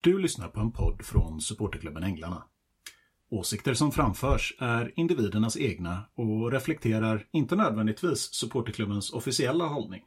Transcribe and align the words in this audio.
Du 0.00 0.18
lyssnar 0.18 0.48
på 0.48 0.60
en 0.60 0.72
podd 0.72 1.04
från 1.04 1.40
supporterklubben 1.40 2.02
Änglarna. 2.02 2.44
Åsikter 3.30 3.74
som 3.74 3.92
framförs 3.92 4.54
är 4.58 4.92
individernas 4.96 5.56
egna 5.56 6.04
och 6.14 6.52
reflekterar 6.52 7.26
inte 7.32 7.56
nödvändigtvis 7.56 8.34
supporterklubbens 8.34 9.12
officiella 9.12 9.64
hållning. 9.66 10.02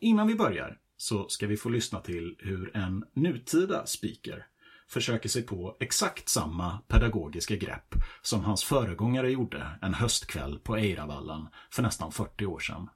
Innan 0.00 0.26
vi 0.26 0.34
börjar 0.34 0.78
så 0.96 1.28
ska 1.28 1.46
vi 1.46 1.56
få 1.56 1.68
lyssna 1.68 2.00
till 2.00 2.36
hur 2.38 2.76
en 2.76 3.04
nutida 3.14 3.86
speaker 3.86 4.46
försöker 4.88 5.28
sig 5.28 5.42
på 5.42 5.76
exakt 5.80 6.28
samma 6.28 6.78
pedagogiska 6.88 7.56
grepp 7.56 7.94
som 8.22 8.44
hans 8.44 8.64
föregångare 8.64 9.30
gjorde 9.30 9.66
en 9.82 9.94
höstkväll 9.94 10.58
på 10.58 10.76
Eiravallen 10.76 11.48
för 11.70 11.82
nästan 11.82 12.12
40 12.12 12.46
år 12.46 12.58
sedan. 12.58 12.88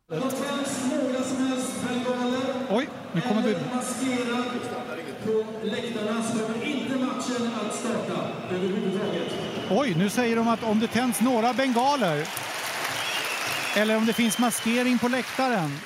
Oj, 2.70 2.88
nu 3.12 3.20
kommer 3.20 3.42
budet 3.42 4.93
på 5.24 5.44
läktarna 5.66 6.22
så 6.22 6.38
kommer 6.38 6.64
inte 6.66 6.94
matchen 6.96 7.50
att 7.66 7.74
starta 7.74 8.20
överhuvudtaget. 8.50 9.32
Oj, 9.70 9.94
nu 9.98 10.10
säger 10.10 10.36
de 10.36 10.48
att 10.48 10.62
om 10.62 10.80
det 10.80 10.86
tänds 10.86 11.20
några 11.20 11.52
bengaler 11.52 12.28
eller 13.76 13.96
om 13.96 14.06
det 14.06 14.12
finns 14.12 14.38
maskering 14.38 14.98
på 14.98 15.08
läktaren. 15.08 15.78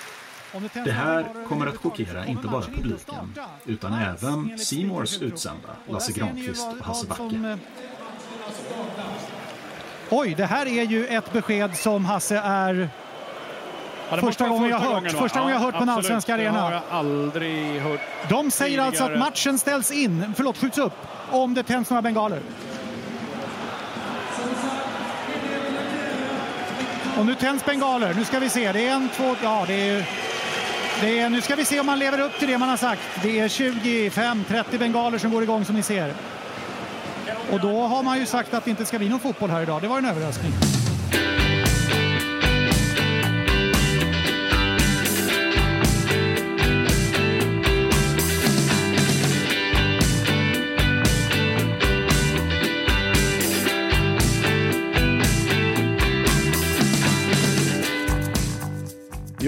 Om 0.54 0.62
det, 0.62 0.68
tänds 0.68 0.86
Det 0.86 0.92
här 0.92 1.26
kommer 1.48 1.66
att 1.66 1.76
chockera 1.76 2.26
inte 2.26 2.48
bara 2.48 2.62
publiken 2.62 3.34
utan 3.64 3.92
även 3.94 4.48
Group. 4.48 5.22
utsända 5.22 5.68
Lasse 5.90 6.12
Granqvist 6.12 6.66
och 6.80 6.86
Hasse 6.86 7.06
Backe. 7.06 7.22
eh, 7.22 7.56
Oj, 10.10 10.34
det 10.36 10.46
här 10.46 10.66
är 10.66 10.82
ju 10.82 11.06
ett 11.06 11.32
besked 11.32 11.76
som 11.76 12.04
Hasse 12.04 12.38
är 12.38 12.90
Ja, 14.10 14.16
Första 14.16 14.48
gången 14.48 14.70
jag 14.70 14.78
hört- 14.78 14.94
gången, 14.94 15.10
första 15.10 15.40
gången 15.40 15.54
jag 15.54 15.60
hört 15.60 15.74
på 15.76 15.82
en 15.82 15.88
allsvensk 15.88 16.28
arena. 16.28 16.60
Har 16.60 16.72
jag 16.72 16.82
aldrig 16.90 17.80
hört. 17.80 18.00
De 18.28 18.50
säger 18.50 18.78
alltså 18.78 19.02
att 19.04 19.08
Tidigare. 19.08 19.24
matchen 19.30 19.58
ställs 19.58 19.90
in, 19.90 20.32
förlåt, 20.36 20.58
skjuts 20.58 20.78
upp, 20.78 20.92
om 21.30 21.54
det 21.54 21.62
tänds 21.62 21.90
några 21.90 22.02
bengaler. 22.02 22.40
Och 27.18 27.26
nu 27.26 27.34
tänds 27.34 27.64
bengaler. 27.64 28.14
Nu 28.14 28.24
ska 28.24 28.38
vi 28.38 28.48
se. 28.48 28.72
Det 28.72 28.88
är 28.88 28.92
en, 28.92 29.08
två, 29.16 29.34
ja 29.42 29.64
det 29.66 29.88
är... 29.90 30.04
Det 31.00 31.18
är, 31.20 31.30
nu 31.30 31.40
ska 31.40 31.54
vi 31.54 31.64
se 31.64 31.80
om 31.80 31.86
man 31.86 31.98
lever 31.98 32.20
upp 32.20 32.38
till 32.38 32.48
det 32.48 32.58
man 32.58 32.68
har 32.68 32.76
sagt. 32.76 33.00
Det 33.22 33.40
är 33.40 33.48
25-30 33.48 34.78
bengaler 34.78 35.18
som 35.18 35.30
går 35.30 35.42
igång 35.42 35.64
som 35.64 35.74
ni 35.76 35.82
ser. 35.82 36.12
Och 37.52 37.60
då 37.60 37.82
har 37.82 38.02
man 38.02 38.18
ju 38.18 38.26
sagt 38.26 38.54
att 38.54 38.64
det 38.64 38.70
inte 38.70 38.84
ska 38.84 38.98
bli 38.98 39.08
någon 39.08 39.20
fotboll 39.20 39.50
här 39.50 39.62
idag. 39.62 39.82
Det 39.82 39.88
var 39.88 39.98
en 39.98 40.04
överraskning. 40.04 40.52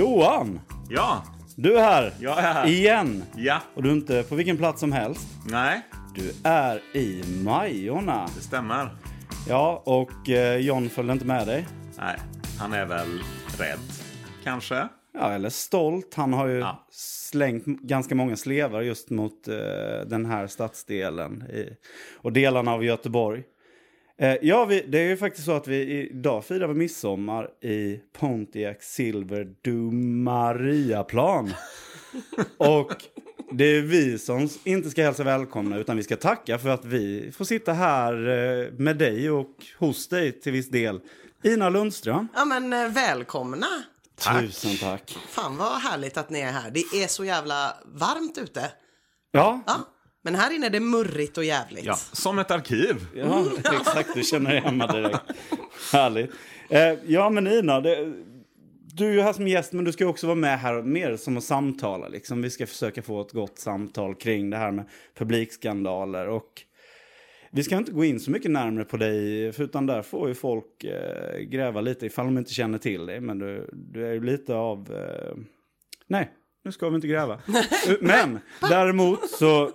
Johan! 0.01 0.61
Ja, 0.89 1.23
Du 1.57 1.77
är 1.79 1.83
här. 1.83 2.13
jag 2.21 2.39
är 2.39 2.43
här. 2.43 2.67
Igen. 2.69 3.25
Ja, 3.37 3.61
Och 3.75 3.83
du 3.83 3.89
är 3.89 3.93
inte 3.93 4.23
på 4.23 4.35
vilken 4.35 4.57
plats 4.57 4.81
som 4.81 4.93
helst. 4.93 5.29
nej, 5.47 5.81
Du 6.15 6.33
är 6.45 6.83
i 6.97 7.25
Majorna. 7.45 8.29
det 8.37 8.41
stämmer. 8.43 8.89
Ja, 9.49 9.83
och 9.87 10.31
eh, 10.31 10.57
John 10.57 10.89
följde 10.89 11.13
inte 11.13 11.25
med 11.27 11.47
dig. 11.47 11.67
Nej, 11.99 12.17
han 12.59 12.73
är 12.73 12.87
väl 12.87 13.09
rädd, 13.59 13.79
kanske. 14.45 14.89
Ja, 15.15 15.33
eller 15.33 15.49
stolt. 15.51 16.15
Han 16.15 16.33
har 16.33 16.47
ju 16.47 16.59
Ja. 16.59 16.87
slängt 16.93 17.65
ganska 17.67 18.15
många 18.15 18.37
slevar 18.37 18.81
just 18.83 19.11
mot 19.11 19.49
eh, 19.49 19.55
den 20.07 20.27
här 20.27 20.47
stadsdelen 20.47 21.43
i, 21.43 21.77
och 22.17 22.33
delarna 22.33 22.73
av 22.73 22.85
Göteborg. 22.85 23.43
Eh, 24.21 24.37
ja, 24.43 24.65
vi, 24.65 24.85
det 24.89 24.99
är 24.99 25.09
ju 25.09 25.17
faktiskt 25.17 25.47
så 25.47 25.53
att 25.53 25.69
vi 25.69 26.09
idag 26.11 26.45
firar 26.45 26.69
vi 26.69 26.75
midsommar 26.75 27.49
i 27.65 28.01
Pontiac 28.19 28.77
Silver 28.81 29.55
du 29.63 29.73
Mariaplan. 29.73 31.55
och 32.57 33.05
det 33.53 33.65
är 33.65 33.83
vi 33.83 34.19
som 34.19 34.49
inte 34.65 34.91
ska 34.91 35.03
hälsa 35.03 35.25
välkomna 35.25 35.77
utan 35.77 35.97
vi 35.97 36.03
ska 36.03 36.17
tacka 36.17 36.59
för 36.59 36.69
att 36.69 36.85
vi 36.85 37.33
får 37.33 37.45
sitta 37.45 37.73
här 37.73 38.13
eh, 38.29 38.73
med 38.73 38.97
dig 38.97 39.31
och 39.31 39.57
hos 39.79 40.09
dig 40.09 40.41
till 40.41 40.53
viss 40.53 40.71
del. 40.71 41.01
Ina 41.43 41.69
Lundström. 41.69 42.29
Ja 42.35 42.45
men 42.45 42.73
eh, 42.73 42.89
välkomna! 42.89 43.67
Tusen 44.41 44.77
tack. 44.77 45.19
Fan 45.29 45.57
vad 45.57 45.73
härligt 45.73 46.17
att 46.17 46.31
ni 46.31 46.41
är 46.41 46.53
här. 46.53 46.71
Det 46.71 47.03
är 47.03 47.09
så 47.09 47.25
jävla 47.25 47.77
varmt 47.85 48.39
ute. 48.39 48.73
Ja, 49.31 49.61
Ja, 49.67 49.87
men 50.23 50.35
här 50.35 50.55
inne 50.55 50.67
är 50.67 50.71
det 50.71 50.81
murrigt 50.81 51.39
och 51.39 51.45
jävligt. 51.45 51.85
Ja, 51.85 51.95
som 51.97 52.39
ett 52.39 52.51
arkiv. 52.51 53.07
Ja, 53.15 53.45
exakt. 53.81 54.15
Du 54.15 54.23
känner 54.23 54.51
dig 54.51 54.61
hemma 54.61 54.87
direkt. 54.87 55.19
Härligt. 55.93 56.31
Eh, 56.69 56.95
ja, 57.07 57.31
men 57.31 57.47
Ina, 57.47 57.81
det, 57.81 58.13
du 58.95 59.09
är 59.09 59.13
ju 59.13 59.21
här 59.21 59.33
som 59.33 59.49
gäst, 59.49 59.73
men 59.73 59.85
du 59.85 59.93
ska 59.93 60.07
också 60.07 60.27
vara 60.27 60.37
med 60.37 60.59
här 60.59 60.83
mer 60.83 61.17
som 61.17 61.37
att 61.37 61.45
samtala. 61.45 62.09
Liksom. 62.09 62.43
Vi 62.43 62.51
ska 62.51 62.67
försöka 62.67 63.03
få 63.03 63.21
ett 63.21 63.33
gott 63.33 63.59
samtal 63.59 64.15
kring 64.15 64.51
det 64.51 64.57
här 64.57 64.71
med 64.71 64.89
publikskandaler. 65.19 66.29
Och 66.29 66.63
vi 67.53 67.63
ska 67.63 67.77
inte 67.77 67.93
gå 67.93 68.05
in 68.05 68.21
så 68.21 68.31
mycket 68.31 68.51
närmare 68.51 68.85
på 68.85 68.97
dig, 68.97 69.53
för 69.53 69.65
utan 69.65 69.87
där 69.87 70.03
får 70.03 70.29
ju 70.29 70.35
folk 70.35 70.85
eh, 70.85 71.39
gräva 71.39 71.81
lite 71.81 72.07
ifall 72.07 72.27
de 72.27 72.39
inte 72.39 72.55
känner 72.55 72.79
till 72.79 73.07
dig. 73.07 73.21
Men 73.21 73.39
du, 73.39 73.71
du 73.73 74.07
är 74.07 74.13
ju 74.13 74.25
lite 74.25 74.55
av... 74.55 74.93
Eh, 74.93 75.37
nej, 76.07 76.31
nu 76.65 76.73
ska 76.73 76.89
vi 76.89 76.95
inte 76.95 77.09
gräva. 77.09 77.41
men 78.01 78.39
däremot 78.61 79.31
så 79.31 79.71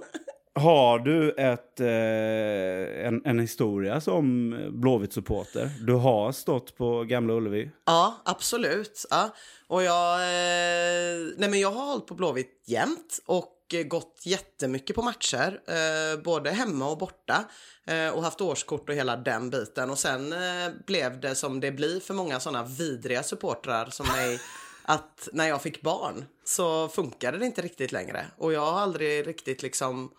har 0.55 0.99
du 0.99 1.31
ett, 1.31 1.79
eh, 1.79 3.07
en, 3.07 3.21
en 3.25 3.39
historia 3.39 4.01
som 4.01 4.55
Blåvitt-supporter. 4.71 5.69
Du 5.81 5.93
har 5.93 6.31
stått 6.31 6.77
på 6.77 7.03
Gamla 7.03 7.33
Ullevi. 7.33 7.71
Ja, 7.85 8.21
absolut. 8.25 9.05
Ja. 9.09 9.35
Och 9.67 9.83
jag, 9.83 10.13
eh, 10.13 11.17
nej 11.37 11.49
men 11.49 11.59
jag 11.59 11.71
har 11.71 11.85
hållit 11.85 12.07
på 12.07 12.13
Blåvitt 12.13 12.63
jämt 12.65 13.19
och 13.25 13.51
gått 13.85 14.21
jättemycket 14.25 14.95
på 14.95 15.01
matcher, 15.01 15.59
eh, 15.67 16.23
både 16.23 16.51
hemma 16.51 16.89
och 16.89 16.97
borta 16.97 17.45
eh, 17.87 18.09
och 18.09 18.23
haft 18.23 18.41
årskort 18.41 18.89
och 18.89 18.95
hela 18.95 19.15
den 19.15 19.49
biten. 19.49 19.89
Och 19.89 19.99
sen 19.99 20.33
eh, 20.33 20.69
blev 20.87 21.19
det 21.19 21.35
som 21.35 21.59
det 21.59 21.71
blir 21.71 21.99
för 21.99 22.13
många 22.13 22.39
sådana 22.39 22.63
vidriga 22.63 23.23
supportrar 23.23 23.85
som 23.85 24.07
mig 24.07 24.39
att 24.83 25.29
när 25.33 25.47
jag 25.47 25.61
fick 25.61 25.81
barn 25.81 26.25
så 26.43 26.87
funkade 26.87 27.37
det 27.37 27.45
inte 27.45 27.61
riktigt 27.61 27.91
längre 27.91 28.25
och 28.37 28.53
jag 28.53 28.71
har 28.71 28.79
aldrig 28.79 29.27
riktigt 29.27 29.63
liksom 29.63 30.11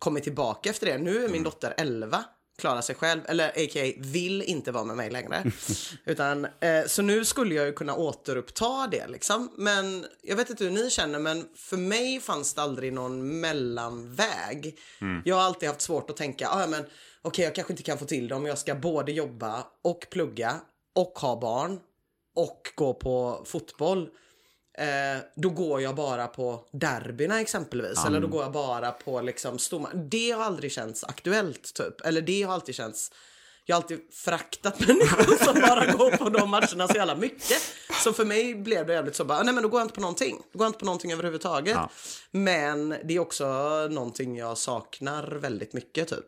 kommit 0.00 0.24
tillbaka 0.24 0.70
efter 0.70 0.86
det. 0.86 0.98
Nu 0.98 1.24
är 1.24 1.28
min 1.28 1.42
dotter 1.42 1.74
11 1.76 2.24
klarar 2.60 2.80
sig 2.80 2.94
själv, 2.94 3.20
eller 3.28 3.48
a.k.a. 3.48 3.92
vill 3.98 4.42
inte 4.42 4.72
vara 4.72 4.84
med 4.84 4.96
mig 4.96 5.10
längre. 5.10 5.44
Utan, 6.04 6.44
eh, 6.44 6.86
så 6.86 7.02
nu 7.02 7.24
skulle 7.24 7.54
jag 7.54 7.66
ju 7.66 7.72
kunna 7.72 7.94
återuppta 7.94 8.86
det 8.90 9.06
liksom. 9.06 9.50
Men 9.56 10.06
jag 10.22 10.36
vet 10.36 10.50
inte 10.50 10.64
hur 10.64 10.70
ni 10.70 10.90
känner, 10.90 11.18
men 11.18 11.48
för 11.54 11.76
mig 11.76 12.20
fanns 12.20 12.54
det 12.54 12.62
aldrig 12.62 12.92
någon 12.92 13.40
mellanväg. 13.40 14.78
Jag 15.24 15.36
har 15.36 15.42
alltid 15.42 15.68
haft 15.68 15.80
svårt 15.80 16.10
att 16.10 16.16
tänka, 16.16 16.48
ah, 16.48 16.66
men 16.66 16.84
okej 17.22 17.44
jag 17.44 17.54
kanske 17.54 17.72
inte 17.72 17.82
kan 17.82 17.98
få 17.98 18.04
till 18.04 18.28
det 18.28 18.34
om 18.34 18.46
jag 18.46 18.58
ska 18.58 18.74
både 18.74 19.12
jobba 19.12 19.66
och 19.84 20.06
plugga 20.10 20.54
och 20.94 21.18
ha 21.18 21.40
barn 21.40 21.80
och 22.36 22.72
gå 22.74 22.94
på 22.94 23.42
fotboll. 23.46 24.08
Eh, 24.80 25.18
då 25.34 25.48
går 25.48 25.80
jag 25.80 25.94
bara 25.94 26.26
på 26.26 26.64
derbyna 26.72 27.40
exempelvis. 27.40 28.04
Eller 28.06 28.20
då 28.20 28.26
går 28.26 28.42
jag 28.42 28.52
bara 28.52 28.92
på 28.92 29.20
liksom 29.20 29.58
storma. 29.58 29.88
Det 29.94 30.30
har 30.30 30.44
aldrig 30.44 30.72
känts 30.72 31.04
aktuellt 31.04 31.74
typ. 31.74 32.00
Eller 32.00 32.20
det 32.20 32.42
har 32.42 32.54
alltid 32.54 32.74
känts... 32.74 33.12
Jag 33.64 33.76
har 33.76 33.82
alltid 33.82 34.00
fraktat 34.12 34.80
människor 34.88 35.44
som 35.44 35.60
bara 35.60 35.86
går 35.86 36.16
på 36.16 36.28
de 36.28 36.50
matcherna 36.50 36.88
så 36.88 36.96
jävla 36.96 37.14
mycket. 37.14 37.62
Så 38.04 38.12
för 38.12 38.24
mig 38.24 38.54
blev 38.54 38.86
det 38.86 38.92
jävligt 38.92 39.16
så 39.16 39.24
bara, 39.24 39.42
nej 39.42 39.54
men 39.54 39.62
då 39.62 39.68
går 39.68 39.80
jag 39.80 39.84
inte 39.84 39.94
på 39.94 40.00
någonting. 40.00 40.38
Då 40.52 40.58
går 40.58 40.64
jag 40.64 40.68
inte 40.68 40.78
på 40.78 40.84
någonting 40.84 41.12
överhuvudtaget. 41.12 41.78
Men 42.30 42.94
det 43.04 43.14
är 43.14 43.18
också 43.18 43.46
någonting 43.90 44.36
jag 44.36 44.58
saknar 44.58 45.26
väldigt 45.26 45.72
mycket 45.72 46.08
typ. 46.08 46.26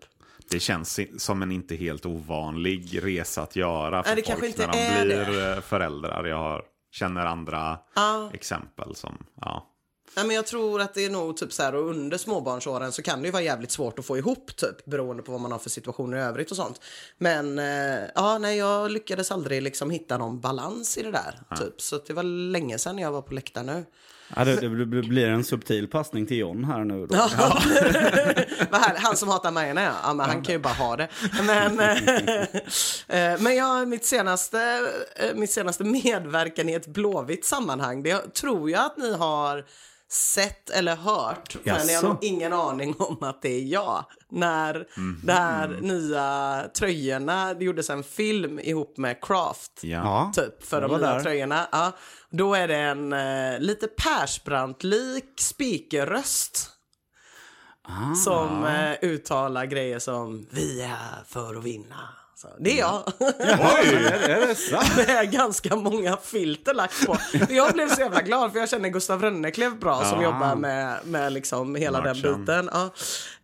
Det 0.51 0.61
känns 0.61 1.01
som 1.19 1.43
en 1.43 1.53
inte 1.53 1.75
helt 1.77 2.07
ovanlig 2.07 3.01
resa 3.03 3.43
att 3.43 3.57
göra 3.57 4.03
för 4.03 4.15
Nej, 4.15 4.25
folk 4.25 4.59
när 4.59 4.67
de 4.67 5.05
blir 5.05 5.17
det. 5.17 5.53
eh, 5.53 5.61
föräldrar. 5.61 6.25
Jag 6.25 6.37
har, 6.37 6.63
känner 6.93 7.27
andra 7.27 7.79
Ja. 7.95 8.31
exempel 8.33 8.95
som, 8.95 9.27
ja. 9.41 9.69
Nej, 10.17 10.27
men 10.27 10.37
jag 10.37 10.47
tror 10.47 10.81
att 10.81 10.95
det 10.95 11.05
är 11.05 11.11
nog 11.11 11.37
typ 11.37 11.53
så 11.53 11.63
här 11.63 11.75
under 11.75 12.19
småbarnsåren 12.19 12.93
så 12.93 13.03
kan 13.03 13.21
det 13.23 13.27
ju 13.27 13.33
vara 13.33 13.43
jävligt 13.43 13.71
svårt 13.71 13.99
att 13.99 14.07
få 14.07 14.19
ihop 14.19 14.57
typ 14.57 14.85
beroende 14.85 15.23
på 15.23 15.33
vad 15.33 15.41
man 15.41 15.53
har 15.53 15.59
för 15.59 15.71
situationer 15.71 16.17
i 16.17 16.21
övrigt 16.21 16.51
och 16.51 16.57
sånt. 16.57 16.81
Men 17.19 17.59
eh, 17.59 18.01
ja, 18.15 18.39
nej, 18.39 18.57
jag 18.59 18.91
lyckades 18.91 19.31
aldrig 19.31 19.63
liksom 19.63 19.91
hitta 19.91 20.19
någon 20.19 20.41
balans 20.41 20.99
i 20.99 21.03
det 21.03 21.11
där 21.11 21.57
typ. 21.59 21.81
Så 21.81 21.99
det 22.07 22.13
var 22.13 22.23
länge 22.23 22.79
sedan 22.79 22.99
jag 22.99 23.13
var 23.13 23.23
på 23.23 23.35
läktaren 23.35 23.67
nu. 23.67 23.85
Ja, 24.37 24.45
det, 24.45 24.57
det 24.85 25.03
blir 25.03 25.29
en 25.29 25.45
subtil 25.45 25.89
passning 25.89 26.27
till 26.27 26.37
John 26.37 26.65
här 26.65 26.85
nu. 26.85 27.07
Då. 27.07 27.17
Härligt. 28.73 28.99
Han 29.03 29.17
som 29.17 29.29
hatar 29.29 29.51
Majerna, 29.51 29.83
ja. 29.83 29.93
ja 30.03 30.15
men 30.15 30.27
han 30.31 30.43
kan 30.43 30.53
ju 30.55 30.59
bara 30.59 30.73
ha 30.75 30.97
det. 30.97 31.09
Men, 31.47 31.81
eh, 31.81 33.41
men 33.41 33.57
ja, 33.57 33.85
mitt 33.85 34.05
senaste, 34.05 34.79
eh, 35.17 35.35
mitt 35.35 35.51
senaste 35.51 35.85
medverkan 35.85 36.69
i 36.69 36.73
ett 36.73 36.87
blåvitt 36.87 37.45
sammanhang, 37.45 38.03
det 38.03 38.35
tror 38.35 38.71
jag 38.71 38.85
att 38.87 38.97
ni 38.99 39.15
har 39.17 39.65
sett 40.13 40.71
eller 40.71 40.97
hört. 40.97 41.57
Men 41.65 41.89
jag 41.89 42.03
har 42.03 42.09
nog 42.09 42.19
ingen 42.25 42.53
aning 42.53 42.95
om 42.99 43.17
att 43.21 43.43
det 43.43 43.49
är 43.49 43.65
jag. 43.65 44.05
När 44.31 44.87
Mhm. 44.97 45.21
det 45.25 45.33
här 45.33 45.79
nya 45.81 46.63
tröjorna, 46.79 47.55
det 47.55 47.65
gjordes 47.65 47.91
en 47.91 48.03
film 48.03 48.59
ihop 48.63 48.97
med 48.99 49.17
Craft. 49.23 49.73
Ja. 49.83 50.33
Typ 50.37 50.65
för 50.67 50.81
Jag 50.83 50.91
de 50.91 51.01
nya 51.01 51.13
där. 51.15 51.21
tröjorna. 51.23 51.69
Ja. 51.73 51.93
Då 52.33 52.55
är 52.55 52.69
det 52.69 52.77
en 52.77 53.13
eh, 53.13 53.59
lite 53.61 53.87
Persbrandt-lik 53.87 55.41
speakerröst. 55.41 56.71
Ah. 57.85 58.15
Som 58.15 58.65
eh, 58.65 58.93
uttalar 59.03 59.65
grejer 59.65 59.99
som 59.99 60.47
vi 60.51 60.83
är 60.83 60.87
här 60.87 61.25
för 61.29 61.55
att 61.59 61.65
vinna. 61.65 62.09
Så, 62.37 62.49
det 62.61 62.73
är 62.73 62.79
jag. 62.79 63.03
Är, 63.39 64.29
är 64.29 64.47
det 64.47 64.55
sant? 64.55 64.97
med 64.97 65.33
ganska 65.33 65.77
många 65.77 66.17
filter 66.17 66.75
lagt 66.75 67.07
på. 67.07 67.17
Jag 67.49 67.73
blev 67.73 67.89
så 67.89 68.01
jävla 68.01 68.23
glad 68.23 68.53
för 68.53 68.59
jag 68.59 68.69
känner 68.69 68.89
Gustav 68.89 69.23
Rönneklev 69.23 69.79
bra 69.79 70.05
som 70.05 70.23
jobbar 70.23 70.57
med, 70.57 70.99
med 71.05 71.33
liksom 71.33 71.75
hela 71.75 72.01
den 72.01 72.17
Merchen. 72.17 72.41
biten. 72.41 72.71
Ja. 72.73 72.91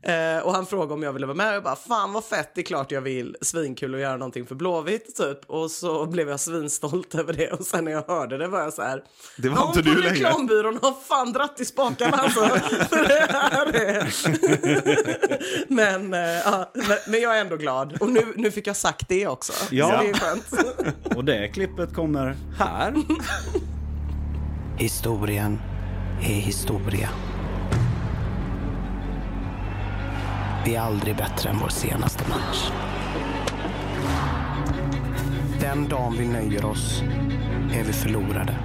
Eh, 0.02 0.38
och 0.44 0.52
han 0.54 0.66
frågade 0.66 0.94
om 0.94 1.02
jag 1.02 1.12
ville 1.12 1.26
vara 1.26 1.36
med 1.36 1.48
och 1.48 1.54
jag 1.54 1.62
bara 1.62 1.76
fan 1.76 2.12
vad 2.12 2.24
fett, 2.24 2.50
det 2.54 2.60
är 2.60 2.64
klart 2.64 2.92
jag 2.92 3.00
vill. 3.00 3.36
Svinkul 3.40 3.94
att 3.94 4.00
göra 4.00 4.16
någonting 4.16 4.46
för 4.46 4.54
Blåvitt 4.54 5.16
typ. 5.16 5.38
Och 5.46 5.70
så 5.70 6.06
blev 6.06 6.28
jag 6.28 6.40
svinstolt 6.40 7.14
över 7.14 7.32
det 7.32 7.50
och 7.52 7.64
sen 7.66 7.84
när 7.84 7.92
jag 7.92 8.04
hörde 8.06 8.38
det 8.38 8.48
var 8.48 8.60
jag 8.60 8.72
så 8.72 8.82
här. 8.82 9.02
Det 9.36 9.48
var 9.48 9.56
"Ja, 9.56 9.68
inte 9.68 9.82
du 9.82 9.94
längre." 9.94 10.14
reklambyrån 10.14 10.78
har 10.82 10.92
fan 11.08 11.32
dratt 11.32 11.60
i 11.60 11.64
spakarna 11.64 12.16
alltså. 12.16 12.40
för 12.88 13.08
det 13.08 13.32
här 13.32 13.66
är... 13.76 14.14
men, 15.74 16.14
eh, 16.14 16.20
ja, 16.44 16.70
men, 16.74 16.98
men 17.08 17.20
jag 17.20 17.36
är 17.36 17.40
ändå 17.40 17.56
glad. 17.56 17.96
Och 18.02 18.08
nu, 18.08 18.32
nu 18.36 18.50
fick 18.50 18.66
jag 18.66 18.76
sagt 18.76 19.08
det 19.08 19.26
också. 19.26 19.52
Ja. 19.70 19.90
Så 19.90 20.02
det 20.02 20.08
är 20.10 20.14
skönt. 20.14 20.46
Och 21.16 21.24
det 21.24 21.48
klippet 21.48 21.94
kommer 21.94 22.36
här. 22.58 22.94
Historien 24.78 25.58
är 26.22 26.40
historia. 26.40 27.08
Vi 30.64 30.75
är 30.75 30.81
aldrig 30.81 31.16
bättre 31.16 31.50
än 31.50 31.58
vår 31.58 31.69
senaste 31.69 32.28
match. 32.28 32.70
Den 35.60 35.88
dagen 35.88 36.14
vi 36.19 36.28
nöjer 36.28 36.64
oss 36.64 37.02
är 37.75 37.84
vi 37.84 37.93
förlorade. 37.93 38.58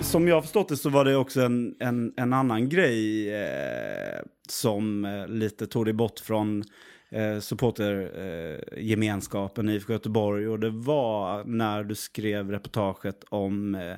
Som 0.00 0.28
jag 0.28 0.34
har 0.34 0.42
förstått 0.42 0.68
det 0.68 0.76
så 0.76 0.90
var 0.90 1.04
det 1.04 1.16
också 1.16 1.40
en, 1.40 1.74
en, 1.80 2.12
en 2.16 2.32
annan 2.32 2.68
grej 2.68 3.30
eh, 3.34 4.20
som 4.48 5.04
eh, 5.04 5.28
lite 5.28 5.66
tog 5.66 5.84
dig 5.84 5.94
bort 5.94 6.18
från 6.18 6.64
eh, 7.10 7.38
supportergemenskapen 7.40 9.68
eh, 9.68 9.74
i 9.74 9.76
IFK 9.76 9.92
Göteborg. 9.92 10.48
Och 10.48 10.60
det 10.60 10.70
var 10.70 11.44
när 11.44 11.84
du 11.84 11.94
skrev 11.94 12.50
reportaget 12.50 13.24
om 13.28 13.74
eh, 13.74 13.96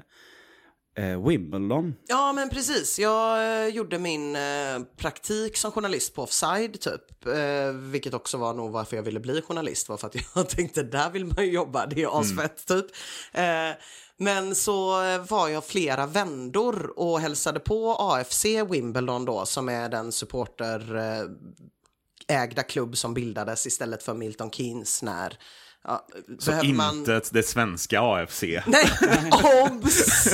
eh, 0.97 1.27
Wimbledon. 1.27 1.95
Ja, 2.07 2.33
men 2.33 2.51
precis. 2.51 2.99
Jag 2.99 3.63
eh, 3.65 3.75
gjorde 3.75 3.99
min 3.99 4.37
eh, 4.37 4.79
praktik 4.97 5.57
som 5.57 5.73
journalist 5.73 6.15
på 6.15 6.23
Offside, 6.23 6.81
typ. 6.81 7.27
Eh, 7.27 7.73
vilket 7.73 8.15
också 8.15 8.37
var 8.37 8.55
nog 8.55 8.73
varför 8.73 8.97
jag 8.97 9.03
ville 9.03 9.21
bli 9.21 9.43
journalist, 9.43 9.89
var 9.89 9.97
för 9.97 10.07
att 10.07 10.17
jag 10.35 10.49
tänkte 10.49 10.83
där 10.83 11.11
vill 11.11 11.25
man 11.25 11.45
ju 11.45 11.53
jobba, 11.53 11.87
det 11.87 12.03
är 12.03 12.21
asfett, 12.21 12.67
typ. 12.67 12.87
Eh, 13.33 13.71
men 14.17 14.55
så 14.55 14.91
var 15.29 15.49
jag 15.49 15.65
flera 15.65 16.07
vändor 16.07 16.99
och 16.99 17.21
hälsade 17.21 17.61
på 17.61 17.97
AFC 17.99 18.45
Wimbledon 18.45 19.25
då, 19.25 19.47
som 19.47 19.69
är 19.69 19.89
den 19.89 20.13
supporter 20.13 20.97
eh, 20.97 21.25
ägda 22.29 22.63
klubb 22.63 22.97
som 22.97 23.15
bildades 23.15 23.67
istället 23.67 24.03
för 24.03 24.15
Milton 24.15 24.51
Keynes 24.51 25.03
när 25.03 25.39
Ja, 25.85 26.07
Så 26.39 26.53
man- 26.65 26.99
inte 26.99 27.21
det 27.31 27.43
svenska 27.43 28.01
AFC. 28.01 28.43
Nej, 28.67 28.91
obs! 29.65 30.29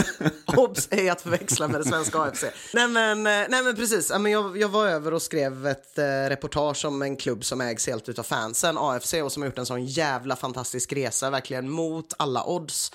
Obs 0.44 0.88
är 0.90 1.12
att 1.12 1.20
förväxla 1.20 1.68
med 1.68 1.80
det 1.80 1.84
svenska 1.84 2.18
AFC. 2.18 2.44
Nej 2.74 2.88
men, 2.88 3.18
eh, 3.26 3.46
nej, 3.48 3.62
men 3.62 3.76
precis, 3.76 4.10
jag, 4.10 4.56
jag 4.58 4.68
var 4.68 4.86
över 4.86 5.14
och 5.14 5.22
skrev 5.22 5.66
ett 5.66 5.98
eh, 5.98 6.04
reportage 6.04 6.84
om 6.84 7.02
en 7.02 7.16
klubb 7.16 7.44
som 7.44 7.60
ägs 7.60 7.86
helt 7.86 8.08
utav 8.08 8.22
fansen, 8.22 8.78
AFC, 8.78 9.14
och 9.14 9.32
som 9.32 9.42
har 9.42 9.48
gjort 9.48 9.58
en 9.58 9.66
sån 9.66 9.86
jävla 9.86 10.36
fantastisk 10.36 10.92
resa, 10.92 11.30
verkligen 11.30 11.70
mot 11.70 12.14
alla 12.18 12.44
odds. 12.44 12.92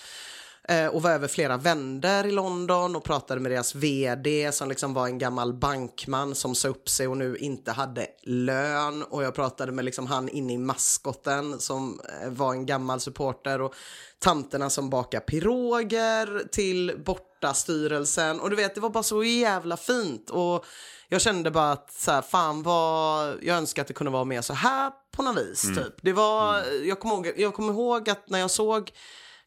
Eh, 0.68 0.88
och 0.88 1.02
var 1.02 1.12
över 1.12 1.28
flera 1.28 1.58
vänder 1.58 2.26
i 2.26 2.32
London 2.32 2.96
och 2.96 3.04
pratade 3.04 3.42
med 3.42 3.52
deras 3.52 3.76
vd 3.76 4.52
som 4.52 4.70
liksom 4.70 4.94
var 4.94 5.08
en 5.08 5.18
gammal 5.18 5.54
bankman 5.54 6.36
som 6.36 6.56
sa 6.56 6.68
upp 6.68 6.90
sig 6.90 7.08
och 7.08 7.18
nu 7.18 7.38
inte 7.38 7.72
hade 7.72 8.08
lön. 8.24 9.04
Och 9.04 9.24
jag 9.24 9.36
pratade 9.36 9.72
med 9.72 9.86
liksom 9.86 10.08
han 10.08 10.30
inne 10.30 10.54
i 10.54 10.58
maskoten 10.58 11.60
som 11.60 12.00
eh, 12.22 12.30
var 12.30 12.52
en 12.52 12.66
gammal 12.66 13.00
supporter 13.00 13.62
och 13.62 13.76
tanterna 14.20 14.70
som 14.70 14.90
bakar 14.90 15.20
piroger 15.20 16.48
till 16.52 17.02
bortastyrelsen. 17.06 18.40
Och 18.40 18.50
du 18.50 18.56
vet, 18.56 18.76
det 18.76 18.82
var 18.82 18.90
bara 18.90 19.04
så 19.04 19.24
jävla 19.24 19.78
fint. 19.78 20.30
Och 20.30 20.66
jag 21.10 21.22
kände 21.22 21.52
bara 21.52 21.72
att 21.72 21.94
så 21.94 22.12
här, 22.12 22.22
fan 22.22 22.64
vad, 22.64 23.36
jag 23.42 23.58
önskar 23.58 23.82
att 23.82 23.88
det 23.88 23.94
kunde 23.94 24.12
vara 24.12 24.24
mer 24.24 24.42
så 24.42 24.54
här 24.54 24.92
på 25.12 25.24
något 25.24 25.38
vis. 25.38 25.62
Typ. 25.62 25.94
Det 26.02 26.14
var, 26.14 26.64
jag 26.84 27.00
kommer 27.00 27.16
ihåg, 27.16 27.34
jag 27.38 27.54
kommer 27.54 27.74
ihåg 27.74 28.10
att 28.10 28.30
när 28.30 28.40
jag 28.40 28.52
såg 28.52 28.92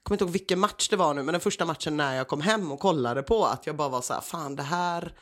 kommer 0.06 0.14
inte 0.14 0.24
ihåg 0.24 0.32
vilken 0.32 0.58
match 0.58 0.88
det 0.88 0.96
var 0.96 1.14
nu, 1.14 1.22
men 1.22 1.32
den 1.32 1.40
första 1.40 1.64
matchen 1.64 1.96
när 1.96 2.16
jag 2.16 2.28
kom 2.28 2.40
hem 2.40 2.72
och 2.72 2.80
kollade 2.80 3.22
på 3.22 3.46
att 3.46 3.66
jag 3.66 3.76
bara 3.76 3.88
var 3.88 4.00
så 4.00 4.14
här, 4.14 4.20
fan 4.20 4.56
det 4.56 4.62
här, 4.62 5.12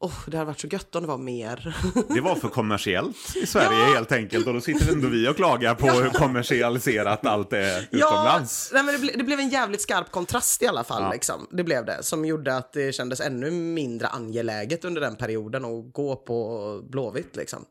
oh, 0.00 0.12
det 0.26 0.36
hade 0.36 0.46
varit 0.46 0.60
så 0.60 0.66
gött 0.66 0.94
om 0.94 1.02
det 1.02 1.08
var 1.08 1.18
mer. 1.18 1.76
Det 2.14 2.20
var 2.20 2.34
för 2.34 2.48
kommersiellt 2.48 3.36
i 3.36 3.46
Sverige 3.46 3.94
helt 3.94 4.12
enkelt. 4.12 4.46
Och 4.46 4.54
då 4.54 4.60
sitter 4.60 4.92
ändå 4.92 5.08
vi 5.08 5.28
och 5.28 5.36
klagar 5.36 5.74
på 5.74 5.86
hur 5.86 6.10
kommersialiserat 6.10 7.26
allt 7.26 7.52
är 7.52 7.88
utomlands. 7.90 8.70
nej, 8.74 8.82
men 8.82 8.94
det, 8.94 9.00
ble, 9.00 9.12
det 9.16 9.24
blev 9.24 9.40
en 9.40 9.48
jävligt 9.48 9.80
skarp 9.80 10.10
kontrast 10.10 10.62
i 10.62 10.66
alla 10.66 10.84
fall. 10.84 11.02
Ja. 11.02 11.12
Liksom. 11.12 11.46
Det 11.50 11.64
blev 11.64 11.84
det, 11.84 12.02
som 12.02 12.24
gjorde 12.24 12.56
att 12.56 12.72
det 12.72 12.92
kändes 12.92 13.20
ännu 13.20 13.50
mindre 13.50 14.08
angeläget 14.08 14.84
under 14.84 15.00
den 15.00 15.16
perioden 15.16 15.64
att 15.64 15.92
gå 15.92 16.16
på 16.16 16.80
Blåvitt. 16.90 17.36
Liksom. 17.36 17.64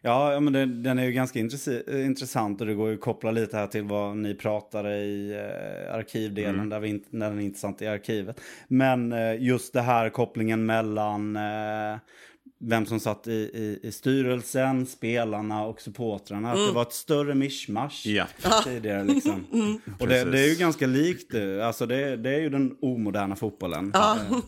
Ja, 0.00 0.32
ja 0.32 0.40
men 0.40 0.52
den, 0.52 0.82
den 0.82 0.98
är 0.98 1.04
ju 1.04 1.12
ganska 1.12 1.38
eh, 1.38 2.06
intressant 2.06 2.60
och 2.60 2.66
det 2.66 2.74
går 2.74 2.88
ju 2.88 2.94
att 2.94 3.00
koppla 3.00 3.30
lite 3.30 3.56
här 3.56 3.66
till 3.66 3.84
vad 3.84 4.16
ni 4.16 4.34
pratade 4.34 4.96
i 4.98 5.32
eh, 5.32 5.94
arkivdelen 5.94 6.68
där, 6.68 6.80
vi 6.80 6.88
inte, 6.88 7.08
när 7.10 7.30
den 7.30 7.38
är 7.38 7.42
intressant 7.42 7.82
i 7.82 7.86
arkivet. 7.86 8.40
Men 8.68 9.12
eh, 9.12 9.42
just 9.42 9.72
det 9.72 9.80
här 9.80 10.10
kopplingen 10.10 10.66
mellan 10.66 11.36
eh, 11.36 11.98
vem 12.60 12.86
som 12.86 13.00
satt 13.00 13.26
i, 13.26 13.32
i, 13.32 13.80
i 13.82 13.92
styrelsen, 13.92 14.86
spelarna 14.86 15.64
och 15.64 15.80
supportrarna. 15.80 16.52
Att 16.52 16.68
det 16.68 16.72
var 16.72 16.82
ett 16.82 16.92
större 16.92 17.34
mischmasch 17.34 18.02
Ja. 18.06 18.26
tidigare 18.64 19.04
liksom. 19.04 19.46
Och 20.00 20.08
det, 20.08 20.24
det 20.24 20.40
är 20.40 20.48
ju 20.48 20.54
ganska 20.54 20.86
likt 20.86 21.32
det. 21.32 21.66
Alltså 21.66 21.86
det, 21.86 22.16
det 22.16 22.30
är 22.30 22.40
ju 22.40 22.50
den 22.50 22.76
omoderna 22.80 23.36
fotbollen. 23.36 23.92
Eh, 23.94 24.38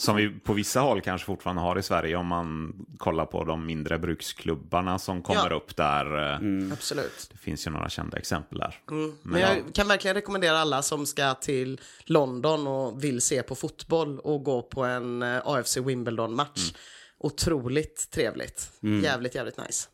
Som 0.00 0.16
vi 0.16 0.28
på 0.30 0.52
vissa 0.52 0.80
håll 0.80 1.00
kanske 1.00 1.26
fortfarande 1.26 1.62
har 1.62 1.78
i 1.78 1.82
Sverige 1.82 2.16
om 2.16 2.26
man 2.26 2.74
kollar 2.98 3.26
på 3.26 3.44
de 3.44 3.66
mindre 3.66 3.98
bruksklubbarna 3.98 4.98
som 4.98 5.22
kommer 5.22 5.50
Ja. 5.50 5.56
upp 5.56 5.76
där. 5.76 6.32
Eh, 6.32 6.72
Absolut. 6.72 7.28
Det 7.32 7.38
finns 7.38 7.66
ju 7.66 7.70
några 7.70 7.88
kända 7.88 8.18
exempel 8.18 8.58
där. 8.58 8.80
Men 9.22 9.40
jag 9.40 9.74
kan 9.74 9.88
verkligen 9.88 10.14
rekommendera 10.14 10.58
alla 10.58 10.82
som 10.82 11.06
ska 11.06 11.34
till 11.34 11.80
London 12.04 12.66
och 12.66 13.04
vill 13.04 13.20
se 13.20 13.42
på 13.42 13.54
fotboll 13.54 14.18
och 14.18 14.44
gå 14.44 14.62
på 14.62 14.84
en 14.84 15.22
eh, 15.22 15.40
AFC 15.44 15.76
Wimbledon-match. 15.76 16.72
Otroligt 17.18 18.10
trevligt. 18.10 18.72
Jävligt, 19.02 19.34
jävligt 19.34 19.58
nice. 19.58 19.88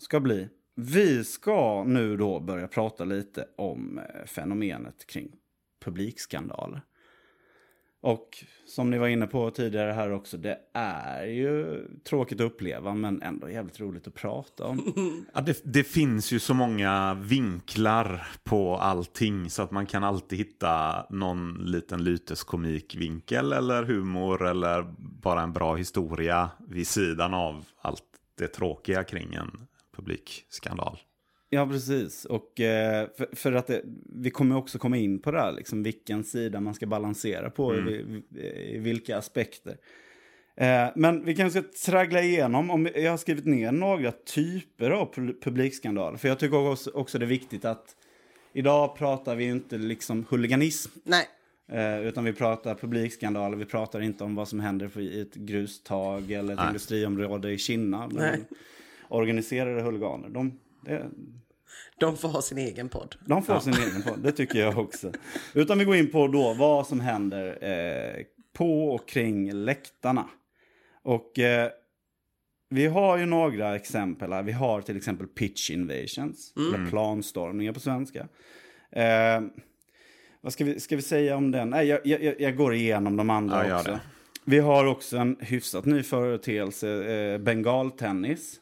ska 0.00 0.20
bli. 0.20 0.48
Vi 0.74 1.24
ska 1.24 1.84
nu 1.84 2.16
då 2.16 2.40
börja 2.40 2.68
prata 2.68 3.04
lite 3.04 3.46
om 3.56 3.98
eh, 3.98 4.26
fenomenet 4.26 5.06
kring 5.06 5.28
publikskandaler. 5.84 6.82
Och 8.00 8.44
som 8.66 8.90
ni 8.90 8.98
var 8.98 9.08
inne 9.08 9.26
på 9.26 9.50
tidigare 9.50 9.92
här 9.92 10.12
också, 10.12 10.36
det 10.36 10.58
är 10.72 11.24
ju 11.24 11.84
tråkigt 12.04 12.40
att 12.40 12.44
uppleva 12.44 12.94
men 12.94 13.22
ändå 13.22 13.50
jävligt 13.50 13.80
roligt 13.80 14.06
att 14.06 14.14
prata 14.14 14.64
om. 14.64 14.94
Ja, 15.34 15.40
det, 15.40 15.60
det 15.64 15.84
finns 15.84 16.32
ju 16.32 16.38
så 16.38 16.54
många 16.54 17.14
vinklar 17.14 18.28
på 18.44 18.76
allting 18.76 19.50
så 19.50 19.62
att 19.62 19.70
man 19.70 19.86
kan 19.86 20.04
alltid 20.04 20.38
hitta 20.38 21.06
någon 21.10 21.54
liten 21.64 22.04
lyteskomikvinkel 22.04 23.52
eller 23.52 23.82
humor 23.82 24.46
eller 24.46 24.94
bara 24.98 25.42
en 25.42 25.52
bra 25.52 25.76
historia 25.76 26.50
vid 26.68 26.86
sidan 26.86 27.34
av 27.34 27.64
allt 27.80 28.04
det 28.34 28.48
tråkiga 28.48 29.04
kring 29.04 29.34
en 29.34 29.66
publikskandal. 29.96 30.98
Ja, 31.50 31.66
precis. 31.66 32.24
Och 32.24 32.60
eh, 32.60 33.08
för, 33.18 33.28
för 33.36 33.52
att 33.52 33.66
det, 33.66 33.82
vi 34.14 34.30
kommer 34.30 34.56
också 34.56 34.78
komma 34.78 34.96
in 34.96 35.18
på 35.18 35.30
det 35.30 35.40
här, 35.40 35.52
liksom 35.52 35.82
vilken 35.82 36.24
sida 36.24 36.60
man 36.60 36.74
ska 36.74 36.86
balansera 36.86 37.50
på, 37.50 37.74
i, 37.76 38.04
i, 38.38 38.74
i 38.74 38.78
vilka 38.78 39.16
aspekter. 39.18 39.76
Eh, 40.56 40.86
men 40.96 41.24
vi 41.24 41.34
kanske 41.36 41.62
ska 41.62 41.90
traggla 41.92 42.22
igenom, 42.22 42.70
om 42.70 42.88
jag 42.94 43.10
har 43.10 43.16
skrivit 43.18 43.46
ner 43.46 43.72
några 43.72 44.12
typer 44.12 44.90
av 44.90 45.14
pu- 45.14 45.40
publikskandaler. 45.42 46.16
För 46.18 46.28
jag 46.28 46.38
tycker 46.38 46.70
också, 46.70 46.90
också 46.90 47.18
det 47.18 47.24
är 47.24 47.28
viktigt 47.28 47.64
att 47.64 47.96
idag 48.52 48.96
pratar 48.96 49.36
vi 49.36 49.44
inte 49.44 49.78
liksom 49.78 50.26
huliganism. 50.30 50.90
Nej, 51.04 51.26
Eh, 51.72 52.00
utan 52.06 52.24
vi 52.24 52.32
pratar 52.32 52.74
publikskandaler, 52.74 53.56
vi 53.56 53.64
pratar 53.64 54.00
inte 54.00 54.24
om 54.24 54.34
vad 54.34 54.48
som 54.48 54.60
händer 54.60 54.88
på- 54.88 55.00
i 55.00 55.20
ett 55.20 55.34
grustag 55.34 56.30
eller 56.32 56.52
ett 56.52 56.58
Nej. 56.58 56.66
industriområde 56.66 57.50
i 57.52 57.58
Kina. 57.58 58.08
Organiserade 59.08 59.82
huliganer, 59.82 60.28
de, 60.28 60.58
det, 60.88 61.10
de 61.98 62.16
får 62.16 62.28
ha 62.28 62.42
sin 62.42 62.58
egen 62.58 62.88
podd. 62.88 63.16
de 63.26 63.42
får 63.42 63.60
sin 63.60 63.74
egen 63.74 64.02
podd, 64.02 64.18
det 64.22 64.32
tycker 64.32 64.58
jag 64.58 64.78
också. 64.78 65.12
Utan 65.54 65.78
vi 65.78 65.84
går 65.84 65.96
in 65.96 66.10
på 66.10 66.28
då 66.28 66.54
vad 66.54 66.86
som 66.86 67.00
händer 67.00 67.58
eh, 67.60 68.24
på 68.52 68.94
och 68.94 69.08
kring 69.08 69.52
läktarna. 69.52 70.28
Och 71.02 71.38
eh, 71.38 71.70
vi 72.70 72.86
har 72.86 73.18
ju 73.18 73.26
några 73.26 73.76
exempel 73.76 74.32
här. 74.32 74.42
Vi 74.42 74.52
har 74.52 74.80
till 74.80 74.96
exempel 74.96 75.26
pitch 75.26 75.70
invasions, 75.70 76.52
eller 76.56 76.90
planstormningar 76.90 77.72
på 77.72 77.80
svenska. 77.80 78.28
Eh, 78.90 79.40
vad 80.40 80.52
ska 80.52 80.64
vi, 80.64 80.80
ska 80.80 80.96
vi 80.96 81.02
säga 81.02 81.36
om 81.36 81.50
den? 81.50 81.70
Nej, 81.70 81.86
jag, 81.86 82.06
jag, 82.06 82.40
jag 82.40 82.56
går 82.56 82.74
igenom 82.74 83.16
de 83.16 83.30
andra 83.30 83.68
Ja, 83.68 83.78
också. 83.78 83.98
Vi 84.44 84.58
har 84.58 84.84
också 84.84 85.16
en 85.16 85.36
hyfsat 85.40 85.84
ny 85.84 86.02
företeelse, 86.02 87.12
eh, 87.12 87.38
bengaltennis. 87.38 88.60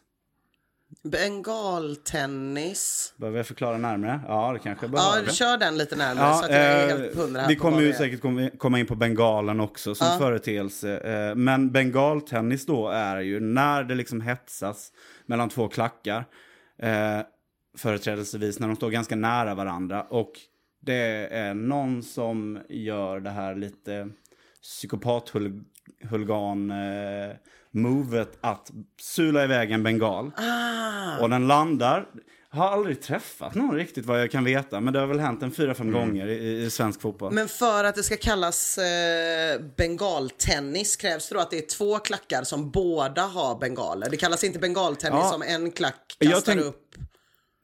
Bengaltennis. 1.11 3.15
Behöver 3.17 3.39
jag 3.39 3.47
förklara 3.47 3.79
närmare? 3.79 4.21
Ja, 4.29 4.53
det 4.53 4.59
kanske 4.59 4.85
jag 4.85 4.91
behöver. 4.93 5.27
Ja, 5.27 5.33
kör 5.33 5.57
den 5.59 5.79
lite 5.79 5.97
närmare 5.97 6.35
så 6.35 6.45
att 6.45 6.51
jag 6.51 6.61
är 6.61 6.89
eh, 6.89 6.99
helt 7.01 7.17
hundra 7.17 7.41
här 7.41 7.49
vi 7.49 7.57
kommer 7.57 7.81
ju 7.81 7.93
säkert 7.93 8.21
komma- 8.59 8.79
in 8.79 8.87
på 8.87 8.95
bengalen 8.95 9.61
också 9.61 9.95
som 9.95 10.07
Ja. 10.07 10.19
företeelse. 10.19 10.99
Eh, 10.99 11.35
men 11.35 11.73
bengaltennis 11.73 12.67
då 12.67 12.89
är 12.89 13.21
ju 13.21 13.41
när 13.41 13.85
det 13.85 13.95
liksom 13.95 14.21
hetsas 14.21 14.93
mellan 15.27 15.49
två 15.49 15.69
klackar. 15.69 16.25
Eh, 16.83 17.21
företrädelsevis 17.79 18.59
när 18.61 18.67
de 18.67 18.77
står 18.77 18.91
ganska 18.91 19.17
nära 19.17 19.55
varandra. 19.55 20.03
Och 20.03 20.33
det 20.83 21.29
är 21.31 21.55
någon 21.55 22.03
som 22.03 22.59
gör 22.69 23.21
det 23.21 23.31
här 23.31 23.55
lite 23.55 24.09
psykopat-huligan 25.87 26.71
eh, 28.21 28.27
att 28.41 28.71
sula 29.01 29.45
iväg 29.45 29.71
en 29.73 29.83
bengal. 29.83 30.31
Ah. 30.37 31.19
Och 31.23 31.31
den 31.31 31.47
landar. 31.47 32.07
Har 32.49 32.69
aldrig 32.69 33.03
träffat 33.03 33.55
någon 33.55 33.75
riktigt 33.75 34.07
vad 34.07 34.21
jag 34.21 34.31
kan 34.31 34.45
veta. 34.45 34.81
Men 34.81 34.93
det 34.93 35.01
har 35.01 35.07
väl 35.07 35.19
hänt 35.21 35.43
en 35.43 35.51
fyra, 35.51 35.75
fem 35.75 35.93
gånger 35.93 36.27
i, 36.27 36.63
i 36.65 36.71
svensk 36.71 37.01
fotboll. 37.01 37.33
Men 37.33 37.49
för 37.49 37.85
att 37.85 37.95
det 37.95 38.03
ska 38.03 38.17
kallas 38.17 38.79
eh, 38.79 39.61
bengaltennis 39.77 40.97
krävs 40.97 41.29
det 41.29 41.35
då 41.35 41.41
att 41.41 41.51
det 41.51 41.59
är 41.59 41.67
två 41.67 41.99
klackar 41.99 42.43
som 42.45 42.71
båda 42.71 43.23
har 43.23 43.59
bengaler. 43.59 44.11
Det 44.11 44.17
kallas 44.17 44.45
inte 44.45 44.59
bengaltennis 44.59 45.21
Ja. 45.23 45.35
om 45.35 45.43
en 45.43 45.71
klack 45.71 46.17
Jag 46.19 46.33
kastar 46.33 46.53
tänk- 46.53 46.65
upp. 46.65 46.95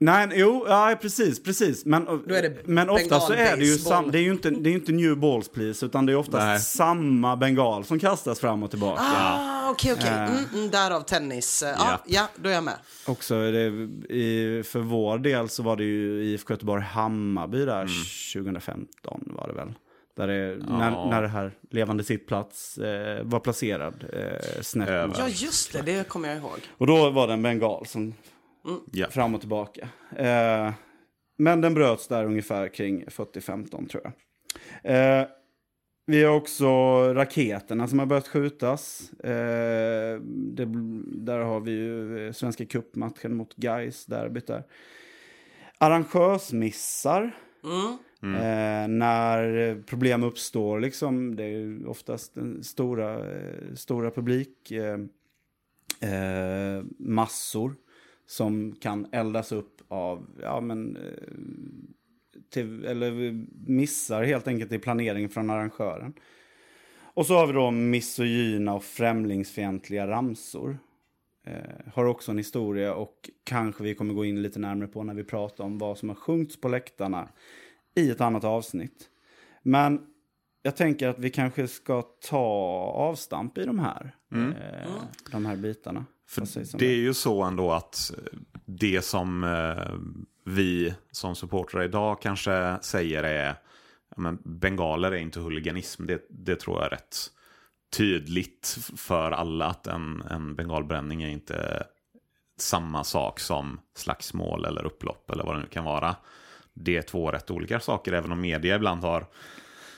Nej, 0.04 0.28
jo, 0.35 0.64
ja, 0.68 0.97
precis, 1.00 1.42
precis. 1.42 1.85
Men, 1.85 2.23
men 2.64 2.90
ofta 2.90 3.21
så 3.21 3.32
är 3.32 3.56
det 3.56 3.64
ju, 3.64 3.78
sam, 3.78 4.11
det 4.11 4.18
är 4.18 4.23
ju 4.23 4.30
inte, 4.32 4.50
det 4.50 4.68
är 4.68 4.71
ju 4.71 4.78
inte 4.78 4.92
new 4.92 5.16
balls 5.16 5.49
please, 5.49 5.87
utan 5.87 6.06
det 6.06 6.12
är 6.12 6.16
oftast 6.16 6.44
Nej. 6.44 6.61
samma 6.61 7.37
bengal 7.37 7.85
som 7.85 7.99
kastas 7.99 8.40
fram 8.40 8.62
och 8.62 8.71
tillbaka. 8.71 9.02
Ah, 9.04 9.71
okej, 9.71 9.92
okej. 9.92 10.09
Mm, 10.09 10.44
mm, 10.54 10.71
därav 10.71 11.00
tennis. 11.00 11.62
Eh, 11.62 11.68
Ja, 11.68 11.76
Ja. 11.88 11.99
ja, 12.06 12.28
då 12.37 12.49
är 12.49 12.54
jag 12.54 12.64
med. 12.64 12.75
Också 13.06 13.35
det, 13.35 13.66
i, 14.14 14.62
för 14.66 14.78
vår 14.80 15.18
del 15.18 15.49
så 15.49 15.62
var 15.62 15.76
det 15.76 15.85
ju 15.85 16.25
IFK 16.25 16.52
Göteborg-Hammarby 16.54 17.64
där 17.64 17.88
2015 18.35 19.23
var 19.26 19.49
det 19.49 19.54
väl. 19.54 19.73
Där 20.16 20.26
det, 20.26 20.56
när, 20.68 21.11
när 21.11 21.23
det 21.23 21.28
här 21.28 21.52
levande 21.71 22.04
sittplats 22.04 22.78
eh, 22.78 23.23
var 23.25 23.40
placerad 23.40 24.04
eh, 24.12 24.61
snett. 24.62 24.88
Ja, 25.18 25.28
just 25.28 25.73
det. 25.73 25.82
Det 25.82 26.09
kommer 26.09 26.28
jag 26.28 26.38
ihåg. 26.38 26.59
Och 26.78 26.87
då 26.87 27.11
var 27.11 27.26
det 27.26 27.32
en 27.32 27.42
bengal 27.42 27.87
som 27.87 28.14
Ja. 28.92 29.11
fram 29.11 29.35
och 29.35 29.40
tillbaka. 29.40 29.88
Eh, 30.16 30.73
men 31.38 31.61
den 31.61 31.75
bröts 31.75 32.09
där 32.09 32.25
ungefär 32.25 32.69
kring 32.69 33.04
40-15 33.04 33.88
tror 33.88 34.02
jag. 34.04 34.12
Eh, 34.85 35.26
vi 36.07 36.25
har 36.25 36.37
också 36.37 36.69
raketerna 37.14 37.88
som 37.88 37.99
har 37.99 38.07
börjat 38.07 38.28
skjutas. 38.28 39.12
Eh, 39.12 40.21
det, 40.25 40.66
där 41.07 41.38
har 41.38 41.61
vi 41.61 41.71
ju 41.71 42.26
eh, 42.26 42.33
Svenska 42.33 42.66
cupmatchen 42.66 43.37
mot 43.37 43.54
Gais 43.57 44.07
derbyt 44.07 44.47
där. 44.47 44.64
Arrangörsmissar. 45.78 47.37
Eh, 48.37 48.88
när 48.88 49.83
problem 49.83 50.23
uppstår, 50.23 50.81
liksom, 50.81 51.37
det 51.37 51.45
är 51.45 51.87
oftast 51.87 52.37
en 52.37 52.64
stora, 52.64 53.33
eh, 53.35 53.75
stora 53.75 54.11
publik. 54.11 54.71
Eh, 54.71 54.99
eh, 56.12 56.85
massor 56.99 57.75
som 58.33 58.75
kan 58.81 59.07
eldas 59.12 59.53
upp 59.53 59.81
av, 59.89 60.27
ja 60.43 60.61
men, 60.61 60.97
eh, 60.97 61.03
till, 62.51 62.85
eller 62.85 63.33
missar 63.71 64.23
helt 64.25 64.49
enkelt 64.49 64.73
i 64.73 64.79
planeringen 64.79 65.31
från 65.31 65.51
arrangören. 65.51 66.15
Och 67.15 67.27
så 67.27 67.35
har 67.35 67.47
vi 67.47 67.53
då 67.53 67.71
misogyna 67.71 68.75
och 68.75 68.85
främlingsfientliga 68.85 70.07
ramsor. 70.07 70.79
Eh, 71.45 71.93
har 71.95 72.05
också 72.05 72.31
en 72.31 72.39
historia 72.39 72.95
och 72.95 73.31
kanske 73.45 73.83
vi 73.83 73.95
kommer 73.95 74.15
gå 74.15 74.25
in 74.25 74.43
lite 74.43 74.59
närmare 74.59 74.89
på 74.89 75.03
när 75.03 75.15
vi 75.15 75.25
pratar 75.25 75.65
om 75.65 75.79
vad 75.79 75.99
som 75.99 76.09
har 76.09 76.17
sjungits 76.17 76.61
på 76.61 76.69
läktarna 76.69 77.29
i 77.95 78.11
ett 78.11 78.21
annat 78.21 78.45
avsnitt. 78.45 79.09
Men 79.62 80.07
jag 80.62 80.77
tänker 80.77 81.09
att 81.09 81.19
vi 81.19 81.31
kanske 81.31 81.69
ska 81.69 82.03
ta 82.03 82.47
avstamp 82.95 83.59
i 83.59 83.65
de 83.65 83.79
här, 83.79 84.17
eh, 84.33 84.93
de 85.33 85.47
här 85.47 85.57
bitarna. 85.57 86.05
För 86.33 86.79
det 86.79 86.87
är 86.87 86.97
ju 86.97 87.15
så 87.15 87.43
ändå 87.43 87.73
att 87.73 88.12
det 88.65 89.03
som 89.03 89.45
eh, 89.45 89.95
vi 90.45 90.95
som 91.11 91.35
supportrar 91.35 91.83
idag 91.83 92.23
kanske 92.23 92.79
säger 92.83 93.23
är 93.23 93.55
men 94.17 94.39
bengaler 94.45 95.12
är 95.12 95.17
inte 95.17 95.41
huliganism. 95.41 96.07
Det, 96.07 96.27
det 96.31 96.57
tror 96.57 96.77
jag 96.77 96.87
är 96.87 96.91
rätt 96.91 97.17
tydligt 97.97 98.79
för 98.97 99.31
alla 99.31 99.67
att 99.67 99.87
en, 99.87 100.23
en 100.31 100.55
bengalbränning 100.55 101.23
är 101.23 101.29
inte 101.29 101.87
samma 102.59 103.05
sak 103.05 103.41
som 103.41 103.81
slagsmål 103.97 104.65
eller 104.65 104.87
upplopp 104.87 105.31
eller 105.31 105.45
vad 105.45 105.57
det 105.57 105.61
nu 105.61 105.67
kan 105.67 105.85
vara. 105.85 106.17
Det 106.75 106.97
är 106.97 107.03
två 107.03 107.31
rätt 107.31 107.51
olika 107.51 107.81
saker 107.81 108.12
även 108.12 108.33
om 108.33 108.41
media 108.41 108.77
ibland 108.77 109.05
har 109.05 109.27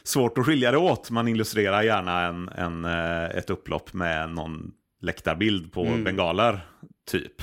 svårt 0.03 0.39
att 0.39 0.47
skilja 0.47 0.71
det 0.71 0.79
åt. 0.79 1.11
Man 1.11 1.29
illustrerar 1.29 1.83
gärna 1.83 2.23
en, 2.23 2.49
en, 2.49 2.85
eh, 2.85 3.25
ett 3.25 3.51
upplopp 3.51 3.93
med 3.93 4.31
någon 4.31 4.73
läktarbild 5.05 5.73
på 5.73 5.85
bengaler, 5.85 6.67
typ. 7.07 7.43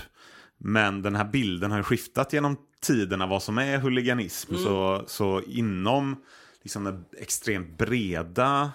Men 0.58 1.02
den 1.02 1.16
här 1.16 1.26
bilden 1.26 1.72
har 1.72 1.78
ju 1.78 1.84
skiftat 1.84 2.34
genom 2.34 2.58
tiderna 2.82 3.28
vad 3.28 3.44
som 3.44 3.58
är 3.58 3.78
huliganism. 3.78 4.56
Så, 4.56 5.04
så 5.08 5.42
inom 5.42 6.24
liksom 6.62 6.84
den 6.84 7.06
extremt 7.18 7.78
breda 7.78 8.72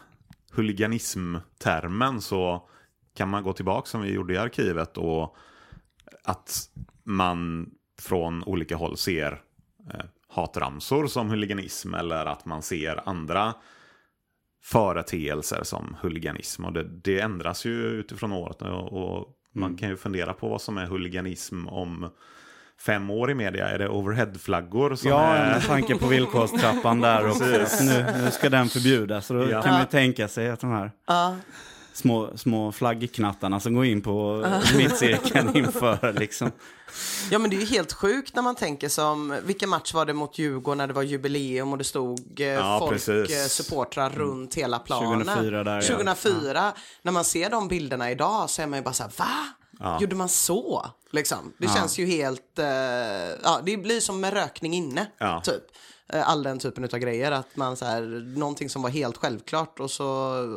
huliganismtermen 0.52 2.20
så 2.20 2.68
kan 3.14 3.28
man 3.28 3.42
gå 3.42 3.52
tillbaka 3.52 3.86
som 3.86 4.02
vi 4.02 4.12
gjorde 4.12 4.34
i 4.34 4.38
arkivet 4.38 4.96
och 4.96 5.36
att 6.24 6.70
man 7.04 7.70
från 7.98 8.44
olika 8.44 8.76
håll 8.76 8.96
ser 8.96 9.42
eh, 9.92 10.04
hatramsor 10.28 11.06
som 11.06 11.30
huliganism 11.30 11.94
eller 11.94 12.26
att 12.26 12.44
man 12.44 12.62
ser 12.62 13.08
andra 13.08 13.54
företeelser 14.72 15.60
som 15.62 15.96
huliganism. 16.02 16.64
Och 16.64 16.72
det, 16.72 16.84
det 16.84 17.20
ändras 17.20 17.64
ju 17.64 17.72
utifrån 17.86 18.32
året 18.32 18.62
och, 18.62 18.92
och 19.18 19.28
man 19.54 19.76
kan 19.76 19.88
ju 19.88 19.96
fundera 19.96 20.32
på 20.32 20.48
vad 20.48 20.62
som 20.62 20.78
är 20.78 20.86
huliganism 20.86 21.66
om 21.68 22.10
fem 22.80 23.10
år 23.10 23.30
i 23.30 23.34
media. 23.34 23.68
Är 23.68 23.78
det 23.78 23.88
overheadflaggor 23.88 24.94
som 24.94 25.10
Ja, 25.10 25.34
är... 25.34 25.50
med 25.52 25.62
tanke 25.66 25.98
på 25.98 26.06
villkorstrappan 26.06 27.00
där. 27.00 27.24
Att 27.28 27.80
nu, 27.80 28.06
nu 28.24 28.30
ska 28.30 28.50
den 28.50 28.68
förbjudas. 28.68 29.26
Så 29.26 29.34
då 29.34 29.50
Ja. 29.50 29.62
kan 29.62 29.72
man 29.72 29.80
ju 29.80 29.86
tänka 29.86 30.28
sig 30.28 30.50
att 30.50 30.60
de 30.60 30.70
här 30.70 30.90
små, 31.96 32.30
små 32.36 32.72
flaggknattarna 32.72 33.60
som 33.60 33.74
går 33.74 33.84
in 33.84 34.02
på 34.02 34.46
mittcirkeln 34.76 35.56
inför 35.56 36.12
liksom. 36.18 36.50
Ja 37.30 37.38
men 37.38 37.50
det 37.50 37.56
är 37.56 37.60
ju 37.60 37.66
helt 37.66 37.92
sjukt 37.92 38.34
när 38.34 38.42
man 38.42 38.54
tänker 38.54 38.88
som, 38.88 39.36
vilken 39.44 39.68
match 39.68 39.94
var 39.94 40.06
det 40.06 40.12
mot 40.12 40.38
Djurgården 40.38 40.78
när 40.78 40.86
det 40.86 40.92
var 40.92 41.02
jubileum 41.02 41.72
och 41.72 41.78
det 41.78 41.84
stod 41.84 42.40
eh, 42.40 42.46
Ja, 42.46 42.78
folk, 42.78 42.92
precis. 42.92 43.36
eh, 43.36 43.46
supportrar 43.46 44.10
runt 44.10 44.54
hela 44.54 44.78
planen. 44.78 45.24
2004 45.26 45.64
där, 45.64 45.74
ja. 45.76 45.82
2004, 45.82 46.72
när 47.02 47.12
man 47.12 47.24
ser 47.24 47.50
de 47.50 47.68
bilderna 47.68 48.10
idag 48.10 48.50
så 48.50 48.62
är 48.62 48.66
man 48.66 48.78
ju 48.78 48.82
bara 48.82 48.94
så 48.94 49.02
här, 49.02 49.12
va? 49.16 49.98
Gjorde 50.00 50.16
man 50.16 50.28
så? 50.28 50.86
Liksom. 51.12 51.52
Det 51.58 51.68
känns 51.68 51.98
ju 51.98 52.06
helt, 52.06 52.58
eh, 52.58 52.66
ja 53.44 53.60
det 53.64 53.76
blir 53.76 54.00
som 54.00 54.20
med 54.20 54.32
rökning 54.32 54.74
inne, 54.74 55.06
Ja. 55.18 55.40
typ. 55.44 55.62
Eh, 56.12 56.28
All 56.28 56.42
den 56.42 56.58
typen 56.58 56.84
av 56.84 56.90
grejer, 56.98 57.32
att 57.32 57.56
man 57.56 57.76
så 57.76 57.84
här, 57.84 58.02
någonting 58.38 58.70
som 58.70 58.82
var 58.82 58.90
helt 58.90 59.16
självklart 59.16 59.80
och 59.80 59.90
så 59.90 60.04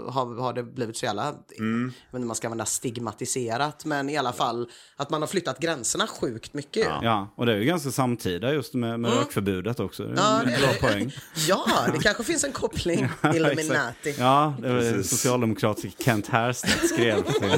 har, 0.10 0.42
har 0.42 0.54
det 0.54 0.64
blivit 0.64 0.98
så 0.98 1.06
jävla, 1.06 1.34
Mm. 1.60 1.82
jag 1.82 1.88
vet 1.88 1.94
inte 2.14 2.18
om 2.18 2.28
man 2.28 2.36
ska 2.36 2.48
använda 2.48 2.66
stigmatiserat, 2.66 3.86
men 3.86 4.10
i 4.10 4.18
alla 4.18 4.34
fall 4.34 4.70
att 4.96 5.10
man 5.10 5.22
har 5.22 5.28
flyttat 5.28 5.60
gränserna 5.60 6.08
sjukt 6.08 6.54
mycket. 6.54 6.86
Ja. 6.86 7.00
Ja, 7.04 7.34
och 7.36 7.46
det 7.46 7.54
är 7.54 7.58
ju 7.58 7.66
ganska 7.66 7.92
samtida 7.92 8.54
just 8.54 8.74
med, 8.74 9.00
med 9.00 9.14
rökförbudet 9.14 9.80
också. 9.80 10.04
Det 10.04 10.12
är 10.12 10.16
Ja, 10.16 10.40
en 10.42 10.48
det 10.48 10.54
är 10.54 10.60
bra 10.60 10.70
det. 10.74 10.80
poäng. 10.80 11.12
Ja, 11.48 11.66
det 11.94 12.00
kanske 12.00 12.24
finns 12.24 12.44
en 12.44 12.52
koppling. 12.52 13.08
Ja, 13.22 13.36
Illuminati. 13.36 14.16
Ja, 14.20 14.54
det 14.62 14.70
var 14.74 14.80
Precis. 14.80 15.10
socialdemokratiska 15.10 16.04
Kent 16.04 16.28
Härstedt 16.28 16.88
skrev. 16.90 17.24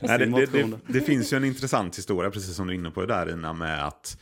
Nej, 0.00 0.18
det, 0.18 0.26
det, 0.26 0.46
det, 0.46 0.78
det 0.86 1.00
finns 1.00 1.32
ju 1.32 1.36
en 1.36 1.44
intressant 1.44 1.98
historia, 1.98 2.30
precis 2.30 2.56
som 2.56 2.66
du 2.66 2.72
är 2.72 2.78
inne 2.78 2.90
på 2.90 3.06
där 3.06 3.30
Ina, 3.32 3.52
med 3.52 3.86
att 3.86 4.16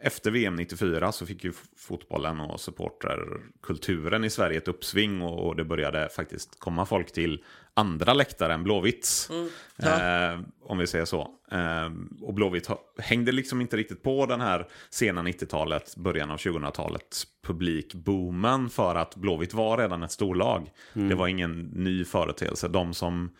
Efter 0.00 0.30
VM 0.30 0.56
94 0.56 1.12
så 1.12 1.26
fick 1.26 1.44
ju 1.44 1.52
fotbollen 1.76 2.40
och 2.40 2.60
supporterkulturen 2.60 4.24
i 4.24 4.30
Sverige 4.30 4.58
ett 4.58 4.68
uppsving 4.68 5.22
och 5.22 5.56
det 5.56 5.64
började 5.64 6.08
faktiskt 6.08 6.60
komma 6.60 6.86
folk 6.86 7.12
till 7.12 7.44
andra 7.74 8.14
läktare 8.14 8.54
än 8.54 8.64
Blåvitts. 8.64 9.30
Eh, 9.78 10.40
om 10.62 10.78
vi 10.78 10.86
säger 10.86 11.04
så. 11.04 11.20
Eh, 11.50 11.90
och 12.22 12.34
Blåvitt 12.34 12.68
hängde 12.98 13.32
liksom 13.32 13.60
inte 13.60 13.76
riktigt 13.76 14.02
på 14.02 14.26
den 14.26 14.40
här 14.40 14.68
sena 14.90 15.22
90-talet, 15.22 15.96
början 15.96 16.30
av 16.30 16.36
2000-talets 16.36 17.26
publikboomen 17.42 18.70
för 18.70 18.94
att 18.94 19.16
Blåvitt 19.16 19.54
var 19.54 19.78
redan 19.78 20.02
ett 20.02 20.12
storlag. 20.12 20.70
Det 20.92 21.14
var 21.14 21.28
ingen 21.28 21.60
ny 21.60 22.04
företeelse. 22.04 22.68
De 22.68 22.94
som 22.94 23.30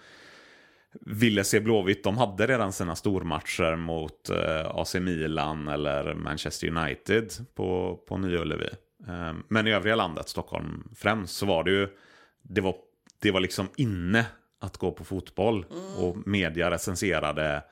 ville 1.00 1.44
se 1.44 1.60
Blåvitt, 1.60 2.04
de 2.04 2.18
hade 2.18 2.46
redan 2.46 2.72
sina 2.72 2.96
stormatcher 2.96 3.76
mot 3.76 4.30
eh, 4.30 4.66
AC 4.66 4.94
Milan 4.94 5.68
eller 5.68 6.14
Manchester 6.14 6.68
United 6.68 7.32
på, 7.54 7.98
på 8.08 8.18
Nya 8.18 8.40
Ullevi. 8.40 8.68
Eh, 9.08 9.34
men 9.48 9.66
i 9.66 9.72
övriga 9.72 9.96
landet, 9.96 10.28
Stockholm 10.28 10.88
främst, 10.96 11.36
så 11.36 11.46
var 11.46 11.64
det 11.64 11.70
ju, 11.70 11.88
det 12.42 12.60
var, 12.60 12.74
det 13.22 13.30
var 13.30 13.40
liksom 13.40 13.68
inne 13.76 14.26
att 14.60 14.76
gå 14.76 14.92
på 14.92 15.04
fotboll. 15.04 15.66
Och 15.98 16.16
media 16.26 16.70
recenserade 16.70 17.62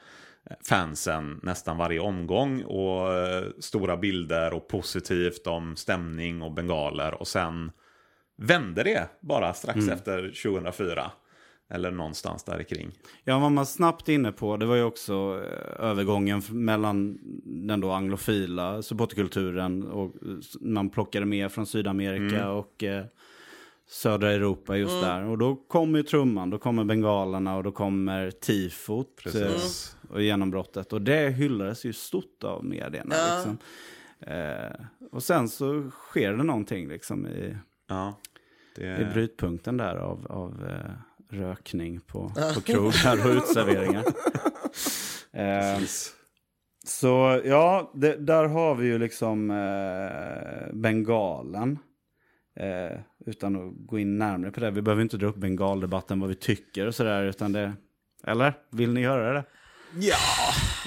fansen 0.68 1.40
nästan 1.42 1.76
varje 1.76 2.00
omgång 2.00 2.62
och 2.62 3.14
eh, 3.14 3.44
stora 3.58 3.96
bilder 3.96 4.52
och 4.52 4.68
positivt 4.68 5.46
om 5.46 5.76
stämning 5.76 6.42
och 6.42 6.52
bengaler 6.52 7.14
och 7.14 7.28
sen 7.28 7.72
vände 8.36 8.82
det 8.82 9.08
bara 9.20 9.54
strax 9.54 9.88
efter 9.88 10.42
2004. 10.42 11.10
Eller 11.68 11.90
någonstans 11.90 12.44
där 12.44 12.62
kring. 12.62 12.90
Ja, 13.24 13.38
vad 13.38 13.52
man 13.52 13.66
snabbt 13.66 14.08
inne 14.08 14.32
på, 14.32 14.56
det 14.56 14.66
var 14.66 14.76
ju 14.76 14.82
också 14.82 15.12
eh, 15.44 15.84
övergången 15.84 16.42
mellan 16.50 17.18
den 17.44 17.80
då 17.80 17.90
anglofila 17.90 18.82
supporterkulturen 18.82 19.82
och 19.88 20.14
man 20.60 20.90
plockade 20.90 21.26
med 21.26 21.52
från 21.52 21.66
Sydamerika 21.66 22.50
och 22.50 22.84
eh, 22.84 23.04
södra 23.86 24.32
Europa 24.32 24.76
just 24.76 25.02
där. 25.02 25.24
Och 25.24 25.38
då 25.38 25.56
kommer 25.56 25.98
ju 25.98 26.02
trumman, 26.02 26.50
då 26.50 26.58
kommer 26.58 26.84
bengalerna 26.84 27.56
och 27.56 27.62
då 27.62 27.72
kommer 27.72 28.30
tifot 28.30 29.16
Precis. 29.22 29.96
eh, 30.04 30.10
och 30.14 30.22
genombrottet. 30.22 30.92
Och 30.92 31.02
det 31.02 31.30
hyllades 31.30 31.84
ju 31.84 31.92
stort 31.92 32.44
av 32.44 32.64
medierna. 32.64 33.14
Liksom. 33.36 33.58
Eh, 34.20 34.86
och 35.12 35.22
sen 35.22 35.48
så 35.48 35.90
sker 35.90 36.32
det 36.32 36.42
någonting 36.42 36.88
liksom 36.88 37.26
i, 37.26 37.56
Ja. 37.88 38.20
Det... 38.76 39.00
i 39.00 39.04
brytpunkten 39.14 39.76
där 39.76 39.96
av, 39.96 40.26
av 40.30 40.66
eh, 40.66 40.90
rökning 41.30 42.00
på, 42.00 42.32
på 42.54 42.60
krogar 42.60 43.26
och 43.26 43.32
utserveringar. 43.36 44.04
eh, 45.32 45.80
så 46.86 47.40
ja, 47.44 47.92
det, 47.94 48.16
där 48.16 48.44
har 48.44 48.74
vi 48.74 48.86
ju 48.86 48.98
liksom 48.98 49.50
eh, 49.50 50.74
bengalen. 50.74 51.78
Eh, 52.56 52.98
utan 53.26 53.56
att 53.56 53.86
gå 53.86 53.98
in 53.98 54.18
närmare 54.18 54.50
på 54.50 54.60
det. 54.60 54.70
Vi 54.70 54.82
behöver 54.82 55.02
inte 55.02 55.16
dra 55.16 55.26
upp 55.26 55.36
bengaldebatten, 55.36 56.20
vad 56.20 56.28
vi 56.28 56.34
tycker 56.34 56.86
och 56.86 56.94
sådär. 56.94 57.24
Utan 57.24 57.52
det, 57.52 57.72
eller? 58.26 58.54
Vill 58.70 58.92
ni 58.92 59.00
göra 59.00 59.32
det? 59.32 59.44
Ja, 59.98 60.16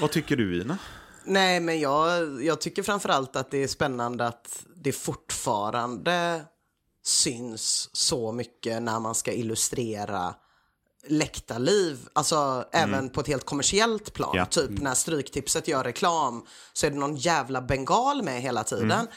vad 0.01 0.11
tycker 0.11 0.35
du 0.35 0.61
Ina? 0.61 0.77
Nej, 1.25 1.59
men 1.59 1.79
jag, 1.79 2.43
jag 2.43 2.61
tycker 2.61 2.83
framförallt 2.83 3.35
att 3.35 3.51
det 3.51 3.63
är 3.63 3.67
spännande 3.67 4.27
att 4.27 4.65
det 4.75 4.91
fortfarande 4.91 6.41
syns 7.07 7.89
så 7.93 8.31
mycket 8.31 8.81
när 8.81 8.99
man 8.99 9.15
ska 9.15 9.31
illustrera 9.31 10.35
läktarliv, 11.07 12.07
alltså 12.13 12.65
även 12.71 13.09
på 13.09 13.21
ett 13.21 13.27
helt 13.27 13.45
kommersiellt 13.45 14.13
plan. 14.13 14.35
Ja. 14.35 14.45
Typ 14.45 14.81
när 14.81 14.93
Stryktipset 14.93 15.67
gör 15.67 15.83
reklam 15.83 16.45
så 16.73 16.85
är 16.85 16.91
det 16.91 16.97
någon 16.97 17.15
jävla 17.15 17.61
bengal 17.61 18.23
med 18.23 18.41
hela 18.41 18.63
tiden. 18.63 19.07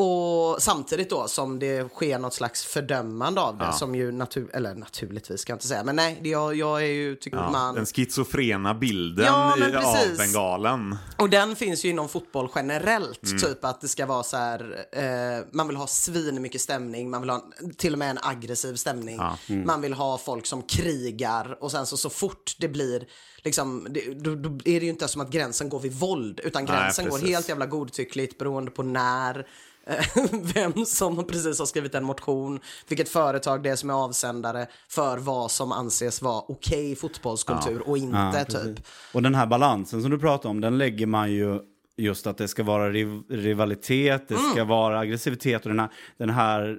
Och 0.00 0.62
samtidigt 0.62 1.10
då 1.10 1.28
som 1.28 1.58
det 1.58 1.88
sker 1.88 2.18
något 2.18 2.34
slags 2.34 2.64
fördömande 2.64 3.40
av 3.40 3.58
det 3.58 3.72
som 3.72 3.94
ju 3.94 4.12
natur 4.12 4.50
eller 4.54 4.74
naturligtvis 4.74 5.40
ska 5.40 5.52
jag 5.52 5.54
inte 5.56 5.66
säga 5.66 5.84
men 5.84 5.96
nej 5.96 6.18
det- 6.22 6.28
jag, 6.28 6.54
jag 6.54 6.82
är 6.82 6.86
ju 6.86 7.14
tycker 7.16 7.36
Ja, 7.38 7.50
man 7.50 7.74
Den 7.74 7.86
schizofrena 7.86 8.74
bilden 8.74 9.26
Ja, 9.26 9.56
men 9.58 9.72
i, 9.72 9.76
av 9.76 9.96
bengalen. 10.18 10.96
Och 11.18 11.30
den 11.30 11.56
finns 11.56 11.84
ju 11.84 11.88
inom 11.88 12.08
fotboll 12.08 12.48
generellt. 12.54 13.26
Mm. 13.26 13.38
Typ 13.38 13.64
att 13.64 13.80
det 13.80 13.88
ska 13.88 14.06
vara 14.06 14.22
så 14.22 14.36
här, 14.36 14.86
eh, 14.92 15.44
man 15.52 15.68
vill 15.68 15.76
ha 15.76 15.86
svin 15.86 16.42
mycket 16.42 16.60
stämning, 16.60 17.10
man 17.10 17.20
vill 17.20 17.30
ha 17.30 17.42
till 17.76 17.92
och 17.92 17.98
med 17.98 18.10
en 18.10 18.18
aggressiv 18.22 18.74
stämning. 18.74 19.20
Mm. 19.48 19.66
Man 19.66 19.80
vill 19.80 19.92
ha 19.92 20.18
folk 20.18 20.46
som 20.46 20.62
krigar 20.62 21.58
och 21.60 21.70
sen 21.70 21.86
så, 21.86 21.96
så 21.96 22.10
fort 22.10 22.56
det 22.58 22.68
blir, 22.68 23.06
liksom, 23.44 23.86
det, 23.90 24.14
då, 24.14 24.34
då 24.34 24.48
är 24.48 24.80
det 24.80 24.86
ju 24.86 24.88
inte 24.90 25.08
som 25.08 25.20
att 25.20 25.30
gränsen 25.30 25.68
går 25.68 25.80
vid 25.80 25.92
våld, 25.92 26.40
utan 26.44 26.64
Nej, 26.64 26.72
gränsen 26.72 27.04
går 27.08 27.18
precis. 27.18 27.34
helt 27.34 27.48
jävla 27.48 27.66
godtyckligt 27.66 28.38
beroende 28.38 28.70
på 28.70 28.82
när, 28.82 29.46
vem 30.54 30.84
som 30.86 31.26
precis 31.26 31.58
har 31.58 31.66
skrivit 31.66 31.94
en 31.94 32.04
motion, 32.04 32.60
vilket 32.88 33.08
företag 33.08 33.62
det 33.62 33.70
är 33.70 33.76
som 33.76 33.90
är 33.90 33.94
avsändare 33.94 34.66
för 34.88 35.18
vad 35.18 35.50
som 35.50 35.72
anses 35.72 36.22
vara 36.22 36.42
okej 36.48 36.96
fotbollskultur 36.96 37.88
och 37.88 37.98
inte 37.98 38.44
typ. 38.44 38.86
Och 39.12 39.22
den 39.22 39.34
här 39.34 39.46
balansen 39.46 40.02
som 40.02 40.10
du 40.10 40.18
pratar 40.18 40.48
om, 40.48 40.60
den 40.60 40.78
lägger 40.78 41.06
man 41.06 41.32
ju 41.32 41.60
just 41.96 42.26
att 42.26 42.38
det 42.38 42.48
ska 42.48 42.62
vara 42.62 42.90
riv 42.90 43.22
rivalitet, 43.30 44.28
det 44.28 44.36
ska 44.52 44.64
vara 44.64 44.98
aggressivitet 44.98 45.62
och 45.66 45.68
den 45.70 45.78
här, 45.80 45.90
den 46.18 46.30
här, 46.30 46.78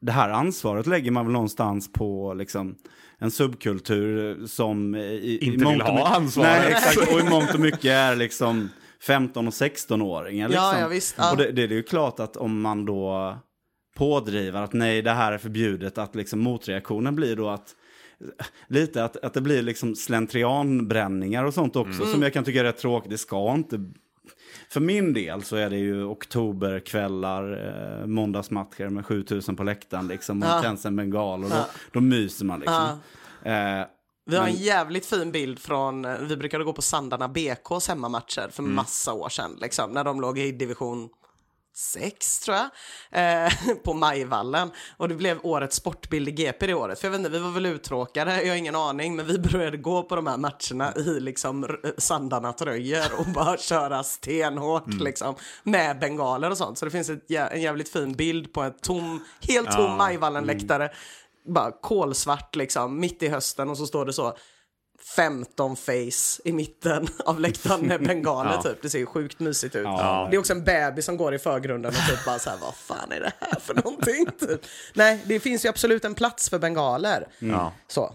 det 0.00 0.12
här 0.12 0.28
ansvaret 0.30 0.86
lägger 0.86 1.10
man 1.10 1.24
väl 1.26 1.32
någonstans 1.32 1.92
på 1.92 2.34
liksom 2.34 2.74
en 3.18 3.30
subkultur 3.30 4.46
som 4.46 4.94
i, 4.94 4.98
i 5.00 5.38
Inte 5.46 5.64
mångt 5.64 5.74
vill 5.74 5.80
och 5.82 5.86
ha 5.88 5.94
mycket- 5.96 6.16
ansvaret. 6.16 6.62
Nej, 6.62 6.72
exakt. 6.72 7.12
Och 7.12 7.20
i 7.20 7.30
mångt 7.30 7.54
och 7.54 7.60
mycket 7.60 7.84
är 7.84 8.16
liksom 8.16 8.68
15 9.02 9.46
och 9.46 9.52
16-åringar. 9.52 10.48
Liksom. 10.48 10.64
Ja, 10.64 10.80
ja, 10.80 10.88
visst. 10.88 11.14
Ja. 11.18 11.30
Och 11.32 11.36
det, 11.36 11.52
det 11.52 11.62
är 11.62 11.68
ju 11.68 11.82
klart 11.82 12.20
att 12.20 12.36
om 12.36 12.60
man 12.60 12.84
då 12.84 13.36
pådriver 13.96 14.62
att 14.62 14.72
nej, 14.72 15.02
det 15.02 15.10
här 15.10 15.32
är 15.32 15.38
förbjudet, 15.38 15.98
att 15.98 16.14
liksom 16.14 16.40
motreaktionen 16.40 17.16
blir 17.16 17.36
då 17.36 17.48
att 17.48 17.74
lite 18.68 19.04
att, 19.04 19.16
att 19.16 19.34
det 19.34 19.40
blir 19.40 19.62
liksom 19.62 19.94
slentrianbränningar 19.96 21.44
och 21.44 21.54
sånt 21.54 21.76
också 21.76 22.02
Mm. 22.02 22.12
som 22.12 22.22
jag 22.22 22.32
kan 22.32 22.44
tycka 22.44 22.60
är 22.60 22.64
rätt 22.64 22.78
tråkigt. 22.78 23.10
Det 23.10 23.18
ska 23.18 23.54
inte... 23.54 23.84
För 24.68 24.80
min 24.80 25.12
del 25.12 25.42
så 25.42 25.56
är 25.56 25.70
det 25.70 25.76
ju 25.76 26.04
oktoberkvällar, 26.04 27.52
eh, 28.00 28.06
måndagsmatcher 28.06 28.88
med 28.88 29.06
7000 29.06 29.56
på 29.56 29.62
läktaren 29.62 30.08
liksom 30.08 30.42
och 30.42 30.48
Ja. 30.48 30.62
tänds 30.62 30.86
en 30.86 30.96
bengal 30.96 31.44
och 31.44 31.50
då, 31.50 31.66
då 31.92 32.00
myser 32.00 32.44
man 32.44 32.60
liksom. 32.60 32.84
Eh, 33.42 33.80
Vi 34.28 34.36
har 34.36 34.46
en 34.46 34.54
jävligt 34.54 35.06
fin 35.06 35.32
bild 35.32 35.58
från, 35.58 36.04
eh, 36.04 36.18
vi 36.18 36.36
brukade 36.36 36.64
gå 36.64 36.72
på 36.72 36.82
Sandarna 36.82 37.28
BKs 37.28 37.88
hemmamatcher 37.88 38.48
för 38.52 38.62
massa 38.62 39.12
år 39.12 39.28
sedan, 39.28 39.56
liksom, 39.60 39.90
när 39.90 40.04
de 40.04 40.20
låg 40.20 40.38
i 40.38 40.52
division 40.52 41.08
6 41.74 42.38
tror 42.38 42.56
jag, 42.56 43.44
eh, 43.44 43.52
på 43.84 43.94
Majvallen. 43.94 44.70
Och 44.96 45.08
det 45.08 45.14
blev 45.14 45.38
årets 45.42 45.76
sportbild 45.76 46.28
i 46.28 46.32
GP 46.32 46.66
det 46.66 46.74
året. 46.74 46.98
För 47.00 47.06
jag 47.06 47.10
vet 47.10 47.18
inte, 47.18 47.30
vi 47.30 47.38
var 47.38 47.50
väl 47.50 47.66
uttråkade, 47.66 48.42
jag 48.42 48.48
har 48.52 48.56
ingen 48.56 48.74
aning, 48.76 49.16
men 49.16 49.26
vi 49.26 49.38
började 49.52 49.76
gå 49.76 50.02
på 50.02 50.16
de 50.16 50.26
här 50.26 50.36
matcherna 50.36 50.94
i 50.96 51.20
liksom 51.20 51.64
r- 51.64 51.94
Sandarna-tröjor 51.98 53.04
och 53.18 53.26
bara 53.34 53.56
köra 53.56 54.02
stenhårt 54.02 54.86
liksom, 55.00 55.34
med 55.62 55.98
bengaler 55.98 56.50
och 56.50 56.58
sånt. 56.58 56.78
Så 56.78 56.84
det 56.84 56.90
finns 56.90 57.10
ett, 57.10 57.30
en 57.30 57.62
jävligt 57.62 57.88
fin 57.88 58.12
bild 58.12 58.52
på 58.52 58.62
en 58.62 58.72
tom, 58.82 59.24
helt 59.40 59.70
tom 59.70 59.96
Majvallen-läktare. 59.96 60.90
Bara 61.46 61.72
kolsvart 61.82 62.56
liksom, 62.56 63.00
mitt 63.00 63.22
i 63.22 63.28
hösten 63.28 63.70
och 63.70 63.78
så 63.78 63.86
står 63.86 64.04
det 64.06 64.12
så 64.12 64.36
15 65.16 65.76
face 65.76 66.40
i 66.44 66.52
mitten 66.52 67.08
av 67.24 67.40
läktaren 67.40 67.80
med 67.80 68.02
bengaler 68.06 68.52
Ja. 68.52 68.62
typ. 68.62 68.82
Det 68.82 68.90
ser 68.90 68.98
ju 68.98 69.06
sjukt 69.06 69.40
mysigt 69.40 69.74
ut. 69.74 69.84
Ja. 69.84 70.28
Det 70.30 70.36
är 70.36 70.38
också 70.38 70.52
en 70.52 70.64
bebis 70.64 71.04
som 71.04 71.16
går 71.16 71.34
i 71.34 71.38
förgrunden 71.38 71.88
och 71.94 72.10
typ 72.10 72.24
bara 72.24 72.38
så 72.38 72.50
här, 72.50 72.56
vad 72.62 72.74
fan 72.74 73.12
är 73.12 73.20
det 73.20 73.32
här 73.40 73.60
för 73.60 73.74
någonting? 73.74 74.26
Typ. 74.40 74.60
Nej, 74.94 75.22
det 75.26 75.40
finns 75.40 75.64
ju 75.64 75.68
absolut 75.68 76.04
en 76.04 76.14
plats 76.14 76.50
för 76.50 76.58
bengaler. 76.58 77.28
Ja. 77.38 77.72
Så. 77.88 78.14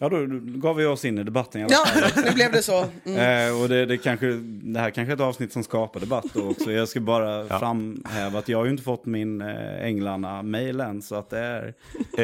Ja, 0.00 0.08
då 0.08 0.26
gav 0.42 0.76
vi 0.76 0.86
oss 0.86 1.04
in 1.04 1.18
i 1.18 1.24
debatten 1.24 1.66
Ja, 1.70 1.84
nu 2.24 2.30
blev 2.30 2.52
det 2.52 2.62
så. 2.62 2.86
Mm. 3.04 3.48
Eh, 3.48 3.62
och 3.62 3.68
det, 3.68 3.86
det, 3.86 3.98
kanske, 3.98 4.26
det 4.62 4.80
här 4.80 4.90
kanske 4.90 5.12
är 5.12 5.14
ett 5.14 5.20
avsnitt 5.20 5.52
som 5.52 5.64
skapar 5.64 6.00
debatt 6.00 6.24
då 6.32 6.50
också. 6.50 6.72
Jag 6.72 6.88
ska 6.88 7.00
bara 7.00 7.48
framhäva 7.58 8.38
att 8.38 8.48
jag 8.48 8.58
har 8.58 8.64
ju 8.64 8.70
inte 8.70 8.82
fått 8.82 9.06
min 9.06 9.40
eh, 9.40 9.84
Änglarna-mail 9.84 10.80
än. 10.80 11.02
Så 11.02 11.14
att 11.14 11.30
det 11.30 11.38
är 11.38 11.74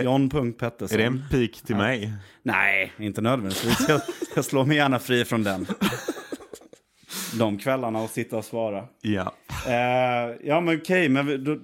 John.Pettersson. 0.02 0.94
Är 0.94 0.98
det 0.98 1.04
en 1.04 1.24
pik 1.30 1.62
till 1.62 1.76
mig? 1.76 2.12
Nej, 2.42 2.92
inte 2.98 3.20
nödvändigtvis. 3.20 3.88
Jag, 3.88 4.00
jag 4.34 4.44
slår 4.44 4.64
mig 4.64 4.76
gärna 4.76 4.98
fri 4.98 5.24
från 5.24 5.42
den. 5.42 5.66
De 7.38 7.58
kvällarna 7.58 8.02
och 8.02 8.10
sitta 8.10 8.36
och 8.36 8.44
svara. 8.44 8.84
Ja. 9.00 9.32
Eh, 9.66 10.36
ja 10.44 10.60
men 10.60 10.76
okej, 10.76 11.08
men 11.08 11.26
vi, 11.26 11.36
då, 11.36 11.58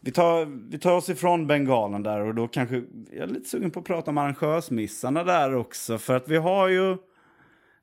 vi, 0.00 0.12
tar, 0.12 0.70
vi 0.70 0.78
tar 0.78 0.92
oss 0.92 1.08
ifrån 1.08 1.46
bengalen 1.46 2.02
där 2.02 2.20
och 2.20 2.34
då 2.34 2.48
kanske, 2.48 2.82
jag 3.10 3.22
är 3.22 3.26
lite 3.26 3.48
sugen 3.48 3.70
på 3.70 3.80
att 3.80 3.86
prata 3.86 4.10
om 4.10 4.18
arrangörsmissarna 4.18 5.24
där 5.24 5.54
också. 5.54 5.98
För 5.98 6.16
att 6.16 6.28
vi 6.28 6.36
har 6.36 6.68
ju 6.68 6.96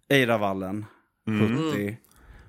Eiravallen 0.09 0.85
70 1.73 1.97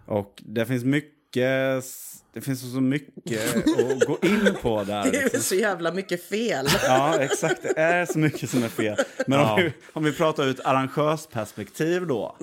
och 0.07 0.42
det 0.46 0.66
finns 0.66 0.85
mycket 0.85 1.85
det 2.33 2.40
finns 2.40 2.72
så 2.72 2.81
mycket 2.81 3.57
att 3.57 4.07
gå 4.07 4.18
in 4.22 4.54
på 4.62 4.85
där. 4.87 5.02
Det 5.02 5.18
är 5.18 5.22
liksom. 5.22 5.40
så 5.40 5.54
jävla 5.54 5.92
mycket 5.92 6.24
fel. 6.24 6.66
Ja, 6.83 7.18
exakt. 7.18 7.62
Det 7.62 7.81
är 7.81 8.07
så 8.07 8.18
mycket 8.18 8.50
som 8.50 8.62
är 8.62 8.68
fel. 8.68 8.96
Men 9.26 9.40
om, 9.40 9.57
vi, 9.57 9.72
om 9.92 10.04
vi 10.04 10.12
pratar 10.12 10.44
ur 10.44 10.50
ett 10.50 10.66
arrangörsperspektiv 10.66 12.07
då. 12.07 12.37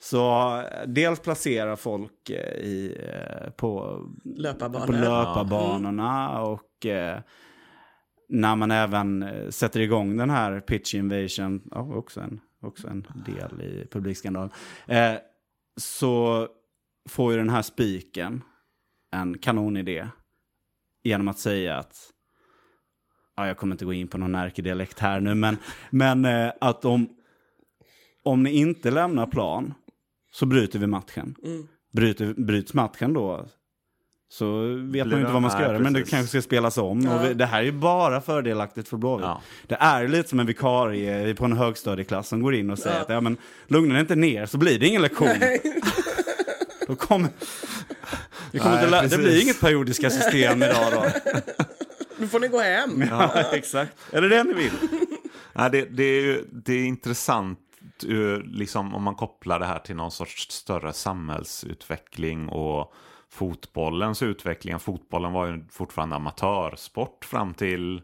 Så 0.00 0.56
eh, 0.60 0.86
dels 0.86 1.20
placera 1.20 1.76
folk 1.76 2.30
eh, 2.30 2.36
i, 2.58 2.96
eh, 3.12 3.50
på, 3.50 4.00
Löparbanor. 4.24 4.86
på 4.86 4.92
löparbanorna 4.92 6.40
och 6.40 6.60
eh, 6.86 7.18
när 8.28 8.56
man 8.56 8.70
även 8.70 9.22
eh, 9.22 9.48
sätter 9.50 9.80
igång 9.80 10.16
den 10.16 10.30
här 10.30 10.60
pitch 10.60 10.94
invasion, 10.94 11.68
ja, 11.70 11.80
också, 11.80 12.20
en, 12.20 12.40
också 12.62 12.88
en 12.88 13.06
del 13.26 13.60
i 13.60 13.86
publikskandalen, 13.90 14.50
eh, 14.86 15.14
så 15.76 16.46
får 17.08 17.32
ju 17.32 17.38
den 17.38 17.50
här 17.50 17.62
spiken 17.62 18.42
en 19.12 19.38
kanonidé 19.38 20.08
genom 21.02 21.28
att 21.28 21.38
säga 21.38 21.76
att 21.76 22.12
ja, 23.36 23.46
jag 23.46 23.56
kommer 23.56 23.74
inte 23.74 23.84
gå 23.84 23.92
in 23.92 24.08
på 24.08 24.18
någon 24.18 24.32
Närke-dialekt 24.32 24.98
här 24.98 25.20
nu, 25.20 25.34
men, 25.34 25.56
men 25.90 26.24
eh, 26.24 26.52
att 26.60 26.84
om, 26.84 27.08
om 28.22 28.42
ni 28.42 28.50
inte 28.50 28.90
lämnar 28.90 29.26
plan 29.26 29.74
så 30.32 30.46
bryter 30.46 30.78
vi 30.78 30.86
matchen. 30.86 31.34
Bryter, 31.92 32.34
bryts 32.34 32.74
matchen 32.74 33.12
då 33.12 33.46
så 34.30 34.60
vet 34.62 34.76
man 34.78 34.92
ju 34.94 35.04
det- 35.04 35.20
inte 35.20 35.32
vad 35.32 35.42
man 35.42 35.50
ska 35.50 35.60
göra, 35.62 35.78
men 35.78 35.92
det 35.92 35.98
precis. 36.00 36.10
kanske 36.10 36.28
ska 36.28 36.42
spelas 36.42 36.78
om. 36.78 37.08
Och 37.08 37.24
vi, 37.24 37.34
det 37.34 37.46
här 37.46 37.58
är 37.58 37.62
ju 37.64 37.72
bara 37.72 38.20
fördelaktigt 38.20 38.88
för 38.88 38.96
Blåvitt. 38.96 39.24
Ja. 39.26 39.42
Det 39.66 39.74
är 39.74 40.08
lite 40.08 40.28
som 40.28 40.40
en 40.40 40.46
vikarie 40.46 41.34
på 41.34 41.44
en 41.44 41.52
högstadieklass 41.52 42.28
som 42.28 42.42
går 42.42 42.54
in 42.54 42.70
och 42.70 42.78
säger 42.78 43.00
att 43.00 43.08
ja, 43.08 43.20
men, 43.20 43.36
lugna 43.66 43.94
dig 43.94 44.00
inte 44.00 44.16
ner 44.16 44.46
så 44.46 44.58
blir 44.58 44.78
det 44.78 44.86
ingen 44.86 45.02
lektion. 45.02 45.28
Då 46.86 46.96
kommer, 46.96 47.28
vi 48.52 48.58
kommer 48.58 48.76
Nej, 48.76 48.84
det 48.90 49.00
precis. 49.00 49.18
blir 49.18 49.42
inget 49.42 49.60
periodiska 49.60 50.10
system 50.10 50.62
idag 50.62 50.92
då. 50.92 51.04
Nu 52.20 52.28
får 52.28 52.40
ni 52.40 52.48
gå 52.48 52.60
hem. 52.60 53.04
Ja, 53.10 53.32
exakt. 53.52 53.92
Är 54.12 54.20
det 54.22 54.28
det 54.28 54.44
ni 54.44 54.52
vill? 54.52 54.72
Nej, 55.52 55.70
det, 55.70 55.84
det, 55.84 56.02
är 56.02 56.20
ju, 56.22 56.44
det 56.52 56.72
är 56.72 56.84
intressant 56.84 57.58
ur, 58.06 58.42
liksom, 58.46 58.94
om 58.94 59.02
man 59.02 59.14
kopplar 59.14 59.58
det 59.58 59.66
här 59.66 59.78
till 59.78 59.96
någon 59.96 60.10
sorts 60.10 60.50
större 60.50 60.92
samhällsutveckling 60.92 62.48
och 62.48 62.92
fotbollens 63.30 64.22
utveckling. 64.22 64.78
Fotbollen 64.78 65.32
var 65.32 65.46
ju 65.46 65.64
fortfarande 65.70 66.16
amatörsport 66.16 67.24
fram 67.24 67.54
till 67.54 68.02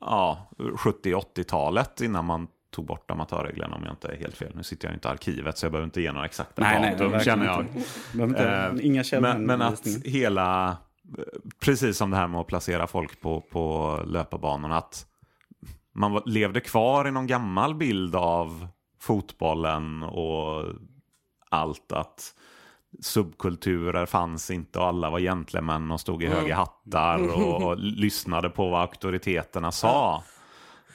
ja, 0.00 0.50
70-80-talet 0.58 2.00
innan 2.00 2.24
man 2.24 2.48
tog 2.70 2.86
bort 2.86 3.10
amatörreglerna 3.10 3.76
om 3.76 3.82
jag 3.84 3.92
inte 3.92 4.08
är 4.08 4.16
helt 4.16 4.36
fel. 4.36 4.52
Nu 4.56 4.62
sitter 4.62 4.88
jag 4.88 4.96
inte 4.96 5.08
i 5.08 5.10
arkivet 5.10 5.58
så 5.58 5.66
jag 5.66 5.72
behöver 5.72 5.84
inte 5.84 6.00
ge 6.02 6.12
några 6.12 6.26
exakta 6.26 6.62
Nej, 6.62 6.80
nej, 6.80 6.90
datum 6.92 7.10
verkligen 7.12 7.38
känner 7.38 7.52
jag. 7.52 7.60
inte. 7.60 8.22
Inte, 8.22 8.48
Eh, 8.48 8.86
inga 8.86 9.04
källor. 9.04 9.28
men, 9.28 9.46
men 9.46 9.62
att 9.62 9.86
hela, 10.04 10.76
precis 11.64 11.96
som 11.96 12.10
det 12.10 12.16
här 12.16 12.26
med 12.28 12.40
att 12.40 12.46
placera 12.46 12.86
folk 12.86 13.20
på, 13.20 13.40
på 13.40 13.98
löparbanorna, 14.06 14.76
att 14.76 15.06
man 15.94 16.22
levde 16.26 16.60
kvar 16.60 17.08
i 17.08 17.10
någon 17.10 17.26
gammal 17.26 17.74
bild 17.74 18.16
av 18.16 18.66
fotbollen 19.00 20.02
och 20.02 20.64
allt 21.48 21.92
att 21.92 22.34
subkulturer 23.00 24.06
fanns 24.06 24.50
inte 24.50 24.78
och 24.78 24.86
alla 24.86 25.10
var 25.10 25.20
gentlemän 25.20 25.90
och 25.90 26.00
stod 26.00 26.22
i 26.22 26.26
höga 26.26 26.56
hattar 26.56 27.28
och, 27.36 27.62
och 27.62 27.76
lyssnade 27.78 28.50
på 28.50 28.68
vad 28.68 28.80
auktoriteterna 28.80 29.72
sa. 29.72 30.22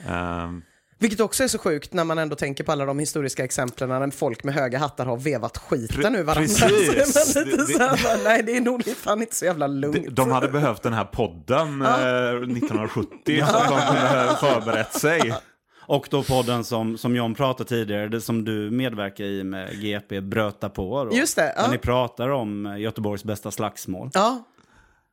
Ehm, 0.08 0.62
Vilket 1.00 1.20
också 1.20 1.44
är 1.44 1.48
så 1.48 1.58
sjukt 1.58 1.94
när 1.94 2.04
man 2.04 2.18
ändå 2.18 2.36
tänker 2.36 2.64
på 2.64 2.72
alla 2.72 2.86
de 2.86 3.00
historiska 3.00 3.44
exemplen 3.44 3.90
när 3.90 4.12
folk 4.12 4.44
med 4.44 4.54
höga 4.56 4.80
hattar 4.80 5.06
har 5.06 5.18
vevat 5.18 5.58
skiten 5.58 6.16
ur 6.16 6.24
varandra. 6.24 6.42
precis. 6.48 7.34
Så 7.34 7.40
är 7.40 7.46
man 7.46 7.50
lite 7.52 7.58
Det- 7.62 7.74
så 7.74 7.80
här, 7.80 8.04
bara, 8.04 8.24
nej 8.24 8.44
det 8.44 8.58
är 8.58 8.62
nog 8.62 8.84
fan 8.86 9.22
inte 9.22 9.36
så 9.36 9.46
jävla 9.46 9.68
lugnt. 9.68 10.08
de 10.16 10.32
hade 10.32 10.48
behövt 10.48 10.84
den 10.84 10.94
här 10.94 11.06
podden 11.06 11.82
eh, 11.82 11.88
1970 12.58 13.44
så 13.48 13.58
att 13.58 13.70
de 13.70 13.80
kunde 13.80 14.36
förberett 14.40 14.94
sig. 14.94 15.34
Och 15.88 16.08
då 16.12 16.24
podden 16.24 16.64
som, 16.64 16.98
som 16.98 17.16
John 17.16 17.36
pratade 17.36 17.70
tidigare, 17.70 18.08
det 18.08 18.22
som 18.22 18.46
du 18.46 18.72
medverkar 18.72 19.24
i 19.24 19.44
med 19.44 19.82
GP 19.82 20.22
Bröta 20.22 20.70
på. 20.70 21.04
Då, 21.04 21.16
Just 21.16 21.36
det, 21.36 21.54
ja. 21.56 21.62
Där 21.62 21.72
ni 21.72 21.78
pratar 21.78 22.30
om 22.30 22.76
Göteborgs 22.80 23.24
bästa 23.24 23.52
slagsmål. 23.52 24.10
Ja. 24.14 24.44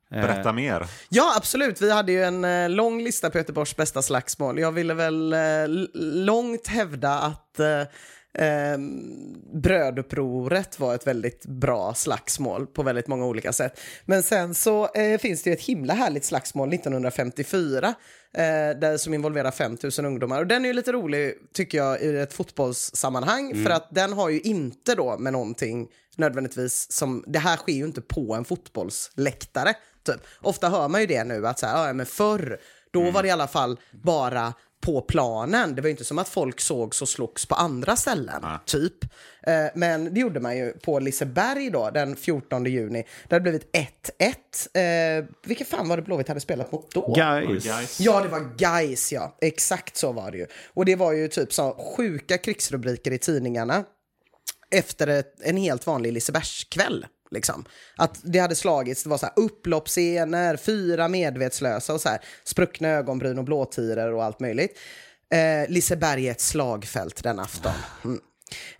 Berätta 0.09 0.51
mer. 0.51 0.85
Ja, 1.09 1.33
absolut. 1.37 1.81
Vi 1.81 1.91
hade 1.91 2.11
ju 2.11 2.23
en 2.23 2.45
eh, 2.45 2.69
lång 2.69 3.03
lista 3.03 3.29
på 3.29 3.37
Göteborgs 3.37 3.75
bästa 3.75 4.01
slagsmål. 4.01 4.59
Jag 4.59 4.71
ville 4.71 4.93
väl 4.93 5.33
eh, 5.33 5.39
långt 5.93 6.67
hävda 6.67 7.19
att 7.19 7.59
eh, 8.35 8.77
brödupproret 9.53 10.79
var 10.79 10.95
ett 10.95 11.07
väldigt 11.07 11.45
bra 11.45 11.93
slagsmål 11.93 12.67
på 12.67 12.83
väldigt 12.83 13.07
många 13.07 13.25
olika 13.25 13.53
sätt. 13.53 13.79
Men 14.05 14.23
sen 14.23 14.55
så 14.55 14.87
eh, 14.93 15.19
finns 15.19 15.43
det 15.43 15.49
ju 15.49 15.53
ett 15.53 15.61
himla 15.61 15.93
härligt 15.93 16.25
slagsmål 16.25 16.73
1954 16.73 17.87
eh, 18.33 18.43
där, 18.79 18.97
som 18.97 19.13
involverar 19.13 19.51
5000 19.51 20.05
ungdomar. 20.05 20.39
Och 20.39 20.47
den 20.47 20.65
är 20.65 20.69
ju 20.69 20.73
lite 20.73 20.91
rolig 20.91 21.33
tycker 21.53 21.77
jag 21.77 22.01
i 22.01 22.17
ett 22.17 22.33
fotbollssammanhang 22.33 23.63
för 23.63 23.69
att 23.69 23.87
den 23.91 24.13
har 24.13 24.29
ju 24.29 24.39
inte 24.39 24.95
då 24.95 25.17
med 25.17 25.33
någonting 25.33 25.87
nödvändigtvis 26.17 26.91
som, 26.91 27.23
det 27.27 27.39
här 27.39 27.57
sker 27.57 27.73
ju 27.73 27.85
inte 27.85 28.01
på 28.01 28.35
en 28.35 28.45
fotbollsläktare. 28.45 29.73
Typ. 30.05 30.27
Ofta 30.41 30.69
hör 30.69 30.87
man 30.87 31.01
ju 31.01 31.07
det 31.07 31.23
nu 31.23 31.47
att 31.47 31.59
så 31.59 31.65
här, 31.65 31.87
ja, 31.87 31.93
men 31.93 32.05
förr, 32.05 32.59
då 32.91 33.11
var 33.11 33.21
det 33.21 33.27
i 33.27 33.31
alla 33.31 33.47
fall 33.47 33.79
bara 33.91 34.53
på 34.85 35.01
planen. 35.01 35.75
Det 35.75 35.81
var 35.81 35.87
ju 35.87 35.91
inte 35.91 36.03
som 36.03 36.19
att 36.19 36.29
folk 36.29 36.59
såg 36.59 36.95
så 36.95 37.05
slogs 37.05 37.45
på 37.45 37.55
andra 37.55 37.95
ställen, 37.95 38.43
typ. 38.65 39.03
Eh, 39.47 39.65
men 39.75 40.13
det 40.13 40.19
gjorde 40.19 40.39
man 40.39 40.57
ju 40.57 40.71
på 40.71 40.99
Liseberg 40.99 41.69
då, 41.69 41.89
den 41.89 42.15
14 42.15 42.65
juni. 42.65 43.05
Det 43.27 43.35
hade 43.35 43.43
blivit 43.43 43.75
1-1. 43.75 45.19
Eh, 45.19 45.25
vilka 45.45 45.65
fan 45.65 45.89
var 45.89 45.97
det 45.97 46.03
Blåvitt 46.03 46.27
hade 46.27 46.39
spelat 46.39 46.71
mot 46.71 46.91
då? 46.91 47.13
Guys. 47.15 47.99
Ja, 47.99 48.21
det 48.21 48.29
var 48.29 48.57
Guys 48.57 49.13
ja. 49.13 49.37
Exakt 49.41 49.97
så 49.97 50.11
var 50.11 50.31
det 50.31 50.37
ju. 50.37 50.47
Och 50.73 50.85
det 50.85 50.95
var 50.95 51.13
ju 51.13 51.27
typ 51.27 51.53
så 51.53 51.93
sjuka 51.97 52.37
krigsrubriker 52.37 53.11
i 53.11 53.17
tidningarna 53.17 53.83
efter 54.71 55.07
ett, 55.07 55.41
en 55.41 55.57
helt 55.57 55.87
vanlig 55.87 56.13
Lisebergskväll. 56.13 57.05
Liksom. 57.31 57.65
Att 57.97 58.19
det 58.23 58.39
hade 58.39 58.55
slagits, 58.55 59.03
det 59.03 59.09
var 59.09 59.17
så 59.17 59.25
här 59.25 59.33
upploppsscener, 59.35 60.57
fyra 60.57 61.07
medvetslösa 61.07 61.93
och 61.93 62.01
så 62.01 62.09
här 62.09 62.19
spruckna 62.43 62.87
ögonbryn 62.87 63.37
och 63.37 63.43
blåtiror 63.45 64.13
och 64.13 64.23
allt 64.23 64.39
möjligt. 64.39 64.77
Eh, 65.33 65.69
Liseberg 65.71 66.27
är 66.27 66.31
ett 66.31 66.41
slagfält 66.41 67.23
den 67.23 67.39
afton. 67.39 67.71
Mm. 68.05 68.19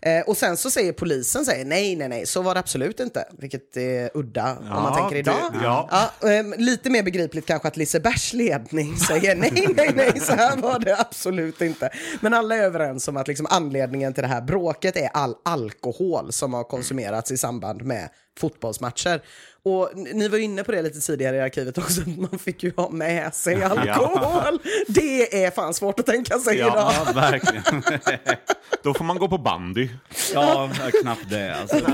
Eh, 0.02 0.22
och 0.30 0.38
sen 0.38 0.58
så 0.58 0.70
säger 0.72 0.94
polisen 0.94 1.46
säger 1.46 1.66
nej, 1.66 1.96
nej, 1.96 2.10
nej, 2.10 2.26
så 2.26 2.42
var 2.42 2.54
det 2.54 2.60
absolut 2.60 3.00
inte. 3.00 3.28
Vilket 3.40 3.78
är 3.78 4.12
udda 4.14 4.58
om 4.60 4.66
man 4.68 4.94
Ja, 4.94 4.96
tänker 5.00 5.16
idag. 5.16 5.36
det- 5.54 5.60
ja. 5.64 6.12
Ja, 6.22 6.30
ehm, 6.30 6.54
lite 6.58 6.90
mer 6.90 7.04
begripligt 7.04 7.46
kanske 7.46 7.68
att 7.68 7.78
Lisebergs 7.78 8.34
ledning 8.34 8.98
säger 9.08 9.36
nej, 9.36 9.68
nej, 9.78 9.92
nej, 9.96 10.20
så 10.20 10.34
här 10.34 10.58
var 10.58 10.80
det 10.80 11.00
absolut 11.00 11.62
inte. 11.62 11.90
Men 12.22 12.34
alla 12.34 12.56
är 12.56 12.64
överens 12.64 13.08
om 13.08 13.18
att 13.18 13.28
liksom 13.28 13.48
anledningen 13.50 14.14
till 14.14 14.22
det 14.24 14.28
här 14.30 14.42
bråket 14.42 14.98
är 14.98 15.10
all 15.14 15.36
alkohol 15.46 16.32
som 16.34 16.54
har 16.54 16.64
konsumerats 16.64 17.32
i 17.32 17.38
samband 17.38 17.82
med 17.82 18.10
fotbollsmatcher. 18.40 19.22
Och 19.64 19.92
ni 19.96 20.28
var 20.28 20.38
inne 20.38 20.64
på 20.64 20.72
det 20.72 20.82
lite 20.82 21.00
tidigare 21.00 21.36
i 21.36 21.40
arkivet 21.42 21.78
också, 21.78 22.02
att 22.02 22.18
man 22.32 22.40
fick 22.40 22.64
ju 22.64 22.72
ha 22.78 22.90
med 22.90 23.34
sig 23.36 23.64
alkohol. 23.64 24.60
Det 24.88 25.44
är 25.46 25.52
fan 25.52 25.74
svårt 25.74 26.00
att 26.00 26.06
tänka 26.06 26.40
sig 26.40 26.58
Ja. 26.58 26.68
idag. 26.68 26.94
Ja, 27.06 27.12
verkligen. 27.14 27.84
Då 28.84 28.94
får 28.94 29.04
man 29.06 29.18
gå 29.18 29.28
på 29.28 29.38
bandy. 29.38 29.90
Ja, 30.34 30.70
knappt 31.02 31.30
det. 31.30 31.56
Alltså. 31.56 31.78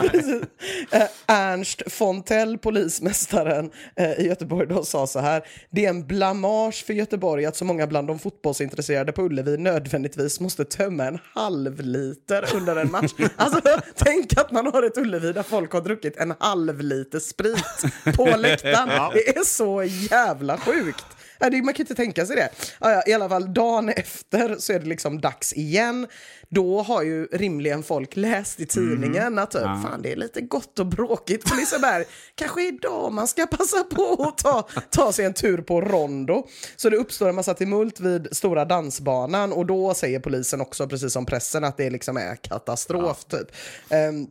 Eh, 0.91 1.07
Ernst 1.27 1.81
Fontell, 1.87 2.57
polismästaren 2.57 3.71
eh, 3.95 4.11
i 4.11 4.27
Göteborg, 4.27 4.67
då 4.67 4.83
sa 4.83 5.07
så 5.07 5.19
här. 5.19 5.43
Det 5.69 5.85
är 5.85 5.89
en 5.89 6.07
blamage 6.07 6.83
för 6.85 6.93
Göteborg 6.93 7.45
att 7.45 7.55
så 7.55 7.65
många 7.65 7.87
bland 7.87 8.07
de 8.07 8.19
fotbollsintresserade 8.19 9.11
på 9.11 9.21
Ullevi 9.23 9.57
nödvändigtvis 9.57 10.39
måste 10.39 10.65
tömma 10.65 11.05
en 11.05 11.19
halv 11.35 11.79
liter 11.81 12.45
under 12.55 12.75
en 12.75 12.91
match. 12.91 13.11
Alltså, 13.35 13.61
tänk 13.95 14.37
att 14.37 14.51
man 14.51 14.65
har 14.67 14.83
ett 14.83 14.97
Ullevi 14.97 15.33
där 15.33 15.43
folk 15.43 15.71
har 15.73 15.81
druckit 15.81 16.17
en 16.17 16.30
halv 16.39 16.81
liter 16.81 17.19
sprit 17.19 17.83
på 18.15 18.25
läktaren. 18.37 19.11
Det 19.13 19.29
är 19.37 19.43
så 19.43 19.83
jävla 19.83 20.57
sjukt. 20.57 21.05
Ja, 21.41 21.49
Man 21.63 21.73
kan 21.73 21.83
inte 21.83 21.95
tänka 21.95 22.25
sig 22.25 22.35
det. 22.35 22.49
Ja, 22.79 22.91
ja, 22.91 23.03
I 23.07 23.13
alla 23.13 23.29
fall 23.29 23.53
dagen 23.53 23.89
efter 23.89 24.55
så 24.59 24.73
är 24.73 24.79
det 24.79 24.85
liksom 24.85 25.21
dags 25.21 25.53
igen. 25.53 26.07
Då 26.49 26.81
har 26.81 27.03
ju 27.03 27.25
rimligen 27.25 27.83
folk 27.83 28.15
läst 28.15 28.59
i 28.59 28.65
tidningen 28.65 29.39
att 29.39 29.51
typ, 29.51 29.61
fan 29.61 30.01
det 30.01 30.11
är 30.11 30.15
lite 30.15 30.41
gott 30.41 30.79
och 30.79 30.85
bråkigt 30.85 31.49
på 31.49 31.55
Liseberg. 31.55 32.05
Kanske 32.35 32.67
idag 32.67 33.11
man 33.11 33.27
ska 33.27 33.47
passa 33.47 33.83
på 33.83 34.23
att 34.23 34.37
ta, 34.37 34.67
ta 34.89 35.11
sig 35.13 35.25
en 35.25 35.33
tur 35.33 35.57
på 35.57 35.81
Rondo. 35.81 36.47
Så 36.75 36.89
det 36.89 36.97
uppstår 36.97 37.29
en 37.29 37.35
massa 37.35 37.53
tumult 37.53 37.99
vid 37.99 38.27
Stora 38.31 38.65
dansbanan 38.65 39.53
och 39.53 39.65
då 39.65 39.93
säger 39.93 40.19
polisen 40.19 40.61
också, 40.61 40.87
precis 40.87 41.13
som 41.13 41.25
pressen, 41.25 41.63
att 41.63 41.77
det 41.77 41.89
liksom 41.89 42.17
är 42.17 42.35
katastrof 42.35 43.25
typ. 43.25 43.47
Ehm, 43.89 44.27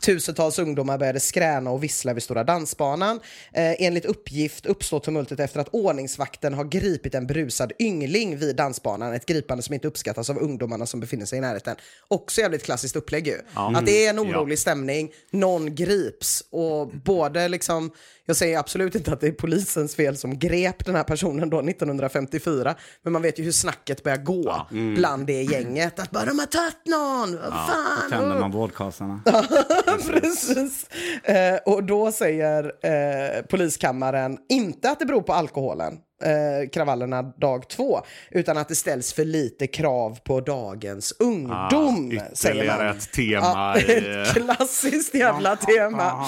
Tusentals 0.00 0.58
ungdomar 0.58 0.98
började 0.98 1.20
skräna 1.20 1.70
och 1.70 1.84
vissla 1.84 2.14
vid 2.14 2.22
Stora 2.22 2.44
dansbanan. 2.44 3.20
Eh, 3.52 3.74
enligt 3.78 4.04
uppgift 4.04 4.66
uppstår 4.66 5.00
tumultet 5.00 5.40
efter 5.40 5.60
att 5.60 5.68
ordningsvakten 5.68 6.54
har 6.54 6.64
gripit 6.64 7.14
en 7.14 7.26
brusad 7.26 7.72
yngling 7.78 8.36
vid 8.36 8.56
dansbanan. 8.56 9.14
Ett 9.14 9.26
gripande 9.26 9.62
som 9.62 9.74
inte 9.74 9.88
uppskattas 9.88 10.30
av 10.30 10.38
ungdomarna 10.38 10.86
som 10.86 11.00
befinner 11.00 11.26
sig 11.26 11.38
i 11.38 11.40
närheten. 11.40 11.76
Också 12.08 12.40
jävligt 12.40 12.62
klassiskt 12.62 12.96
upplägg 12.96 13.26
ju. 13.26 13.38
Att 13.54 13.86
det 13.86 14.06
är 14.06 14.10
en 14.10 14.18
orolig 14.18 14.58
stämning, 14.58 15.10
någon 15.30 15.74
grips 15.74 16.44
och 16.50 16.88
både 16.88 17.48
liksom 17.48 17.90
jag 18.28 18.36
säger 18.36 18.58
absolut 18.58 18.94
inte 18.94 19.12
att 19.12 19.20
det 19.20 19.26
är 19.26 19.32
polisens 19.32 19.96
fel 19.96 20.16
som 20.16 20.38
grep 20.38 20.84
den 20.84 20.94
här 20.94 21.04
personen 21.04 21.50
då 21.50 21.60
1954. 21.60 22.74
Men 23.02 23.12
man 23.12 23.22
vet 23.22 23.38
ju 23.38 23.44
hur 23.44 23.52
snacket 23.52 24.02
börjar 24.02 24.18
gå 24.18 24.66
bland 24.96 25.26
det 25.26 25.42
gänget. 25.42 25.98
Att 25.98 26.10
bara 26.10 26.24
de 26.24 26.38
har 26.38 26.46
tagit 26.46 26.86
någon, 26.86 27.42
vad 27.42 27.52
fan. 27.52 28.10
Tänder 28.10 28.36
oh. 28.36 28.40
man 28.40 28.50
vårdkasarna. 28.50 29.20
Precis. 30.06 30.86
Eh, 31.22 31.56
och 31.66 31.84
då 31.84 32.12
säger 32.12 32.72
eh, 32.82 33.42
poliskammaren 33.42 34.38
inte 34.48 34.90
att 34.90 34.98
det 34.98 35.06
beror 35.06 35.22
på 35.22 35.32
alkoholen, 35.32 35.98
eh, 36.24 36.68
kravallerna 36.68 37.22
dag 37.22 37.68
två, 37.68 38.00
utan 38.30 38.58
att 38.58 38.68
det 38.68 38.74
ställs 38.74 39.12
för 39.12 39.24
lite 39.24 39.66
krav 39.66 40.18
på 40.24 40.40
dagens 40.40 41.14
ungdom. 41.18 42.20
säger 42.32 42.54
man. 42.54 42.64
Ytterligare 42.64 42.90
ett 42.90 43.12
tema. 43.12 43.46
Ja, 43.46 43.78
ett 44.22 44.34
klassiskt 44.34 45.14
jävla 45.14 45.56
tema. 45.56 46.26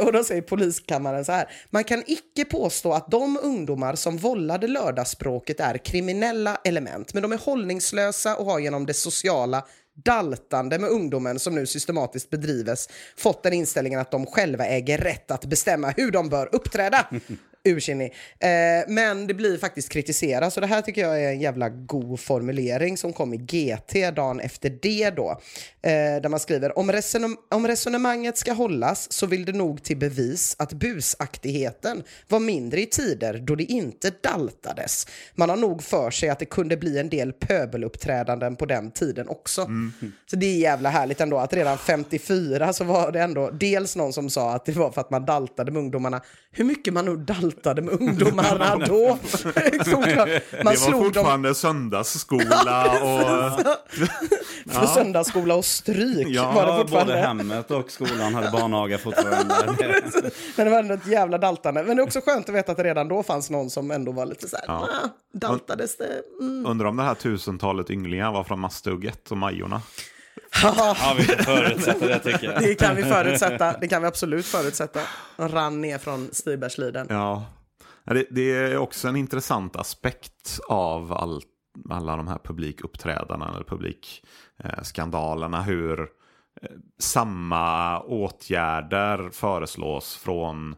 och 0.00 0.12
då 0.12 0.24
säger 0.24 0.42
poliskammaren 0.42 1.24
så 1.24 1.32
här. 1.32 1.48
Man 1.70 1.84
kan 1.84 2.02
icke 2.06 2.44
påstå 2.44 2.92
att 2.92 3.10
de 3.10 3.38
ungdomar 3.42 3.94
som 3.94 4.16
vållade 4.16 4.68
lördagsspråket 4.68 5.60
är 5.60 5.78
kriminella 5.78 6.58
element, 6.64 7.14
men 7.14 7.22
de 7.22 7.32
är 7.32 7.38
hållningslösa 7.38 8.36
och 8.36 8.46
har 8.46 8.58
genom 8.58 8.86
det 8.86 8.94
sociala 8.94 9.64
daltande 10.04 10.78
med 10.78 10.90
ungdomen 10.90 11.38
som 11.38 11.54
nu 11.54 11.66
systematiskt 11.66 12.30
bedrives 12.30 12.88
fått 13.16 13.42
den 13.42 13.52
inställningen 13.52 14.00
att 14.00 14.10
de 14.10 14.26
själva 14.26 14.66
äger 14.66 14.98
rätt 14.98 15.30
att 15.30 15.44
bestämma 15.44 15.90
hur 15.96 16.10
de 16.10 16.28
bör 16.28 16.48
uppträda. 16.52 17.06
Ursinnig. 17.64 18.14
Eh, 18.38 18.48
men 18.88 19.26
det 19.26 19.34
blir 19.34 19.58
faktiskt 19.58 19.88
kritiserat, 19.88 20.52
så 20.52 20.60
det 20.60 20.66
här 20.66 20.82
tycker 20.82 21.02
jag 21.02 21.22
är 21.22 21.28
en 21.28 21.40
jävla 21.40 21.68
god 21.68 22.20
formulering 22.20 22.96
som 22.96 23.12
kom 23.12 23.34
i 23.34 23.36
GT 23.36 24.10
dagen 24.10 24.40
efter 24.40 24.78
det 24.82 25.10
då. 25.10 25.30
Eh, 25.82 25.90
där 26.22 26.28
man 26.28 26.40
skriver, 26.40 26.78
om, 26.78 26.92
resonem- 26.92 27.36
om 27.50 27.66
resonemanget 27.68 28.38
ska 28.38 28.52
hållas 28.52 29.12
så 29.12 29.26
vill 29.26 29.44
det 29.44 29.52
nog 29.52 29.82
till 29.82 29.96
bevis 29.96 30.56
att 30.58 30.72
busaktigheten 30.72 32.02
var 32.28 32.40
mindre 32.40 32.80
i 32.80 32.86
tider 32.86 33.38
då 33.38 33.54
det 33.54 33.64
inte 33.64 34.12
daltades. 34.20 35.06
Man 35.34 35.48
har 35.50 35.56
nog 35.56 35.82
för 35.82 36.10
sig 36.10 36.28
att 36.28 36.38
det 36.38 36.44
kunde 36.44 36.76
bli 36.76 36.98
en 36.98 37.08
del 37.08 37.32
pöbeluppträdanden 37.32 38.56
på 38.56 38.66
den 38.66 38.90
tiden 38.90 39.28
också. 39.28 39.66
Så 40.30 40.36
det 40.36 40.46
är 40.46 40.56
jävla 40.58 40.90
härligt 40.90 41.20
ändå 41.20 41.38
att 41.38 41.52
redan 41.52 41.78
54 41.78 42.72
så 42.72 42.84
var 42.84 43.12
det 43.12 43.20
ändå 43.20 43.50
dels 43.50 43.96
någon 43.96 44.12
som 44.12 44.30
sa 44.30 44.52
att 44.54 44.64
det 44.64 44.72
var 44.72 44.90
för 44.90 45.00
att 45.00 45.10
man 45.10 45.24
daltade 45.24 45.70
med 45.72 45.80
ungdomarna. 45.80 46.20
Hur 46.52 46.64
mycket 46.64 46.94
man 46.94 47.04
nu 47.04 47.16
daltade 47.16 47.51
med 47.82 47.88
ungdomarna 48.00 48.76
då? 48.76 48.94
Oklart. 49.96 50.28
det 50.28 50.42
man 50.52 50.64
var 50.64 50.72
slog 50.74 50.92
dem 51.02 51.04
fortfarande 51.04 51.54
söndagsskola 51.54 52.84
och... 53.02 53.60
för 54.72 54.86
söndagsskola 54.86 55.54
och 55.54 55.64
stryk. 55.64 56.26
Ja, 56.28 56.52
var 56.52 56.66
det 56.66 56.78
fortfarande. 56.80 57.12
både 57.12 57.26
hemmet 57.26 57.70
och 57.70 57.90
skolan 57.90 58.34
hade 58.34 58.50
barnaga 58.50 58.98
fortfarande. 58.98 59.54
Men 60.56 60.66
det 60.66 60.70
var 60.70 60.78
ändå 60.78 60.94
ett 60.94 61.06
jävla 61.06 61.38
daltande. 61.38 61.82
Men 61.84 61.96
det 61.96 62.02
är 62.02 62.04
också 62.06 62.20
skönt 62.20 62.48
att 62.48 62.54
veta 62.54 62.72
att 62.72 62.78
det 62.78 62.84
redan 62.84 63.08
då 63.08 63.22
fanns 63.22 63.50
någon 63.50 63.70
som 63.70 63.90
ändå 63.90 64.12
var 64.12 64.26
lite 64.26 64.48
så 64.48 64.56
här, 64.56 64.64
Ja. 64.68 64.88
"Ah, 65.04 65.08
daltades 65.38 65.96
det? 65.96 66.22
Mm. 66.40 66.66
Undrar 66.66 66.88
om 66.88 66.96
det 66.96 67.02
här 67.02 67.14
tusentalet 67.14 67.90
ynglingar 67.90 68.32
var 68.32 68.44
från 68.44 68.60
Mastugget 68.60 69.30
och 69.30 69.36
Majorna. 69.38 69.82
Ja, 70.62 71.14
vi 71.18 71.24
får 71.24 71.42
förutsätta 71.42 72.06
det 72.06 72.18
tycker 72.18 72.52
jag. 72.52 72.62
Det 72.62 72.74
kan 72.74 72.96
vi 72.96 73.02
förutsätta. 73.02 73.78
Det 73.80 73.88
kan 73.88 74.02
vi 74.02 74.08
absolut 74.08 74.46
förutsätta. 74.46 75.00
De 75.36 75.48
rann 75.48 75.80
ner 75.80 75.98
från 75.98 76.28
Stibergsliden. 76.32 77.06
Ja, 77.10 77.46
Ja, 78.04 78.14
det, 78.14 78.26
det 78.30 78.50
är 78.52 78.76
också 78.76 79.08
en 79.08 79.16
intressant 79.16 79.76
aspekt 79.76 80.60
av 80.68 81.12
all, 81.12 81.42
alla 81.90 82.16
de 82.16 82.28
här 82.28 82.38
publikuppträdandena 82.44 83.54
eller 83.54 83.64
publikskandalerna. 83.64 85.62
Hur 85.62 86.00
eh, 86.00 86.06
samma 86.98 88.00
åtgärder 88.00 89.30
föreslås 89.30 90.16
från 90.16 90.72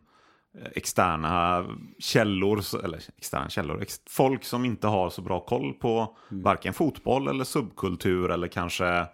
eh, 0.59 0.67
externa 0.75 1.67
källor, 1.99 2.63
eller 2.85 3.01
externa 3.17 3.49
källor, 3.49 3.83
ex, 3.83 4.01
folk 4.11 4.45
som 4.45 4.65
inte 4.65 4.87
har 4.87 5.11
så 5.11 5.23
bra 5.23 5.41
koll 5.41 5.73
på 5.73 6.17
varken 6.29 6.75
fotboll 6.75 7.29
eller 7.29 7.45
subkultur 7.45 8.31
eller 8.31 8.49
kanske 8.49 9.07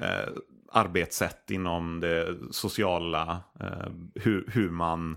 eh, 0.00 0.28
arbetssätt 0.72 1.50
inom 1.50 2.00
det 2.00 2.34
sociala, 2.50 3.40
eh, 3.60 3.88
hur, 4.14 4.44
hur 4.52 4.70
man 4.70 5.16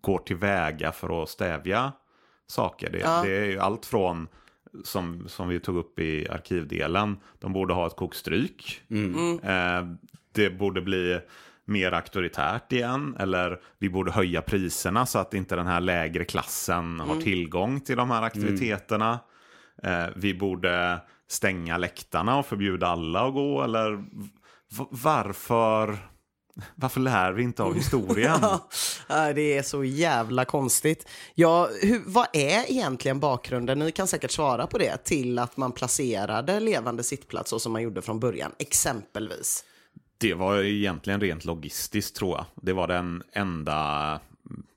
går 0.00 0.18
tillväga 0.18 0.92
för 0.92 1.22
att 1.22 1.28
stävja 1.28 1.92
saker. 2.46 2.90
Det, 2.90 2.98
Ja. 2.98 3.22
det 3.24 3.36
är 3.36 3.44
ju 3.44 3.58
allt 3.58 3.86
från, 3.86 4.28
som, 4.84 5.28
som 5.28 5.48
vi 5.48 5.60
tog 5.60 5.76
upp 5.76 5.98
i 5.98 6.28
arkivdelen, 6.28 7.16
de 7.38 7.52
borde 7.52 7.74
ha 7.74 7.86
ett 7.86 7.96
kokstryk. 7.96 8.82
Eh, 9.42 9.86
det 10.32 10.50
borde 10.50 10.80
bli 10.80 11.20
mer 11.64 11.92
auktoritärt 11.92 12.72
igen. 12.72 13.16
Eller 13.18 13.60
vi 13.78 13.90
borde 13.90 14.10
höja 14.12 14.42
priserna 14.42 15.06
så 15.06 15.18
att 15.18 15.34
inte 15.34 15.56
den 15.56 15.66
här 15.66 15.80
lägre 15.80 16.24
klassen 16.24 17.00
har 17.00 17.20
tillgång 17.20 17.80
till 17.80 17.96
de 17.96 18.10
här 18.10 18.22
aktiviteterna. 18.22 19.18
Eh, 19.82 20.06
vi 20.16 20.34
borde 20.34 21.00
stänga 21.30 21.76
läktarna 21.78 22.38
och 22.38 22.46
förbjuda 22.46 22.86
alla 22.86 23.26
att 23.26 23.34
gå. 23.34 23.62
Eller 23.62 24.04
varför, 24.90 25.98
varför 26.74 27.00
lär 27.00 27.32
vi 27.32 27.42
inte 27.42 27.62
av 27.62 27.74
historien? 27.76 28.40
Ja, 29.08 29.32
det 29.32 29.58
är 29.58 29.62
så 29.62 29.84
jävla 29.84 30.44
konstigt. 30.44 31.08
Ja, 31.34 31.68
hur, 31.82 32.02
vad 32.06 32.26
är 32.32 32.70
egentligen 32.70 33.20
bakgrunden, 33.20 33.78
ni 33.78 33.92
kan 33.92 34.06
säkert 34.06 34.30
svara 34.30 34.66
på 34.66 34.78
det, 34.78 35.04
till 35.04 35.38
att 35.38 35.56
man 35.56 35.72
placerade 35.72 36.60
levande 36.60 37.02
sittplats 37.02 37.50
så 37.50 37.58
som 37.58 37.72
man 37.72 37.82
gjorde 37.82 38.02
från 38.02 38.20
början, 38.20 38.52
exempelvis? 38.58 39.64
Det 40.18 40.34
var 40.34 40.62
egentligen 40.62 41.20
rent 41.20 41.44
logistiskt 41.44 42.16
tror 42.16 42.36
jag. 42.36 42.44
Det 42.62 42.72
var 42.72 42.86
den 42.86 43.22
enda 43.32 44.20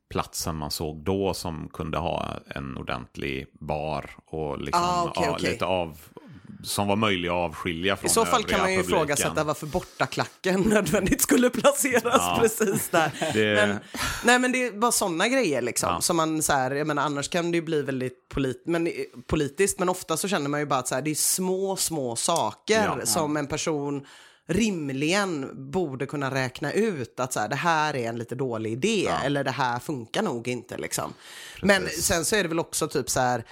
platsen 0.09 0.55
man 0.55 0.71
såg 0.71 1.03
då 1.03 1.33
som 1.33 1.69
kunde 1.73 1.97
ha 1.97 2.27
en 2.47 2.77
ordentlig 2.77 3.47
bar 3.59 4.09
och 4.25 4.61
liksom, 4.61 4.83
Ah, 4.83 5.11
ja, 5.15 5.31
okej. 5.31 5.51
lite 5.51 5.65
av 5.65 5.97
som 6.63 6.87
var 6.87 6.95
möjlig 6.95 7.29
att 7.29 7.33
avskilja 7.33 7.97
från 7.97 8.05
I 8.05 8.13
så 8.13 8.25
fall 8.25 8.43
kan 8.43 8.59
man 8.59 8.71
ju 8.71 8.77
publiken. 8.77 8.95
ifrågasätta 8.99 9.43
varför 9.43 9.67
bortaklacken 9.67 10.61
nödvändigt 10.65 11.21
skulle 11.21 11.49
placeras 11.49 12.03
Ja. 12.03 12.37
precis 12.41 12.89
där. 12.89 13.11
Det- 13.33 13.67
Men, 13.67 13.79
nej 14.23 14.39
men 14.39 14.51
det 14.51 14.75
bara 14.79 14.91
sådana 14.91 15.27
grejer 15.27 15.61
liksom. 15.61 15.89
Ja. 15.89 16.01
Som 16.01 16.17
man 16.17 16.41
så 16.43 16.53
här, 16.53 16.71
jag 16.71 16.87
menar 16.87 17.03
annars 17.03 17.29
kan 17.29 17.51
det 17.51 17.55
ju 17.57 17.61
bli 17.61 17.81
väldigt 17.81 18.29
polit 18.29 18.63
men, 18.65 18.87
eh, 18.87 18.93
politiskt. 19.27 19.79
Men 19.79 19.89
ofta 19.89 20.17
så 20.17 20.27
känner 20.27 20.49
man 20.49 20.59
ju 20.59 20.65
bara 20.65 20.79
att 20.79 20.87
så 20.87 20.95
här, 20.95 21.01
det 21.01 21.11
är 21.11 21.15
små, 21.15 21.75
små 21.75 22.15
saker 22.15 22.83
Ja. 22.99 23.05
som 23.05 23.37
en 23.37 23.47
person 23.47 24.05
rimligen 24.47 25.49
borde 25.71 26.05
kunna 26.05 26.33
räkna 26.33 26.71
ut 26.73 27.19
att 27.19 27.33
så 27.33 27.39
här, 27.39 27.49
det 27.49 27.55
här 27.55 27.95
är 27.95 28.09
en 28.09 28.17
lite 28.17 28.35
dålig 28.35 28.71
idé 28.71 29.09
eller 29.25 29.43
det 29.43 29.51
här 29.51 29.79
funkar 29.79 30.21
nog 30.21 30.47
inte 30.47 30.77
liksom. 30.77 31.13
Men 31.61 31.87
sen 31.87 32.25
så 32.25 32.35
är 32.35 32.43
det 32.43 32.49
väl 32.49 32.59
också 32.59 32.87
typ 32.87 33.09
så 33.09 33.19
här, 33.19 33.43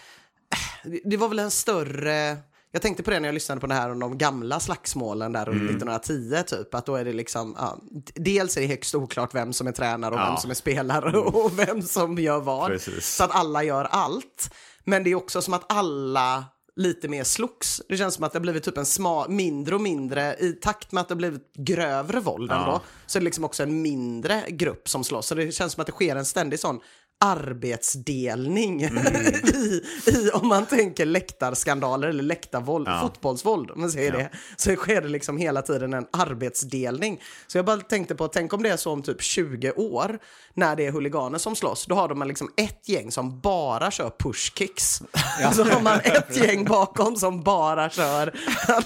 det- 0.84 1.02
det 1.06 1.18
var 1.18 1.28
väl 1.30 1.40
en 1.40 1.52
större... 1.52 2.38
Jag 2.72 2.82
tänkte 2.82 3.04
på 3.04 3.12
det 3.12 3.20
när 3.20 3.28
jag 3.28 3.34
lyssnade 3.34 3.62
på 3.62 3.68
det 3.68 3.74
här 3.74 3.92
om 3.92 4.00
de 4.00 4.18
gamla 4.18 4.60
slagsmålen 4.60 5.32
där 5.34 5.46
runt 5.46 5.70
1910 5.72 6.44
typ. 6.48 6.74
Att 6.74 6.86
då 6.86 6.96
är 6.96 7.06
det 7.06 7.14
liksom, 7.14 7.56
ja, 7.58 7.78
dels 8.16 8.58
är 8.58 8.62
det 8.62 8.68
högst 8.68 8.96
oklart 8.96 9.36
vem 9.36 9.54
som 9.54 9.68
är 9.68 9.72
tränare 9.72 10.14
och 10.16 10.20
Ja. 10.20 10.26
vem 10.30 10.38
som 10.38 10.50
är 10.52 10.56
spelare 10.56 11.18
och 11.20 11.60
vem 11.60 11.82
som 11.82 12.18
gör 12.18 12.40
vad. 12.40 12.68
Precis. 12.68 13.16
Så 13.16 13.24
att 13.24 13.36
alla 13.36 13.64
gör 13.64 13.86
allt. 13.86 14.54
Men 14.84 15.04
det 15.04 15.10
är 15.10 15.16
också 15.16 15.42
som 15.42 15.54
att 15.54 15.72
alla 15.74 16.46
lite 16.76 17.08
mer 17.08 17.24
slogs. 17.24 17.82
Det 17.90 17.98
känns 17.98 18.14
som 18.16 18.24
att 18.24 18.32
det 18.32 18.40
har 18.40 18.42
blivit 18.42 18.64
typ 18.64 18.78
en 18.78 18.86
sma, 18.86 19.28
mindre 19.28 19.76
och 19.76 19.82
mindre, 19.82 20.36
i 20.40 20.54
takt 20.54 20.92
med 20.92 21.02
att 21.02 21.08
det 21.08 21.14
har 21.14 21.18
blivit 21.18 21.54
grövre 21.56 22.20
våld 22.20 22.52
ändå, 22.52 22.82
så 23.06 23.18
är 23.18 23.22
det 23.22 23.26
liksom 23.26 23.44
också 23.44 23.64
en 23.64 23.82
mindre 23.82 24.44
grupp 24.50 24.90
som 24.90 25.04
slåss. 25.04 25.28
Så 25.28 25.36
det 25.36 25.52
känns 25.52 25.74
som 25.74 25.82
att 25.82 25.88
det 25.88 25.94
sker 25.94 26.16
en 26.16 26.26
ständig 26.26 26.60
sån 26.60 26.80
arbetsdelning 27.20 28.82
i, 29.54 29.84
i, 30.06 30.30
om 30.34 30.48
man 30.48 30.66
tänker 30.66 31.06
läktarskandaler 31.06 32.08
eller 32.08 32.24
läktarvåld, 32.24 32.88
fotbollsvåld, 33.02 33.72
om 33.72 33.82
man 33.82 33.92
säger 33.92 34.12
det, 34.12 34.30
så 34.58 34.76
sker 34.76 35.02
det 35.02 35.08
liksom 35.08 35.38
hela 35.38 35.62
tiden 35.62 35.94
en 35.94 36.08
arbetsdelning. 36.12 37.22
Så 37.48 37.58
jag 37.58 37.66
bara 37.66 37.78
tänkte 37.78 38.16
på, 38.16 38.28
tänk 38.28 38.54
om 38.54 38.64
det 38.64 38.70
är 38.70 38.78
så 38.78 38.92
om 38.92 39.04
typ 39.04 39.22
20 39.22 39.72
år, 39.72 40.20
när 40.54 40.76
det 40.76 40.86
är 40.86 40.92
huliganer 40.92 41.38
som 41.38 41.56
slåss, 41.56 41.86
då 41.86 41.96
har 41.96 42.08
de 42.08 42.28
liksom 42.28 42.52
ett 42.56 42.90
gäng 42.90 43.12
som 43.12 43.40
bara 43.40 43.92
kör 43.92 44.12
pushkicks. 44.20 45.02
Och 45.48 45.56
så 45.56 45.64
har 45.64 45.82
man 45.82 46.00
ett 46.04 46.38
gäng 46.38 46.66
bakom 46.66 47.16
som 47.16 47.44
bara 47.44 47.90
kör 47.90 48.34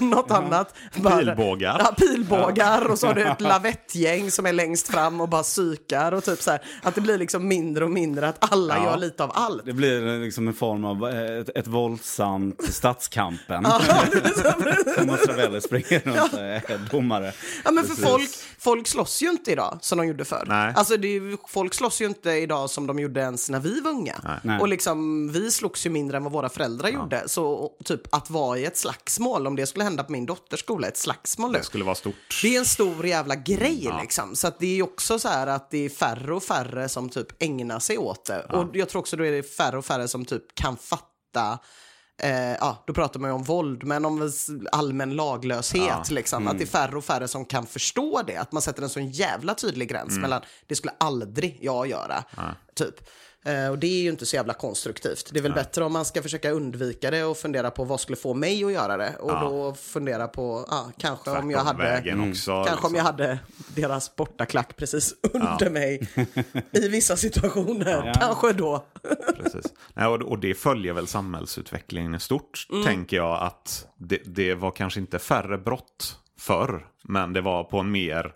något 0.00 0.30
annat. 0.30 0.74
Bara, 0.94 1.16
Pilbågar. 1.16 1.78
Ja, 1.78 1.94
pilbågar 1.98 2.90
och 2.90 2.98
så 2.98 3.06
har 3.06 3.14
du 3.14 3.22
ett 3.22 3.40
lavettgäng 3.40 4.30
som 4.30 4.46
är 4.46 4.52
längst 4.52 4.88
fram 4.88 5.20
och 5.20 5.28
bara 5.28 5.42
psykar 5.42 6.12
och 6.12 6.24
typ 6.24 6.42
så 6.42 6.50
här, 6.50 6.62
att 6.82 6.94
det 6.94 7.00
blir 7.00 7.18
liksom 7.18 7.48
mindre 7.48 7.84
och 7.84 7.90
mindre 7.90 8.23
att 8.28 8.52
alla 8.52 8.76
Ja. 8.76 8.84
gör 8.84 8.96
lite 8.96 9.24
av 9.24 9.30
allt. 9.34 9.64
Det 9.64 9.72
blir 9.72 10.18
liksom 10.24 10.48
en 10.48 10.54
form 10.54 10.84
av 10.84 11.08
eh, 11.08 11.38
ett, 11.40 11.48
ett 11.54 11.66
våldsamt 11.66 12.64
Stadskampen. 12.74 13.64
Thomas 14.98 15.26
Ravelli 15.28 15.60
springer 15.60 16.00
runt 16.00 16.32
och 16.32 16.38
är 16.38 16.90
domare. 16.90 17.32
Ja, 17.64 17.70
men 17.70 17.84
för 17.84 17.94
folk, 17.94 18.30
folk 18.64 18.86
slåss 18.88 19.22
ju 19.22 19.30
inte 19.30 19.52
idag 19.52 19.78
som 19.80 19.98
de 19.98 20.06
gjorde 20.06 20.24
förr. 20.24 20.44
Nej. 20.46 20.72
Alltså 20.76 20.96
det 20.96 21.08
är, 21.08 21.12
ju- 21.12 21.36
folk 21.48 21.74
slåss 21.74 22.00
ju 22.00 22.06
inte 22.06 22.30
idag 22.30 22.70
som 22.70 22.86
de 22.86 22.98
gjorde 22.98 23.20
ens 23.20 23.50
när 23.50 23.60
vi 23.60 23.80
var 23.80 23.90
unga. 23.90 24.40
Nej. 24.44 24.60
Och 24.60 24.68
liksom, 24.68 25.28
vi 25.32 25.50
slogs 25.50 25.86
ju 25.86 25.90
mindre 25.90 26.16
än 26.16 26.22
vad 26.24 26.32
våra 26.32 26.48
föräldrar 26.48 26.88
gjorde. 26.88 27.22
Så 27.28 27.70
typ 27.84 28.14
att 28.14 28.30
vara 28.30 28.58
i 28.58 28.64
ett 28.64 28.76
slagsmål, 28.76 29.46
om 29.46 29.56
det 29.56 29.66
skulle 29.66 29.84
hända 29.84 30.04
på 30.04 30.12
min 30.12 30.26
dotters 30.26 30.60
skola, 30.60 30.88
ett 30.88 30.96
slagsmål 30.96 31.52
nu. 31.52 31.58
Det 31.58 31.64
skulle 31.64 31.84
vara 31.84 31.94
stort. 31.94 32.14
Det 32.42 32.54
är 32.54 32.58
en 32.58 32.64
stor 32.66 33.06
jävla 33.06 33.34
grej 33.34 33.90
liksom. 34.02 34.36
Så 34.36 34.46
att 34.48 34.58
det 34.60 34.66
är 34.66 34.74
ju 34.74 34.82
också 34.82 35.18
så 35.18 35.28
här 35.28 35.46
att 35.46 35.70
det 35.70 35.84
är 35.84 35.88
färre 35.88 36.34
och 36.34 36.42
färre 36.42 36.88
som 36.88 37.08
typ 37.08 37.42
ägnar 37.42 37.78
sig 37.78 37.98
åt 37.98 38.24
det. 38.24 38.44
Och 38.44 38.76
jag 38.76 38.88
tror 38.88 39.00
också 39.00 39.16
då 39.16 39.24
är 39.26 39.32
det 39.32 39.42
färre 39.42 39.78
och 39.78 39.84
färre 39.84 40.08
som 40.08 40.24
typ 40.24 40.54
kan 40.54 40.76
fatta 40.76 41.58
Eh, 42.22 42.52
ja, 42.60 42.84
då 42.86 42.92
pratar 42.92 43.20
man 43.20 43.30
ju 43.30 43.34
om 43.34 43.42
våld, 43.42 43.84
men 43.84 44.04
om 44.04 44.30
allmän 44.72 45.16
laglöshet. 45.16 46.10
Liksom, 46.10 46.48
Att 46.48 46.58
det 46.58 46.64
är 46.64 46.66
färre 46.66 46.96
och 46.96 47.04
färre 47.04 47.28
som 47.28 47.44
kan 47.44 47.66
förstå 47.66 48.22
det. 48.26 48.36
Att 48.36 48.52
man 48.52 48.62
sätter 48.62 48.82
en 48.82 48.88
sån 48.88 49.10
jävla 49.10 49.54
tydlig 49.54 49.88
gräns 49.88 50.18
mellan 50.18 50.42
det 50.66 50.74
skulle 50.76 50.92
aldrig 50.98 51.58
jag 51.60 51.86
göra. 51.86 52.24
Typ. 52.74 52.94
Eh, 53.46 53.68
och 53.68 53.78
det 53.78 53.86
är 53.86 54.02
ju 54.02 54.08
inte 54.10 54.26
så 54.26 54.36
jävla 54.36 54.54
konstruktivt. 54.54 55.30
Det 55.32 55.38
är 55.38 55.42
väl 55.42 55.52
bättre 55.52 55.84
om 55.84 55.92
man 55.92 56.04
ska 56.04 56.22
försöka 56.22 56.50
undvika 56.50 57.10
det 57.10 57.24
och 57.24 57.36
fundera 57.36 57.70
på 57.70 57.84
vad 57.84 58.00
skulle 58.00 58.16
få 58.16 58.34
mig 58.34 58.64
att 58.64 58.72
göra 58.72 58.96
det. 58.96 59.16
Och 59.20 59.40
då 59.40 59.74
fundera 59.74 60.28
på, 60.28 60.66
ja, 60.70 60.90
kanske 60.98 61.30
om 61.30 61.50
jag 61.50 61.60
Tvärtom 61.62 61.66
hade... 61.80 61.90
vägen 61.90 62.30
också, 62.30 62.64
Kanske 62.64 62.86
om 62.86 62.92
liksom. 62.92 62.94
jag 62.94 63.04
hade 63.04 63.38
deras 63.74 64.16
bortaklack 64.16 64.76
precis 64.76 65.14
under 65.34 65.70
mig 65.70 66.08
i 66.72 66.88
vissa 66.88 67.16
situationer. 67.16 68.12
Kanske 68.20 68.52
då. 68.52 68.84
Precis. 69.36 69.72
Nej, 69.94 70.06
och, 70.06 70.22
och 70.22 70.38
det 70.38 70.54
följer 70.54 70.92
väl 70.92 71.06
samhällsutvecklingen 71.06 72.14
i 72.14 72.20
stort, 72.20 72.66
Mm. 72.70 72.84
tänker 72.84 73.16
jag. 73.16 73.42
att 73.42 73.86
det, 73.98 74.20
det 74.24 74.54
var 74.54 74.70
kanske 74.70 75.00
inte 75.00 75.18
färre 75.18 75.58
brott 75.58 76.18
förr, 76.38 76.86
men 77.02 77.32
det 77.32 77.40
var 77.40 77.64
på 77.64 77.78
en 77.78 77.90
mer... 77.90 78.32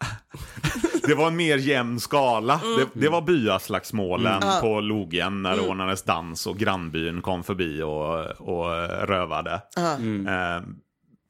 det 1.10 1.16
var 1.16 1.26
en 1.26 1.36
mer 1.36 1.58
jämn 1.58 2.00
skala. 2.00 2.60
Mm. 2.64 2.78
Det, 2.78 3.00
det 3.00 3.08
var 3.08 3.22
byaslagsmålen 3.22 4.42
på 4.60 4.80
logen 4.80 5.42
när 5.42 5.56
det 5.56 5.62
ordnades 5.62 6.02
dans 6.02 6.46
och 6.46 6.58
grannbyn 6.58 7.22
kom 7.22 7.44
förbi 7.44 7.82
och, 7.82 8.18
och 8.40 8.70
rövade. 9.08 9.62
Eh, 9.76 10.62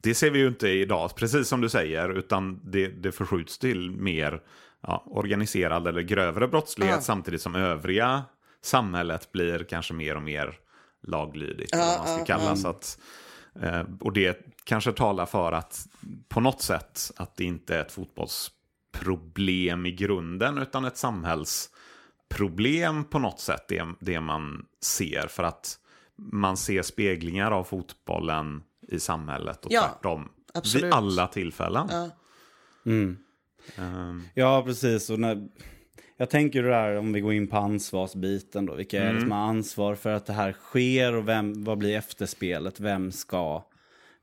det 0.02 0.14
ser 0.14 0.30
vi 0.30 0.38
ju 0.38 0.48
inte 0.48 0.68
idag, 0.68 1.14
precis 1.16 1.48
som 1.48 1.60
du 1.60 1.68
säger, 1.68 2.08
utan 2.08 2.60
det, 2.64 2.88
det 2.88 3.12
förskjuts 3.12 3.58
till 3.58 3.90
mer 3.90 4.40
ja, 4.82 5.04
organiserad 5.06 5.86
eller 5.86 6.02
grövre 6.02 6.48
brottslighet 6.48 7.02
samtidigt 7.02 7.42
som 7.42 7.54
övriga 7.54 8.22
samhället 8.64 9.32
blir 9.32 9.64
kanske 9.64 9.94
mer 9.94 10.16
och 10.16 10.22
mer 10.22 10.54
laglydigt. 11.06 11.72
eller 11.72 11.84
vad 11.84 11.98
man 11.98 12.16
ska 12.16 12.24
kalla 12.24 12.56
så 12.56 12.68
att, 12.68 12.98
eh, 13.62 13.82
Och 14.00 14.12
det 14.12 14.46
kanske 14.64 14.92
talar 14.92 15.26
för 15.26 15.52
att 15.52 15.86
på 16.28 16.40
något 16.40 16.62
sätt 16.62 17.12
att 17.16 17.36
det 17.36 17.44
inte 17.44 17.76
är 17.76 17.80
ett 17.80 17.92
fotbollsproblem 18.94 19.86
i 19.86 19.92
grunden 19.92 20.58
utan 20.58 20.84
ett 20.84 20.96
samhällsproblem 20.96 23.04
på 23.04 23.18
något 23.18 23.40
sätt, 23.40 23.68
det, 23.68 23.84
det 24.00 24.20
man 24.20 24.66
ser. 24.80 25.26
För 25.28 25.42
att 25.42 25.78
man 26.16 26.56
ser 26.56 26.82
speglingar 26.82 27.50
av 27.50 27.64
fotbollen 27.64 28.62
i 28.88 29.00
samhället 29.00 29.64
och 29.66 29.72
Ja, 29.72 29.82
tvärtom. 29.82 30.28
absolut. 30.54 30.84
Vid 30.84 30.92
alla 30.92 31.26
tillfällen. 31.26 31.88
Mm. 32.86 33.16
Ehm, 33.76 34.22
Ja, 34.34 34.62
precis. 34.66 35.10
Och 35.10 35.20
när, 35.20 35.48
jag 36.16 36.30
tänker 36.30 36.62
det 36.62 36.68
där 36.68 36.96
om 36.96 37.12
vi 37.12 37.20
går 37.20 37.32
in 37.32 37.48
på 37.48 37.56
ansvarsbiten 37.56 38.66
då. 38.66 38.74
Vilka 38.74 39.02
är 39.02 39.14
det 39.14 39.20
som 39.20 39.30
har 39.32 39.38
ansvar 39.48 39.94
för 39.94 40.10
att 40.12 40.26
det 40.26 40.32
här 40.32 40.52
sker 40.52 41.14
och 41.14 41.28
vem, 41.28 41.64
vad 41.64 41.78
blir 41.78 41.96
efterspelet? 41.96 42.80
Vem 42.80 43.12
ska, 43.12 43.64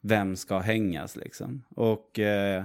vem 0.01 0.35
ska 0.35 0.59
hängas 0.59 1.15
liksom? 1.15 1.63
Och 1.69 2.19
eh, 2.19 2.63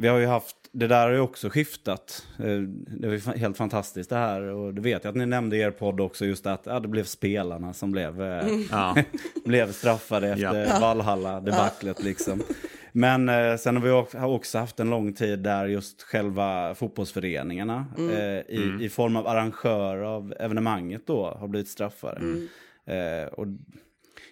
vi 0.00 0.08
har 0.08 0.18
ju 0.18 0.26
haft, 0.26 0.56
det 0.72 0.86
där 0.86 1.06
har 1.06 1.12
ju 1.12 1.20
också 1.20 1.48
skiftat. 1.50 2.26
Eh, 2.38 2.58
det 3.00 3.08
var 3.08 3.36
helt 3.36 3.56
fantastiskt 3.56 4.10
det 4.10 4.16
här. 4.16 4.40
Och 4.42 4.74
det 4.74 4.80
vet 4.80 5.04
jag 5.04 5.10
att 5.10 5.16
ni 5.16 5.26
nämnde 5.26 5.56
i 5.56 5.60
er 5.60 5.70
podd 5.70 6.00
också 6.00 6.24
just 6.26 6.46
att 6.46 6.66
ja, 6.66 6.80
det 6.80 6.88
blev 6.88 7.04
spelarna 7.04 7.72
som 7.72 7.90
blev, 7.92 8.22
eh, 8.22 8.48
ja. 8.70 8.96
blev 9.44 9.72
straffade 9.72 10.28
efter 10.28 10.66
Ja. 10.66 10.78
Valhalla-debaclet 10.80 12.02
liksom. 12.02 12.42
Men 12.92 13.28
eh, 13.28 13.56
sen 13.56 13.76
har 13.76 13.82
vi 13.82 13.90
också, 14.34 14.58
haft 14.58 14.80
en 14.80 14.90
lång 14.90 15.12
tid 15.12 15.38
där 15.38 15.66
just 15.66 16.02
själva 16.02 16.74
fotbollsföreningarna 16.74 17.86
eh, 17.98 18.56
i, 18.56 18.78
i 18.80 18.88
form 18.88 19.16
av 19.16 19.26
arrangör 19.26 19.96
av 19.96 20.34
evenemanget 20.40 21.06
då 21.06 21.36
har 21.40 21.48
blivit 21.48 21.68
straffade. 21.68 22.20
Eh, 22.86 23.28
och, 23.32 23.46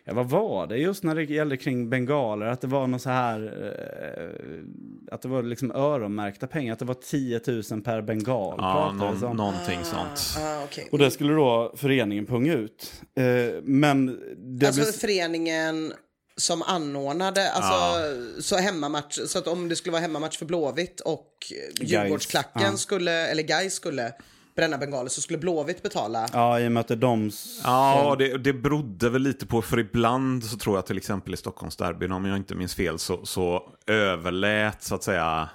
ja, 0.07 0.15
vad 0.15 0.29
var 0.29 0.67
det 0.67 0.77
just 0.77 1.03
när 1.03 1.15
det 1.15 1.25
gällde 1.25 1.57
kring 1.57 1.91
bengaler? 1.91 2.47
Att 2.47 2.61
det 2.61 2.67
var 2.67 2.87
något 2.87 3.03
så 3.03 3.11
här, 3.11 3.41
eh, 3.67 5.15
att 5.15 5.23
det 5.23 5.29
var 5.29 5.43
liksom 5.43 5.71
öronmärkta 5.71 6.47
pengar, 6.47 6.73
att 6.73 6.79
det 6.79 6.85
var 6.85 6.95
10 6.95 7.41
000 7.71 7.83
per 7.83 8.03
bengal. 8.03 8.55
ja 8.59 8.93
någon, 8.93 9.25
om. 9.25 9.37
någonting 9.37 9.79
sånt. 9.85 10.37
Ah, 10.39 10.65
okej. 10.65 10.89
Och 10.93 10.99
det 10.99 11.11
skulle 11.11 11.33
då 11.33 11.73
föreningen 11.77 12.27
punga 12.27 12.55
ut. 12.55 12.93
Eh, 13.15 13.63
men 13.63 14.07
det 14.37 14.67
Alltså 14.67 14.83
blev... 14.83 14.93
föreningen 14.93 15.93
som 16.37 16.63
anordnade, 16.63 17.51
alltså 17.51 18.01
så 18.43 18.57
hemmamatch, 18.57 19.19
så 19.27 19.39
att 19.39 19.47
om 19.47 19.69
det 19.69 19.77
skulle 19.77 19.93
vara 19.93 20.03
hemmamatch 20.03 20.39
för 20.39 20.47
Blåvitt 20.47 21.01
och 21.01 21.53
Djurgårdsklacken 21.81 22.63
ja. 22.63 22.77
skulle, 22.77 23.27
eller 23.27 23.43
Gais 23.43 23.75
skulle 23.75 24.13
bränna 24.57 24.79
bengaler 24.79 25.09
så 25.09 25.21
skulle 25.21 25.39
Blåvitt 25.39 25.83
betala. 25.83 26.29
Ja, 26.33 26.61
i 26.61 26.69
och 26.69 26.73
med 26.73 26.81
att 26.81 26.89
det 26.89 26.95
är 26.95 26.97
de 26.97 27.27
s- 27.29 27.61
Ja, 27.65 28.17
det, 28.19 28.39
det 28.39 28.53
berodde 28.53 29.11
väl 29.11 29.23
lite 29.23 29.47
på, 29.47 29.63
för 29.63 29.79
ibland 29.79 30.45
så 30.45 30.57
tror 30.57 30.77
jag 30.77 30.87
till 30.87 30.97
exempel 30.97 31.35
i 31.35 31.37
Stockholmsderbyn, 31.37 32.13
om 32.13 32.25
jag 32.25 32.37
inte 32.37 32.55
minns 32.55 32.75
fel, 32.75 32.99
så, 32.99 33.27
så 33.27 33.73
överlät 33.87 34.83
så 34.83 34.95
att 34.95 35.03
säga 35.03 35.49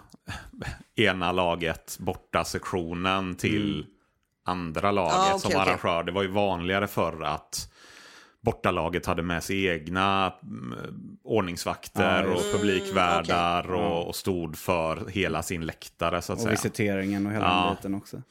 ena 0.95 1.31
laget 1.31 1.97
borta 1.99 2.43
sektionen 2.43 3.35
till 3.35 3.85
andra 4.45 4.91
laget 4.91 5.13
Ja, 5.15 5.27
okej, 5.35 5.51
som 5.51 5.61
arrangör. 5.61 6.03
Det 6.03 6.11
var 6.11 6.21
ju 6.21 6.27
vanligare 6.27 6.87
förr 6.87 7.23
att 7.23 7.67
bortalaget 8.41 9.05
hade 9.05 9.23
med 9.23 9.43
sig 9.43 9.65
egna 9.65 10.33
mm, 10.43 11.17
ordningsvakter 11.23 12.23
Ja, 12.23 12.33
och 12.33 12.41
publikvärdar 12.59 13.71
och, 13.71 14.07
och 14.07 14.15
stod 14.15 14.57
för 14.57 15.07
hela 15.09 15.43
sin 15.43 15.65
läktare 15.65 16.21
så 16.21 16.33
att 16.33 16.37
och 16.39 16.43
säga. 16.43 16.51
visiteringen 16.51 17.25
och 17.25 17.31
hela 17.33 17.45
Ja. 17.45 17.65
den 17.65 17.75
biten 17.75 17.95
också. 17.95 18.21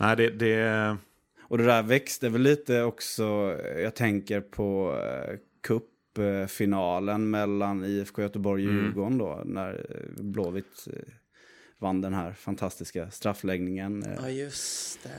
Nej, 0.00 0.16
det, 0.16 0.30
det, 0.30 0.96
Och 1.42 1.58
det 1.58 1.64
där 1.64 1.82
växte 1.82 2.28
väl 2.28 2.40
lite 2.42 2.82
också, 2.82 3.56
jag 3.78 3.94
tänker 3.94 4.40
på 4.40 4.98
eh, 5.04 5.36
cupfinalen 5.66 7.30
mellan 7.30 7.84
IFK 7.84 8.22
Göteborg 8.22 8.66
och 8.68 8.72
Djurgården 8.74 9.18
då, 9.18 9.42
när 9.44 9.74
eh, 9.74 10.22
Blåvitt 10.22 10.86
eh, 10.86 10.92
vann 11.78 12.00
den 12.00 12.14
här 12.14 12.32
fantastiska 12.32 13.10
straffläggningen. 13.10 14.04
Ja, 14.22 14.28
just 14.28 15.02
det. 15.02 15.10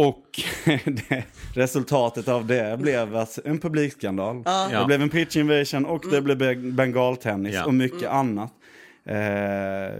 Och 0.00 0.26
det, 1.08 1.24
resultatet 1.54 2.28
av 2.28 2.46
det 2.46 2.78
blev 2.80 3.16
att 3.16 3.38
en 3.44 3.58
publikskandal. 3.58 4.42
Det 4.42 4.50
Ja. 4.72 4.84
blev 4.86 5.02
en 5.02 5.08
pitch 5.10 5.36
invasion 5.36 5.86
och 5.86 6.04
det 6.10 6.20
blev 6.22 6.38
be- 6.38 6.54
bengaltennis 6.72 7.54
Ja. 7.54 7.64
och 7.66 7.74
mycket 7.74 8.08
annat. 8.10 8.52
Eh, 9.04 9.16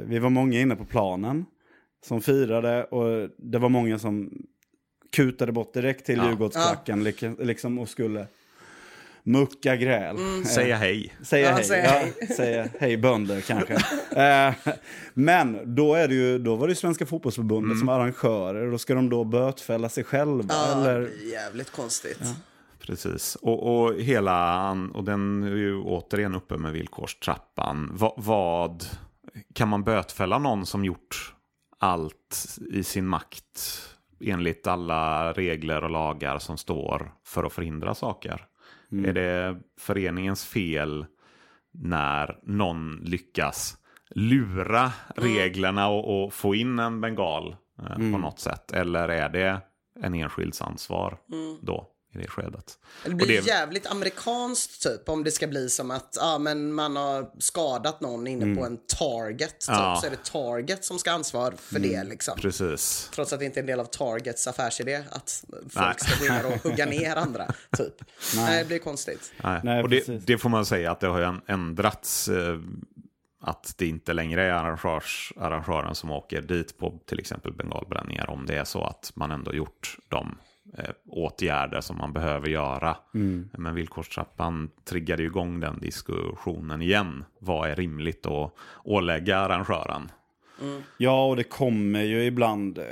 vi 0.07 0.19
var 0.19 0.31
många 0.31 0.61
inne 0.61 0.77
på 0.77 0.85
planen 0.85 1.45
som 2.07 2.21
firade 2.23 2.85
och 2.85 3.29
det 3.39 3.59
var 3.59 3.69
många 3.69 3.99
som 3.99 4.31
kutade 5.13 5.53
bort 5.53 5.75
direkt 5.75 6.07
till 6.07 6.17
Ja. 6.17 6.29
Djurgårdsklacken 6.29 7.05
lik- 7.05 7.39
liksom, 7.39 7.79
och 7.79 7.89
skulle 7.89 8.27
mucka 9.23 9.77
gräl. 9.77 10.17
Eh, 10.17 10.43
säga 10.47 10.77
hej. 10.77 11.15
Säga 11.23 11.49
Ja, 11.49 11.55
hej. 11.55 11.65
säga 11.65 11.85
ja, 11.85 11.91
hej. 11.91 12.29
säga 12.37 12.69
hej 12.81 12.97
bönder 12.97 13.41
kanske. 13.41 13.75
Eh, 14.23 14.55
Men 15.15 15.75
då, 15.75 15.95
är 15.95 16.09
det 16.09 16.15
ju, 16.15 16.39
då 16.39 16.57
var 16.57 16.69
det 16.69 16.75
Svenska 16.75 17.07
fotbollsförbundet 17.07 17.79
som 17.79 17.89
arrangörer. 17.89 18.71
Då 18.71 18.79
ska 18.79 18.95
de 18.95 19.09
då 19.11 19.25
bötfälla 19.25 19.89
sig 19.89 20.05
själva. 20.05 20.45
Ja, 20.49 20.73
eller? 20.81 21.11
jävligt 21.33 21.71
konstigt. 21.71 22.23
Precis. 22.81 23.35
Och, 23.37 23.85
och 23.87 23.95
hela, 23.95 24.71
och 24.95 25.05
den 25.05 25.43
är 25.43 25.57
ju 25.57 25.81
återigen 25.83 26.35
uppe 26.35 26.57
med 26.57 26.73
villkorstrappan. 26.73 27.91
Va, 27.95 28.15
vad, 28.17 28.85
kan 29.55 29.69
man 29.69 29.85
bötfälla 29.85 30.39
någon 30.39 30.67
som 30.67 30.85
gjort 30.85 31.33
allt 31.87 32.59
i 32.71 32.83
sin 32.83 33.07
makt 33.07 33.83
enligt 34.21 34.67
alla 34.67 35.33
regler 35.33 35.85
och 35.85 35.91
lagar 35.91 36.39
som 36.39 36.59
står 36.59 37.13
för 37.25 37.45
att 37.45 37.53
förhindra 37.53 37.95
saker? 37.95 38.47
Är 38.91 39.13
det 39.13 39.61
föreningens 39.81 40.45
fel 40.45 41.07
när 41.73 42.39
någon 42.43 42.97
lyckas 42.97 43.77
lura 44.11 44.93
reglerna 45.17 45.89
och, 45.89 46.25
och 46.25 46.33
få 46.33 46.55
in 46.55 46.79
en 46.79 47.01
bengal 47.01 47.57
eh, 47.79 47.97
på 47.97 48.19
något 48.19 48.39
sätt? 48.39 48.73
Eller 48.73 49.09
är 49.09 49.29
det 49.29 49.61
en 50.01 50.15
enskilds 50.15 50.63
ansvar 50.63 51.19
då 51.63 51.96
i 52.21 52.23
det 52.23 52.29
skedet? 52.29 52.79
Det 53.05 53.11
blir 53.15 53.27
det- 53.27 53.47
jävligt 53.47 53.87
amerikanskt 53.87 54.83
typ 54.83 55.09
om 55.09 55.25
det 55.25 55.31
ska 55.31 55.47
bli 55.47 55.69
som 55.69 55.91
att 55.91 56.17
ja, 56.21 56.39
men 56.39 56.73
man 56.73 56.97
har 56.97 57.31
skadat 57.39 58.01
någon 58.01 58.27
inne 58.27 58.57
på 58.57 58.67
en 58.67 58.77
target. 58.99 59.61
Typ. 59.61 59.69
Mm. 59.69 59.81
Ja. 59.83 59.99
Så 60.01 60.07
är 60.07 60.11
det 60.11 60.25
target 60.25 60.85
som 60.85 60.99
ska 60.99 61.11
ha 61.11 61.15
ansvar 61.15 61.55
för 61.59 61.79
det 61.79 62.05
liksom. 62.05 62.39
Precis. 62.39 63.11
Trots 63.15 63.33
att 63.33 63.39
det 63.39 63.45
inte 63.45 63.59
är 63.59 63.63
en 63.63 63.67
del 63.67 63.81
av 63.81 63.85
Targets 63.85 64.47
affärsidé 64.47 65.03
att 65.11 65.45
folk 65.49 65.75
Nej. 65.75 65.95
ska 65.99 66.19
gå 66.19 66.27
in 66.27 66.53
och 66.55 66.63
hugga 66.71 66.87
ner 66.87 67.17
andra. 67.17 67.47
Typ. 67.77 67.95
Nej. 68.37 68.59
det 68.59 68.65
blir 68.69 68.79
konstigt. 68.79 69.33
Nej. 69.45 69.61
Nej, 69.65 69.83
och 69.83 69.89
det, 69.89 70.27
det 70.27 70.39
får 70.39 70.49
man 70.49 70.67
säga 70.67 70.91
att 70.91 71.01
det 71.01 71.07
har 71.07 71.41
ändrats 71.47 72.29
eh, 72.29 72.59
att 73.41 73.75
det 73.77 73.87
inte 73.87 74.13
längre 74.13 74.45
är 74.45 74.51
arrangörs, 74.51 75.33
arrangören 75.37 75.95
som 75.95 76.11
åker 76.11 76.43
dit 76.43 76.79
på 76.79 77.01
till 77.07 77.19
exempel 77.19 77.53
bengalbränningar 77.53 78.31
om 78.31 78.47
det 78.47 78.55
är 78.57 78.65
så 78.65 78.85
att 78.85 79.13
man 79.15 79.31
ändå 79.31 79.55
gjort 79.55 79.97
de 80.09 80.39
eh, 80.79 80.91
åtgärder 81.07 81.81
som 81.81 81.99
man 81.99 82.13
behöver 82.13 82.49
göra. 82.49 82.97
Men 83.59 83.75
villkorstrappan 83.75 84.71
triggade 84.85 85.23
ju 85.23 85.29
igång 85.29 85.61
den 85.61 85.79
diskussionen 85.79 86.83
igen. 86.83 87.25
Vad 87.39 87.71
är 87.71 87.77
rimligt 87.77 88.27
att 88.27 88.53
ålägga 88.85 89.39
arrangören? 89.39 90.11
Ja, 90.97 91.27
och 91.29 91.37
det 91.37 91.45
kommer 91.45 92.03
ju 92.03 92.25
ibland 92.25 92.79
eh, 92.79 92.85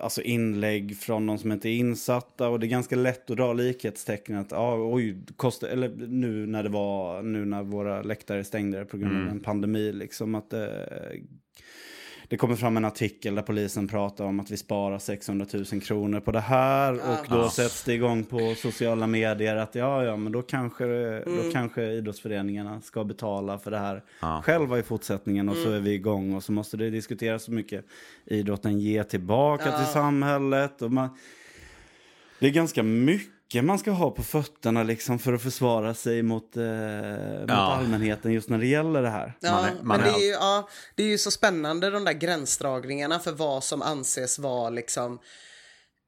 alltså 0.00 0.22
inlägg 0.22 0.98
från 0.98 1.26
de 1.26 1.38
som 1.38 1.52
inte 1.52 1.68
är 1.68 1.76
insatta. 1.76 2.48
Och 2.48 2.60
det 2.60 2.66
är 2.66 2.68
ganska 2.68 2.96
lätt 2.96 3.30
att 3.30 3.36
dra 3.36 3.52
likhetstecken. 3.52 4.36
Att, 4.36 4.52
ah, 4.52 4.76
oj, 4.92 5.16
kostar, 5.36 5.68
eller 5.68 5.88
nu 6.08 6.46
när 6.46 6.62
det 6.62 6.68
var, 6.68 7.22
nu 7.22 7.44
när 7.44 7.62
våra 7.62 8.02
läktare 8.02 8.44
stängde 8.44 8.84
på 8.84 8.96
grund 8.96 9.22
av 9.22 9.28
en 9.28 9.40
pandemi. 9.40 9.92
Liksom, 9.92 10.34
att, 10.34 10.52
eh, 10.52 10.68
det 12.28 12.36
kommer 12.36 12.56
fram 12.56 12.76
en 12.76 12.84
artikel 12.84 13.34
där 13.34 13.42
polisen 13.42 13.88
pratar 13.88 14.24
om 14.24 14.40
att 14.40 14.50
vi 14.50 14.56
sparar 14.56 14.98
600 14.98 15.46
000 15.52 15.64
kronor 15.64 16.20
på 16.20 16.32
det 16.32 16.40
här. 16.40 16.92
Och 16.92 17.26
då 17.30 17.48
sätts 17.50 17.84
det 17.84 17.94
igång 17.94 18.24
på 18.24 18.54
sociala 18.56 19.06
medier 19.06 19.56
att 19.56 19.74
ja, 19.74 20.04
ja, 20.04 20.16
men 20.16 20.32
då 20.32 20.42
kanske, 20.42 20.84
då 21.24 21.50
kanske 21.52 21.82
idrottsföreningarna 21.92 22.80
ska 22.80 23.04
betala 23.04 23.58
för 23.58 23.70
det 23.70 23.78
här 23.78 24.02
själva 24.42 24.78
i 24.78 24.82
fortsättningen. 24.82 25.48
Och 25.48 25.56
så 25.56 25.70
är 25.70 25.80
vi 25.80 25.92
igång 25.92 26.34
och 26.34 26.44
så 26.44 26.52
måste 26.52 26.76
det 26.76 26.90
diskuteras 26.90 27.44
så 27.44 27.52
mycket 27.52 27.84
idrotten 28.24 28.80
ger 28.80 29.02
tillbaka 29.02 29.78
till 29.78 29.92
samhället. 29.92 30.82
Och 30.82 30.92
man, 30.92 31.08
det 32.38 32.46
är 32.46 32.50
ganska 32.50 32.82
mycket 32.82 33.33
man 33.62 33.78
ska 33.78 33.90
ha 33.90 34.10
på 34.10 34.22
fötterna 34.22 34.82
liksom 34.82 35.18
för 35.18 35.32
att 35.32 35.42
försvara 35.42 35.94
sig 35.94 36.22
mot, 36.22 36.56
eh, 36.56 36.62
mot 36.64 37.48
Ja. 37.48 37.54
allmänheten 37.54 38.32
just 38.32 38.48
när 38.48 38.58
det 38.58 38.66
gäller 38.66 39.02
det 39.02 39.10
här. 39.10 39.36
Ja, 39.40 39.50
Man 39.52 39.64
är- 39.64 39.70
man 39.82 40.00
men 40.00 40.12
det 40.12 40.18
är 40.18 40.24
ju, 40.26 40.30
ja, 40.32 40.68
det 40.94 41.02
är 41.02 41.06
ju 41.08 41.18
så 41.18 41.30
spännande 41.30 41.90
de 41.90 42.04
där 42.04 42.12
gränsdragningarna 42.12 43.18
för 43.18 43.32
vad 43.32 43.64
som 43.64 43.82
anses 43.82 44.38
vara 44.38 44.70
liksom 44.70 45.18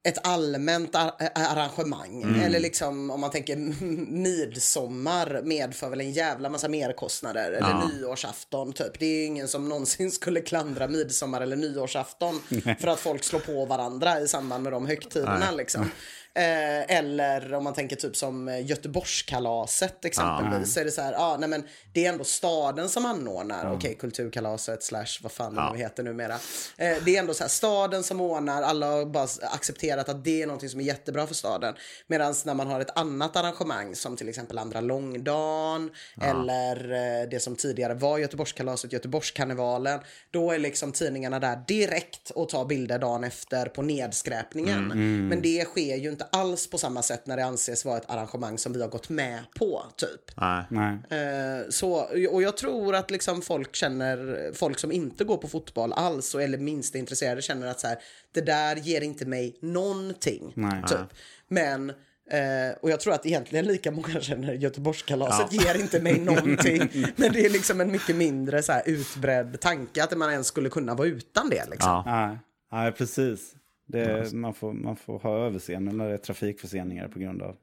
ett 0.09 0.27
allmänt 0.27 0.95
ar- 0.95 1.15
arrangemang. 1.35 2.41
Eller 2.45 2.61
liksom 2.61 3.11
om 3.11 3.21
man 3.21 3.31
tänker 3.31 3.57
midsommar 4.13 5.41
medför 5.45 5.89
väl 5.91 6.01
en 6.01 6.13
jävla 6.13 6.49
massa 6.49 6.69
merkostnader. 6.69 7.53
Eller 7.53 7.89
nyårsafton 7.95 8.73
typ. 8.73 8.99
Det 8.99 9.07
är 9.07 9.19
ju 9.21 9.25
ingen 9.25 9.49
som 9.49 9.69
någonsin 9.69 10.11
skulle 10.21 10.41
klandra 10.41 10.89
midsommar 10.89 11.41
eller 11.41 11.57
nyårsafton 11.57 12.41
för 12.81 12.89
att 12.89 13.01
folk 13.01 13.25
slår 13.25 13.41
på 13.41 13.65
varandra 13.65 14.21
i 14.21 14.29
samband 14.29 14.63
med 14.63 14.73
de 14.73 14.87
högtiderna 14.87 15.51
liksom. 15.57 15.91
Eh, 16.37 16.97
eller 16.97 17.55
om 17.55 17.65
man 17.65 17.75
tänker 17.75 17.97
typ 17.97 18.17
som 18.17 18.49
eh, 18.49 18.67
Göteborgskalaset 18.67 20.05
exempelvis. 20.05 20.75
Så 20.75 20.81
är 20.81 20.85
det 20.85 20.91
så 20.91 21.03
här, 21.03 21.15
ah, 21.17 21.37
nej 21.37 21.49
men 21.49 21.65
det 21.93 22.07
är 22.07 22.13
ändå 22.13 22.25
staden 22.25 22.89
som 22.89 23.07
anordnar, 23.07 23.73
okej 23.73 23.95
kulturkalaset 23.95 24.83
slash 24.83 25.07
vad 25.23 25.33
fan 25.33 25.55
det 25.55 25.73
nu 25.73 25.79
heter 25.79 26.03
numera. 26.03 26.35
Eh, 26.77 26.97
det 27.05 27.17
är 27.17 27.21
ändå 27.21 27.35
så 27.35 27.45
här 27.45 27.49
staden 27.49 28.03
som 28.03 28.21
ordnar, 28.21 28.63
alla 28.63 28.87
har 28.87 29.05
bara 29.05 29.29
accepterat 29.43 30.09
att 30.09 30.25
det 30.25 30.43
är 30.43 30.47
någonting 30.47 30.69
som 30.69 30.81
är 30.81 30.85
jättebra 30.85 31.27
för 31.27 31.35
staden. 31.35 31.75
Medan 32.07 32.35
när 32.45 32.55
man 32.55 32.67
har 32.67 32.81
ett 32.81 32.99
annat 32.99 33.37
arrangemang 33.37 33.95
som 33.95 34.17
till 34.17 34.29
exempel 34.29 34.59
andra 34.59 34.81
långdagen 34.81 35.91
eller 36.23 36.93
eh, 36.93 37.29
det 37.31 37.41
som 37.41 37.57
tidigare 37.57 37.95
var 37.95 38.19
Göteborgskalaset, 38.19 38.93
Göteborgskarnevalen. 38.93 40.01
Då 40.31 40.53
är 40.53 40.59
liksom 40.59 40.93
tidningarna 40.93 41.41
där 41.41 41.63
direkt 41.69 42.31
och 42.31 42.49
tar 42.49 42.65
bilder 42.65 42.99
dagen 42.99 43.25
efter 43.25 43.67
på 43.67 43.83
nedskräpningen. 43.83 44.93
Men 45.29 45.43
det 45.43 45.65
sker 45.65 45.97
ju 45.97 46.09
inte 46.09 46.26
alls 46.33 46.71
på 46.71 46.79
samma 46.79 47.03
sätt 47.03 47.27
när 47.27 47.37
det 47.37 47.45
anses 47.45 47.85
vara 47.85 47.97
ett 47.97 48.11
arrangemang 48.11 48.59
som 48.59 48.73
vi 48.73 48.81
har 48.81 48.89
gått 48.89 49.09
med 49.09 49.41
på 49.59 49.83
typ. 49.97 50.37
Nej. 50.37 50.65
Nej. 50.69 51.21
Eh, 51.21 51.69
så, 51.71 51.93
och 52.31 52.43
jag 52.43 52.57
tror 52.57 52.95
att 52.95 53.11
liksom 53.11 53.43
folk 53.43 53.75
känner, 53.75 54.51
folk 54.55 54.79
som 54.79 54.93
inte 54.93 55.25
går 55.25 55.37
på 55.37 55.49
fotboll 55.49 55.93
alls 55.93 56.35
eller 56.35 56.59
minst 56.59 56.95
är 56.95 56.99
intresserade 56.99 57.43
känner 57.43 57.67
att 57.67 57.81
så 57.81 57.87
här, 57.87 57.99
det 58.33 58.41
där 58.41 58.77
ger 58.77 59.01
inte 59.01 59.27
mig 59.27 59.59
någonting. 59.61 60.53
Nej. 60.57 60.83
Typ. 60.89 61.19
Men 61.49 61.93
Eh, 62.31 62.77
och 62.81 62.91
jag 62.91 63.01
tror 63.01 63.15
att 63.15 63.27
egentligen 63.27 63.65
lika 63.67 63.91
många 63.91 64.21
känner 64.21 64.53
Göteborgskalaset 64.53 65.53
ger 65.53 65.81
inte 65.81 66.01
mig 66.03 66.21
någonting. 66.21 66.91
men 67.17 67.33
det 67.33 67.47
är 67.47 67.51
liksom 67.51 67.81
en 67.81 67.93
mycket 67.93 68.17
mindre 68.17 68.63
så 68.63 68.73
här, 68.73 68.83
utbredd 68.87 69.61
tanke 69.61 70.05
att 70.05 70.19
man 70.19 70.31
ens 70.31 70.47
skulle 70.47 70.69
kunna 70.69 70.95
vara 70.95 71.09
utan 71.09 71.51
det. 71.51 71.71
Liksom. 71.71 72.03
Ja. 72.07 72.39
Nej 72.73 72.93
precis. 72.93 73.53
Det, 73.87 74.33
man, 74.33 74.55
får, 74.55 74.73
man 74.73 74.97
får 74.97 75.19
ha 75.19 75.39
överseende 75.47 75.93
när 75.93 76.09
det 76.09 76.15
är 76.15 76.19
trafikförseningar 76.19 77.09
på 77.09 77.19
grund 77.19 77.43
av 77.43 77.57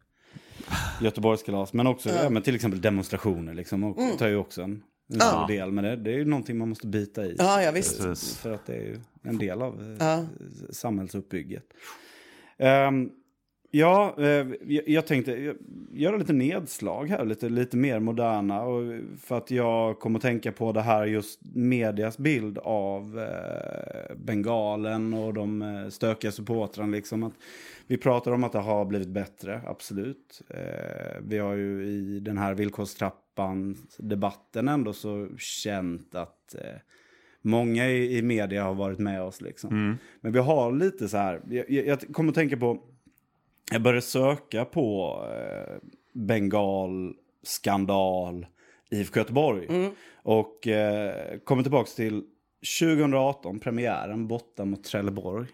Göteborgskalas. 1.01 1.73
Men 1.73 1.87
också 1.87 2.09
ja, 2.09 2.29
men 2.29 2.41
till 2.43 2.55
exempel 2.55 2.81
demonstrationer. 2.81 3.53
Liksom, 3.53 3.83
och 3.83 4.17
tar 4.17 4.27
ju 4.27 4.35
också 4.35 4.61
en, 4.61 4.83
en 5.13 5.19
stor 5.19 5.47
del. 5.47 5.71
Men 5.71 5.83
det, 5.83 5.95
det 5.95 6.11
är 6.11 6.17
ju 6.17 6.25
någonting 6.25 6.57
man 6.57 6.69
måste 6.69 6.87
bita 6.87 7.25
i. 7.25 7.35
Ja, 7.37 7.61
ja, 7.61 7.71
visst. 7.71 8.01
Precis. 8.01 8.37
För 8.37 8.51
att 8.51 8.65
det 8.65 8.73
är 8.75 8.81
ju 8.81 8.99
en 9.23 9.37
del 9.37 9.61
av 9.61 9.81
eh, 9.81 10.07
Ja. 10.07 10.25
samhällsuppbygget. 10.71 11.63
Ehm, 12.57 13.09
ja, 13.75 14.15
eh, 14.17 14.47
jag, 14.85 15.07
tänkte 15.07 15.55
göra 15.91 16.17
lite 16.17 16.33
nedslag 16.33 17.09
här, 17.09 17.25
lite, 17.25 17.49
lite 17.49 17.77
mer 17.77 17.99
moderna. 17.99 18.63
Och 18.63 18.93
för 19.19 19.37
att 19.37 19.51
jag 19.51 19.99
kommer 19.99 20.19
att 20.19 20.23
tänka 20.23 20.51
på 20.51 20.71
det 20.71 20.81
här 20.81 21.05
just 21.05 21.39
medias 21.53 22.17
bild 22.17 22.57
av 22.57 23.19
eh, 23.19 24.15
Bengalen 24.15 25.13
och 25.13 25.33
de 25.33 25.61
eh, 25.61 25.89
stökiga 25.89 26.31
supportrarna. 26.31 26.91
Liksom 26.91 27.23
att 27.23 27.33
vi 27.87 27.97
pratar 27.97 28.31
om 28.31 28.43
att 28.43 28.51
det 28.51 28.59
har 28.59 28.85
blivit 28.85 29.07
bättre, 29.07 29.61
absolut. 29.65 30.41
Vi 31.21 31.37
har 31.37 31.53
ju 31.53 31.85
i 31.85 32.19
den 32.19 32.37
här 32.37 32.53
villkorstrappan 32.53 33.77
debatten 33.97 34.67
ändå 34.67 34.93
så 34.93 35.27
känt 35.37 36.15
att 36.15 36.55
Många 37.45 37.89
i, 37.89 38.17
i 38.17 38.21
media 38.21 38.63
har 38.63 38.73
varit 38.73 38.99
med 38.99 39.21
oss 39.21 39.41
liksom. 39.41 39.97
Men 40.21 40.31
vi 40.31 40.39
har 40.39 40.71
lite 40.71 41.09
så 41.09 41.17
här, 41.17 41.41
jag, 41.49 41.69
jag 41.69 41.99
kommer 42.01 42.29
att 42.29 42.35
tänka 42.35 42.57
på, 42.57 42.81
jag 43.71 43.81
började 43.81 44.01
söka 44.01 44.65
på 44.65 45.17
eh, 45.31 45.75
Bengal, 46.13 47.13
skandal, 47.43 48.45
IFK 48.89 49.19
Göteborg. 49.19 49.91
Och 50.23 50.67
eh, 50.67 51.39
kommer 51.39 51.63
tillbaka 51.63 51.89
till 51.95 52.23
2018, 52.79 53.59
premiären 53.59 54.27
borta 54.27 54.65
mot 54.65 54.83
Trelleborg. 54.83 55.47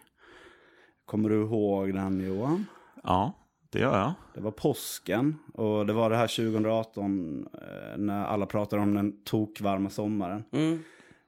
Kommer 1.05 1.29
du 1.29 1.35
ihåg 1.35 1.93
den 1.93 2.19
Johan? 2.27 2.65
ja, 3.03 3.33
det 3.69 3.79
gör 3.79 3.97
jag. 3.97 4.13
Det 4.33 4.41
var 4.41 4.51
påsken 4.51 5.37
och 5.53 5.85
det 5.85 5.93
var 5.93 6.09
det 6.09 6.15
här 6.15 6.27
2018 6.27 7.47
eh, 7.53 7.97
när 7.97 8.25
alla 8.25 8.45
pratade 8.45 8.81
om 8.81 8.93
den 8.93 9.23
tokvarma 9.23 9.89
sommaren. 9.89 10.43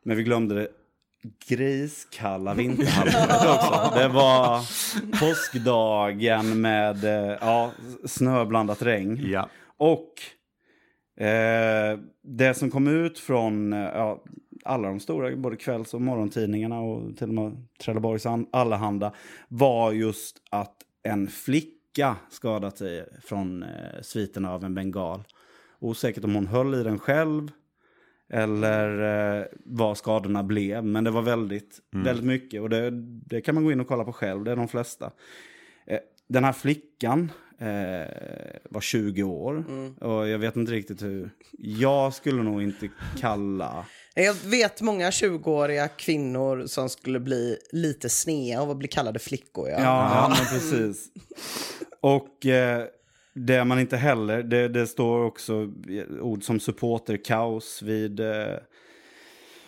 Men 0.03 0.17
vi 0.17 0.23
glömde 0.23 0.55
det 0.55 0.67
griskalla 1.47 2.53
vinterhalvåret 2.55 3.57
också. 3.57 3.99
Det 3.99 4.07
var 4.07 4.59
påskdagen 5.19 6.61
med 6.61 7.03
eh, 7.03 7.37
ja, 7.41 7.71
snöblandat 8.05 8.81
regn. 8.81 9.19
Ja. 9.23 9.49
Och 9.77 10.13
eh, 11.25 11.99
det 12.23 12.53
som 12.53 12.71
kom 12.71 12.87
ut 12.87 13.19
från 13.19 13.73
eh, 13.73 13.79
ja, 13.79 14.23
alla 14.65 14.87
de 14.87 14.99
stora, 14.99 15.35
både 15.35 15.55
kvälls 15.55 15.93
och 15.93 16.01
morgontidningarna 16.01 16.79
och 16.79 17.17
till 17.17 17.27
och 17.27 17.33
med 17.33 17.67
Trelleborgs 17.83 18.25
An- 18.25 18.47
Allehanda 18.51 19.13
var 19.47 19.91
just 19.91 20.37
att 20.49 20.75
en 21.03 21.27
flicka 21.27 22.15
skadat 22.29 22.77
sig 22.77 23.05
från 23.23 23.63
eh, 23.63 24.01
sviterna 24.01 24.51
av 24.53 24.63
en 24.63 24.75
bengal. 24.75 25.23
Osäkert 25.79 26.23
om 26.23 26.35
hon 26.35 26.47
höll 26.47 26.75
i 26.75 26.83
den 26.83 26.99
själv 26.99 27.51
eller 28.33 29.39
eh, 29.39 29.45
vad 29.65 29.97
skadorna 29.97 30.43
blev. 30.43 30.83
Men 30.83 31.03
det 31.03 31.11
var 31.11 31.21
väldigt, 31.21 31.79
väldigt 31.91 32.25
mycket 32.25 32.61
och 32.61 32.69
det, 32.69 32.89
det 33.25 33.41
kan 33.41 33.55
man 33.55 33.63
gå 33.63 33.71
in 33.71 33.79
och 33.79 33.87
kolla 33.87 34.03
på 34.03 34.13
själv, 34.13 34.43
det 34.43 34.51
är 34.51 34.55
de 34.55 34.67
flesta. 34.67 35.11
Eh, 35.85 35.99
den 36.27 36.43
här 36.43 36.53
flickan 36.53 37.31
eh, 37.59 37.67
var 38.69 38.81
20 38.81 39.23
år 39.23 39.65
och 39.99 40.27
jag 40.27 40.39
vet 40.39 40.55
inte 40.55 40.71
riktigt 40.71 41.03
hur. 41.03 41.29
Jag 41.57 42.13
skulle 42.13 42.43
nog 42.43 42.63
inte 42.63 42.89
kalla... 43.19 43.85
Jag 44.15 44.33
vet 44.33 44.81
många 44.81 45.09
20-åriga 45.09 45.87
kvinnor 45.87 46.65
som 46.65 46.89
skulle 46.89 47.19
bli 47.19 47.57
lite 47.71 48.09
snea 48.09 48.61
att 48.61 48.77
bli 48.77 48.87
kallade 48.87 49.19
flickor. 49.19 49.69
Ja. 49.69 49.79
Ja, 49.79 50.35
men 50.37 50.45
precis. 50.45 51.07
Och 52.01 52.45
eh, 52.45 52.85
det 53.33 53.65
man 53.65 53.79
inte 53.79 53.97
heller, 53.97 54.43
det, 54.43 54.67
det 54.67 54.87
står 54.87 55.23
också 55.23 55.71
ord 56.21 56.43
som 56.43 56.59
supporterkaos 56.59 57.81
vid 57.81 58.19
eh, 58.19 58.55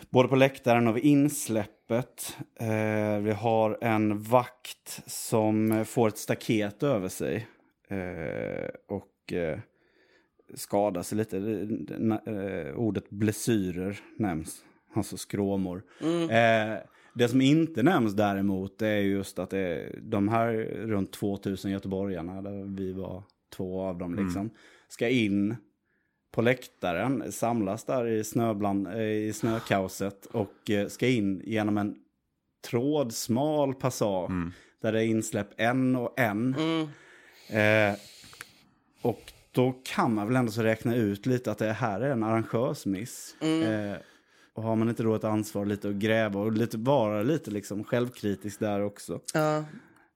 både 0.09 0.29
på 0.29 0.35
läktaren 0.35 0.87
och 0.87 0.97
vid 0.97 1.03
insläppet. 1.03 2.37
Eh, 2.59 3.19
vi 3.19 3.31
har 3.31 3.77
en 3.81 4.21
vakt 4.23 5.03
som 5.05 5.85
får 5.85 6.07
ett 6.07 6.17
staket 6.17 6.83
över 6.83 7.09
sig 7.09 7.47
eh, 7.87 8.69
och 8.87 9.33
eh, 9.33 9.59
skadar 10.55 11.01
sig 11.01 11.17
lite. 11.17 11.37
Eh, 12.25 12.75
ordet 12.75 13.09
blessyrer 13.09 13.99
nämns, 14.17 14.61
alltså 14.93 15.17
skråmor. 15.17 15.83
Eh, 16.29 16.77
det 17.15 17.27
som 17.27 17.41
inte 17.41 17.83
nämns 17.83 18.13
däremot 18.13 18.81
är 18.81 18.97
just 18.97 19.39
att 19.39 19.49
det 19.49 19.59
är 19.59 19.99
de 20.01 20.27
här 20.27 20.53
runt 20.85 21.13
2000 21.13 21.71
göteborgarna, 21.71 22.41
där 22.41 22.75
vi 22.77 22.93
var 22.93 23.23
två 23.53 23.81
av 23.81 23.97
dem, 23.97 24.15
liksom, 24.15 24.49
ska 24.87 25.09
in 25.09 25.55
på 26.31 26.41
läktaren, 26.41 27.31
samlas 27.31 27.83
där 27.83 28.07
i, 28.07 28.23
snöbland, 28.23 28.87
eh, 28.87 29.01
i 29.01 29.33
snökaoset 29.33 30.25
och 30.25 30.69
eh, 30.69 30.87
ska 30.87 31.07
in 31.07 31.41
genom 31.45 31.77
en 31.77 31.95
trådsmal 32.69 33.73
passage 33.73 34.31
där 34.81 34.91
det 34.91 34.99
är 34.99 35.05
insläpp 35.05 35.49
en 35.57 35.95
och 35.95 36.19
en. 36.19 36.55
Eh, 37.49 37.95
och 39.01 39.33
då 39.51 39.81
kan 39.83 40.13
man 40.13 40.27
väl 40.27 40.35
ändå 40.35 40.51
så 40.51 40.63
räkna 40.63 40.95
ut 40.95 41.25
lite 41.25 41.51
att 41.51 41.57
det 41.57 41.73
här 41.73 42.01
är 42.01 42.09
en 42.09 42.23
arrangörsmiss. 42.23 43.35
Eh, 43.41 43.97
och 44.53 44.63
har 44.63 44.75
man 44.75 44.89
inte 44.89 45.03
då 45.03 45.15
ett 45.15 45.23
ansvar 45.23 45.65
lite 45.65 45.89
att 45.89 45.95
gräva 45.95 46.39
och 46.39 46.51
lite, 46.51 46.77
vara 46.77 47.23
lite 47.23 47.51
liksom 47.51 47.83
självkritisk 47.83 48.59
där 48.59 48.81
också. 48.81 49.19
Ja. 49.33 49.57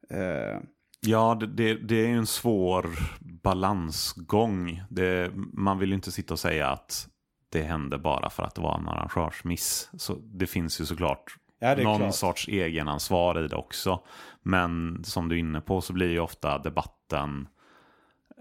Eh, 0.10 0.62
Ja, 1.00 1.38
det, 1.40 1.48
det, 1.48 1.74
det 1.74 1.96
är 2.06 2.10
en 2.10 2.28
svår 2.28 2.88
balansgång. 3.20 4.82
Det, 4.90 5.32
man 5.54 5.80
vill 5.80 5.90
ju 5.90 5.96
inte 5.96 6.12
sitta 6.12 6.34
och 6.34 6.40
säga 6.40 6.70
att 6.70 7.08
det 7.50 7.62
hände 7.64 7.98
bara 7.98 8.30
för 8.30 8.44
att 8.44 8.56
det 8.56 8.62
var 8.62 8.78
en 8.78 8.88
arrangörsmiss. 8.88 9.90
Så 9.98 10.16
det 10.16 10.48
finns 10.48 10.82
ju 10.82 10.86
såklart 10.86 11.24
Ja, 11.60 11.76
någon 11.76 11.98
klart. 11.98 12.16
sorts 12.16 12.48
egenansvar 12.48 13.46
i 13.46 13.48
det 13.48 13.56
också. 13.56 14.04
Men 14.44 15.04
som 15.04 15.30
du 15.30 15.36
är 15.36 15.40
inne 15.40 15.62
på 15.62 15.82
så 15.82 15.94
blir 15.94 16.10
ju 16.10 16.20
ofta 16.20 16.58
debatten 16.58 17.48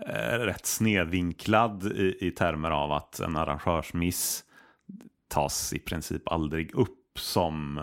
eh, 0.06 0.38
rätt 0.38 0.66
snedvinklad 0.66 1.84
i, 1.92 2.16
i 2.20 2.30
termer 2.30 2.70
av 2.70 2.92
att 2.92 3.20
en 3.20 3.36
arrangörsmiss 3.36 4.44
tas 5.28 5.72
i 5.72 5.78
princip 5.78 6.28
aldrig 6.28 6.74
upp 6.74 7.18
som 7.18 7.80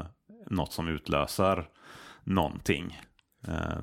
något 0.50 0.72
som 0.74 0.88
utlöser 0.88 1.68
någonting. 2.24 3.00
Eh, 3.48 3.78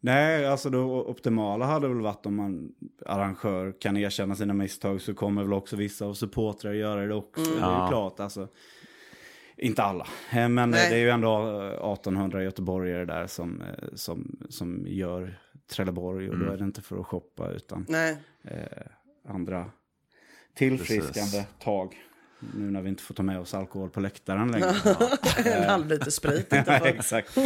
Nej, 0.00 0.46
alltså 0.46 0.70
det 0.70 0.78
optimala 0.78 1.66
hade 1.66 1.88
väl 1.88 2.00
varit 2.00 2.26
om 2.26 2.36
man 2.36 2.72
arrangör 3.06 3.74
kan 3.80 3.96
erkänna 3.96 4.36
sina 4.36 4.54
misstag 4.54 5.00
så 5.00 5.14
kommer 5.14 5.42
väl 5.42 5.52
också 5.52 5.76
vissa 5.76 6.04
av 6.06 6.14
supportrar 6.14 6.72
göra 6.72 7.06
det 7.06 7.14
också. 7.14 7.44
Det 7.44 7.60
är 7.60 7.82
ju 7.82 7.88
klart, 7.88 8.20
alltså. 8.20 8.48
Inte 9.56 9.82
alla, 9.82 10.06
Eh, 10.32 10.48
men 10.48 10.70
Nej. 10.70 10.90
det 10.90 10.96
är 10.96 11.00
ju 11.00 11.10
ändå 11.10 11.60
eh, 11.60 11.92
1800 11.92 12.42
göteborgare 12.42 13.04
där 13.04 13.26
som, 13.26 13.62
eh, 13.62 13.88
som, 13.94 14.38
som 14.48 14.84
gör 14.86 15.38
Trelleborg 15.70 16.30
och 16.30 16.38
då 16.38 16.52
är 16.52 16.56
det 16.56 16.64
inte 16.64 16.82
för 16.82 17.00
att 17.00 17.06
shoppa 17.06 17.50
utan 17.50 17.86
eh, 18.42 18.62
andra 19.28 19.70
tillfriskande 20.54 21.30
Precis. 21.30 21.46
tag. 21.64 21.96
Nu 22.54 22.70
när 22.70 22.82
vi 22.82 22.88
inte 22.88 23.02
får 23.02 23.14
ta 23.14 23.22
med 23.22 23.40
oss 23.40 23.54
alkohol 23.54 23.90
på 23.90 24.00
läktaren 24.00 24.52
längre. 24.52 24.74
en 25.44 25.70
halv 25.70 25.86
liter 25.86 26.10
sprit 26.10 26.52
exakt. 26.82 27.38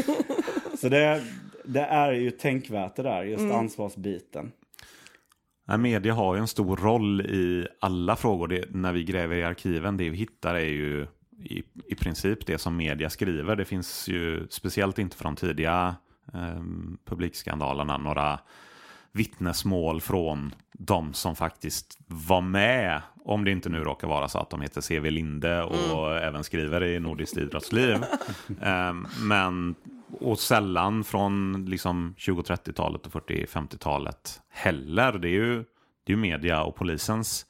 Så 0.81 0.89
det, 0.89 1.23
det 1.65 1.85
är 1.85 2.13
ju 2.13 2.31
tänkvärt 2.31 2.97
det 2.97 3.03
där, 3.03 3.25
just 3.25 3.43
Mm. 3.43 3.57
ansvarsbiten. 3.57 4.53
Nej, 5.65 5.79
media 5.79 6.15
har 6.15 6.35
ju 6.35 6.41
en 6.41 6.49
stor 6.49 6.77
roll 6.77 7.21
i 7.21 7.67
alla 7.81 8.17
frågor. 8.17 8.49
Det, 8.49 8.65
när 8.71 8.93
vi 8.93 9.05
gräver 9.05 9.37
i 9.37 9.45
arkiven, 9.45 9.97
det 9.97 10.11
vi 10.11 10.17
hittar 10.17 10.55
är 10.55 10.61
ju 10.61 11.07
i, 11.45 11.63
i 11.89 11.95
princip 11.95 12.47
det 12.47 12.59
som 12.59 12.77
media 12.77 13.11
skriver. 13.11 13.57
Det 13.57 13.65
finns 13.65 14.09
ju, 14.09 14.47
speciellt 14.51 14.99
inte 14.99 15.17
från 15.17 15.37
tidiga 15.37 15.97
eh, 16.35 16.63
publikskandalerna, 17.05 17.99
några 17.99 18.39
vittnesmål 19.13 20.01
från 20.01 20.55
de 20.73 21.15
som 21.15 21.37
faktiskt 21.37 21.99
var 22.07 22.41
med. 22.41 23.03
Om 23.25 23.45
det 23.45 23.51
inte 23.51 23.69
nu 23.69 23.79
råkar 23.79 24.09
vara 24.09 24.29
så 24.29 24.39
att 24.39 24.51
de 24.51 24.61
heter 24.61 24.81
C.V. 24.81 25.11
Linde 25.11 25.63
och 25.63 26.17
även 26.17 26.45
skriver 26.45 26.85
i 26.85 27.01
Nordiskt 27.01 27.37
idrottsliv. 27.37 27.97
eh, 28.63 28.95
men, 29.23 29.75
och 30.21 30.39
sällan 30.39 31.05
från 31.05 31.65
liksom 31.69 32.15
20-30-talet 32.19 33.07
och 33.07 33.13
40-50-talet 33.13 34.41
heller. 34.49 35.13
Det 35.13 35.29
är 35.29 35.31
ju, 35.31 35.65
det 36.05 36.13
är 36.13 36.17
media 36.17 36.63
och 36.63 36.77
polisens 36.77 37.47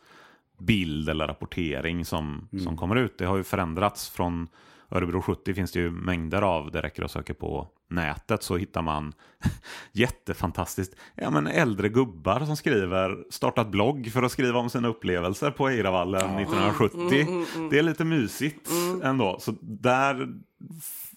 bild 0.58 1.08
eller 1.08 1.28
rapportering 1.28 2.04
som, 2.04 2.48
som 2.64 2.76
kommer 2.76 2.96
ut. 2.96 3.18
Det 3.18 3.24
har 3.24 3.36
ju 3.36 3.44
förändrats 3.44 4.10
från 4.10 4.48
Örebro 4.90 5.22
70 5.22 5.54
finns 5.54 5.72
det 5.72 5.80
ju 5.80 5.90
mängder 5.90 6.42
av. 6.42 6.70
Det 6.70 6.82
räcker 6.82 7.02
att 7.02 7.10
söka 7.10 7.34
på 7.34 7.68
nätet 7.88 8.42
så 8.42 8.56
hittar 8.56 8.82
man 8.82 9.12
jättefantastiskt. 9.92 10.94
Ja 11.14 11.30
men 11.30 11.46
äldre 11.46 11.88
gubbar 11.88 12.40
som 12.40 12.56
skriver, 12.56 13.24
startat 13.30 13.68
blogg 13.68 14.10
för 14.12 14.22
att 14.22 14.32
skriva 14.32 14.58
om 14.58 14.70
sina 14.70 14.88
upplevelser 14.88 15.50
på 15.50 15.68
Eiravallen 15.68 16.38
1970. 16.38 17.68
Det 17.70 17.78
är 17.78 17.82
lite 17.82 18.04
mysigt 18.04 18.68
ändå. 19.02 19.36
Så 19.40 19.54
där 19.60 20.28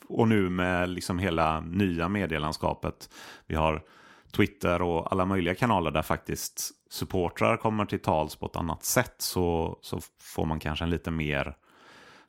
och 0.10 0.28
nu 0.28 0.50
med 0.50 0.90
liksom 0.90 1.20
hela 1.20 1.60
nya 1.60 2.10
medielandskapet. 2.10 3.10
Vi 3.48 3.56
har 3.56 3.84
Twitter 4.32 4.82
och 4.82 5.12
alla 5.12 5.26
möjliga 5.26 5.56
kanaler 5.56 5.92
där 5.92 6.02
faktiskt 6.02 6.72
supportrar 6.90 7.58
kommer 7.58 7.86
till 7.86 8.00
tals 8.02 8.36
på 8.36 8.46
ett 8.46 8.56
annat 8.56 8.84
sätt 8.86 9.16
så, 9.18 9.80
så 9.82 10.00
får 10.20 10.46
man 10.46 10.60
kanske 10.60 10.86
en 10.86 10.90
lite 10.90 11.12
mer 11.12 11.56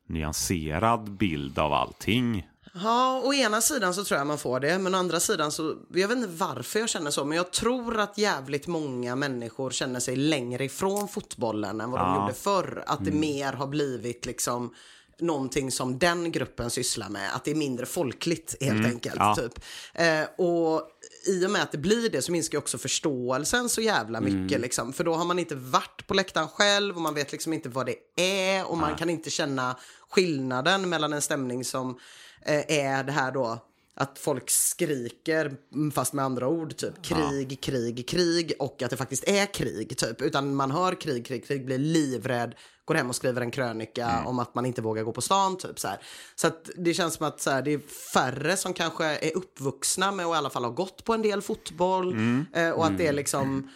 nyanserad 0.09 1.11
bild 1.11 1.59
av 1.59 1.72
allting. 1.72 2.49
Ja, 2.83 3.22
å 3.24 3.35
ena 3.35 3.61
sidan 3.61 3.95
så 3.95 4.05
tror 4.05 4.18
jag 4.18 4.27
man 4.27 4.39
får 4.39 4.61
det, 4.61 4.79
men 4.79 4.95
å 4.95 4.99
andra 4.99 5.20
sidan 5.20 5.53
så, 5.53 5.74
jag 5.95 6.09
vet 6.09 6.16
inte 6.18 6.29
varför 6.29 6.79
jag 6.81 6.89
känner 6.89 7.11
så, 7.11 7.24
men 7.24 7.37
jag 7.37 7.53
tror 7.53 8.01
att 8.01 8.18
jävligt 8.18 8.66
många 8.66 9.16
människor 9.16 9.70
känner 9.70 10.01
sig 10.01 10.16
längre 10.16 10.64
ifrån 10.64 11.09
fotbollen 11.09 11.81
än 11.81 11.91
vad 11.91 12.01
de 12.01 12.09
Ja. 12.14 12.20
gjorde 12.20 12.35
förr. 12.35 12.85
Att 12.87 13.05
det 13.05 13.12
mer 13.12 13.53
har 13.53 13.66
blivit 13.66 14.27
liksom 14.27 14.74
någonting 15.21 15.71
som 15.71 15.99
den 15.99 16.33
gruppen 16.33 16.71
sysslar 16.71 17.09
med, 17.09 17.35
att 17.35 17.45
det 17.45 17.51
är 17.51 17.55
mindre 17.55 17.87
folkligt 17.87 18.57
helt 18.61 18.87
enkelt. 18.87 19.17
Ja. 19.19 19.37
Typ. 19.37 19.61
Eh, 19.95 20.23
och 20.47 20.83
i 21.27 21.47
och 21.47 21.51
med 21.51 21.62
att 21.62 21.73
det 21.73 21.79
blir 21.79 22.11
det 22.11 22.23
så 22.23 22.33
minskar 22.33 22.59
också 22.59 22.79
förståelsen 22.79 23.69
så 23.69 23.81
jävla 23.81 24.21
mycket. 24.21 24.61
Liksom. 24.61 24.93
För 24.93 25.05
då 25.05 25.14
har 25.14 25.25
man 25.25 25.39
inte 25.39 25.55
varit 25.55 26.07
på 26.07 26.14
läktaren 26.14 26.49
själv 26.49 26.97
och 26.97 27.03
man 27.03 27.14
vet 27.14 27.33
liksom 27.33 27.53
inte 27.53 27.69
vad 27.69 27.87
det 27.87 27.97
är 28.23 28.71
och 28.71 28.79
man 28.79 28.97
kan 28.97 29.11
inte 29.11 29.31
känna 29.31 29.77
skillnaden 30.11 30.89
mellan 30.89 31.12
en 31.12 31.23
stämning 31.23 31.64
som 31.64 31.99
eh, 32.43 32.79
är 32.79 33.05
det 33.05 33.12
här 33.12 33.33
då 33.33 33.59
att 33.99 34.18
folk 34.18 34.51
skriker, 34.51 35.57
mm, 35.72 35.90
fast 35.90 36.12
med 36.12 36.24
andra 36.24 36.49
ord, 36.49 36.76
typ 36.76 37.03
krig, 37.03 37.61
krig, 37.61 38.09
krig 38.09 38.53
och 38.59 38.82
att 38.82 38.90
det 38.90 38.97
faktiskt 38.97 39.28
är 39.28 39.47
krig, 39.47 39.99
typ. 39.99 40.22
Utan 40.22 40.55
man 40.55 40.70
hör 40.70 41.01
krig, 41.01 41.26
krig, 41.26 41.47
krig, 41.47 41.66
blir 41.66 41.78
livrädd, 41.78 42.55
går 42.84 42.94
hem 42.94 43.09
och 43.09 43.16
skriver 43.16 43.40
en 43.40 43.51
krönika 43.51 44.22
om 44.26 44.38
att 44.38 44.55
man 44.55 44.66
inte 44.66 44.82
vågar 44.82 45.03
gå 45.03 45.12
på 45.12 45.20
stan, 45.20 45.59
typ 45.59 45.78
så 45.78 45.88
här. 45.88 45.99
Så 46.34 46.47
att 46.47 46.70
det 46.76 46.94
känns 46.94 47.14
som 47.14 47.26
att 47.26 47.40
så 47.40 47.51
här, 47.51 47.62
det 47.62 47.72
är 47.72 47.78
färre 48.12 48.57
som 48.57 48.74
kanske 48.74 49.05
är 49.05 49.36
uppvuxna 49.36 50.12
med 50.12 50.26
och 50.26 50.34
i 50.34 50.38
alla 50.38 50.51
fall 50.51 50.64
har 50.64 50.70
gått 50.70 51.05
på 51.05 51.14
en 51.14 51.22
del 51.22 51.42
fotboll 51.42 52.16
eh, 52.55 52.70
och 52.70 52.86
att 52.86 52.99
det 52.99 53.07
är 53.07 53.12
liksom 53.12 53.70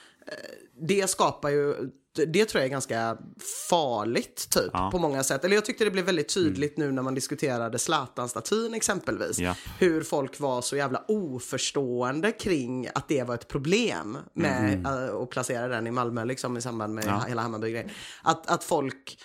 det 0.81 1.11
skapar 1.11 1.51
ju, 1.51 1.91
det 2.27 2.45
tror 2.45 2.61
jag 2.61 2.67
är 2.67 2.71
ganska 2.71 3.17
farligt 3.71 4.51
typ 4.51 4.71
Ja. 4.73 4.91
på 4.93 4.99
många 4.99 5.23
sätt. 5.25 5.45
Eller 5.45 5.55
jag 5.55 5.65
tyckte 5.65 5.85
det 5.85 5.91
blev 5.91 6.05
väldigt 6.05 6.35
tydligt 6.35 6.77
nu 6.77 6.93
när 6.93 7.03
man 7.03 7.15
diskuterade 7.15 7.79
Zlatan-statyn 7.79 8.75
exempelvis. 8.75 9.39
Ja. 9.39 9.57
Hur 9.79 10.03
folk 10.03 10.41
var 10.41 10.63
så 10.63 10.77
jävla 10.77 11.05
oförstående 11.09 12.33
kring 12.33 12.89
att 12.95 13.09
det 13.09 13.23
var 13.23 13.35
ett 13.35 13.49
problem 13.49 14.19
med 14.33 14.87
eh, 14.87 15.17
att 15.17 15.31
placera 15.31 15.69
den 15.69 15.87
i 15.87 15.91
Malmö 15.91 16.25
liksom 16.25 16.57
i 16.57 16.61
samband 16.63 16.95
med 16.95 17.05
Ja. 17.07 17.25
hela 17.29 17.43
Hammarby-grejen. 17.43 17.91
Att, 18.23 18.51
att 18.51 18.65
folk 18.65 19.19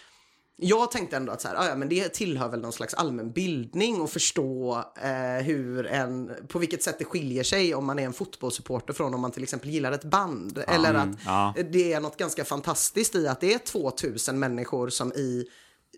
jag 0.58 0.92
tänkte 0.92 1.18
ändå 1.18 1.32
att 1.32 1.42
så 1.42 1.48
här, 1.48 1.56
"Ah, 1.56 1.68
ja, 1.68 1.76
men 1.76 1.90
det 1.90 2.10
tillhör 2.10 2.50
väl 2.50 2.62
någon 2.62 2.74
slags 2.74 2.94
allmän 2.94 3.32
bildning 3.32 4.02
och 4.02 4.10
förstå 4.10 4.84
eh, 5.02 5.44
hur 5.46 5.86
en, 5.86 6.32
på 6.48 6.60
vilket 6.60 6.84
sätt 6.84 7.00
det 7.00 7.06
skiljer 7.06 7.44
sig 7.44 7.76
om 7.76 7.86
man 7.86 8.00
är 8.00 8.04
en 8.04 8.14
fotbollssupporter 8.14 8.94
från 8.94 9.14
om 9.14 9.22
man 9.22 9.32
till 9.32 9.44
exempel 9.44 9.70
gillar 9.70 9.92
ett 9.92 10.04
band. 10.04 10.64
Eller 10.68 10.94
att 10.94 11.10
ja. 11.26 11.54
det 11.72 11.94
är 11.94 12.00
något 12.00 12.18
ganska 12.18 12.46
fantastiskt 12.46 13.16
i 13.16 13.28
att 13.28 13.42
det 13.42 13.54
är 13.54 13.60
2000 13.60 14.40
människor 14.40 14.90
som 14.90 15.14
i 15.14 15.46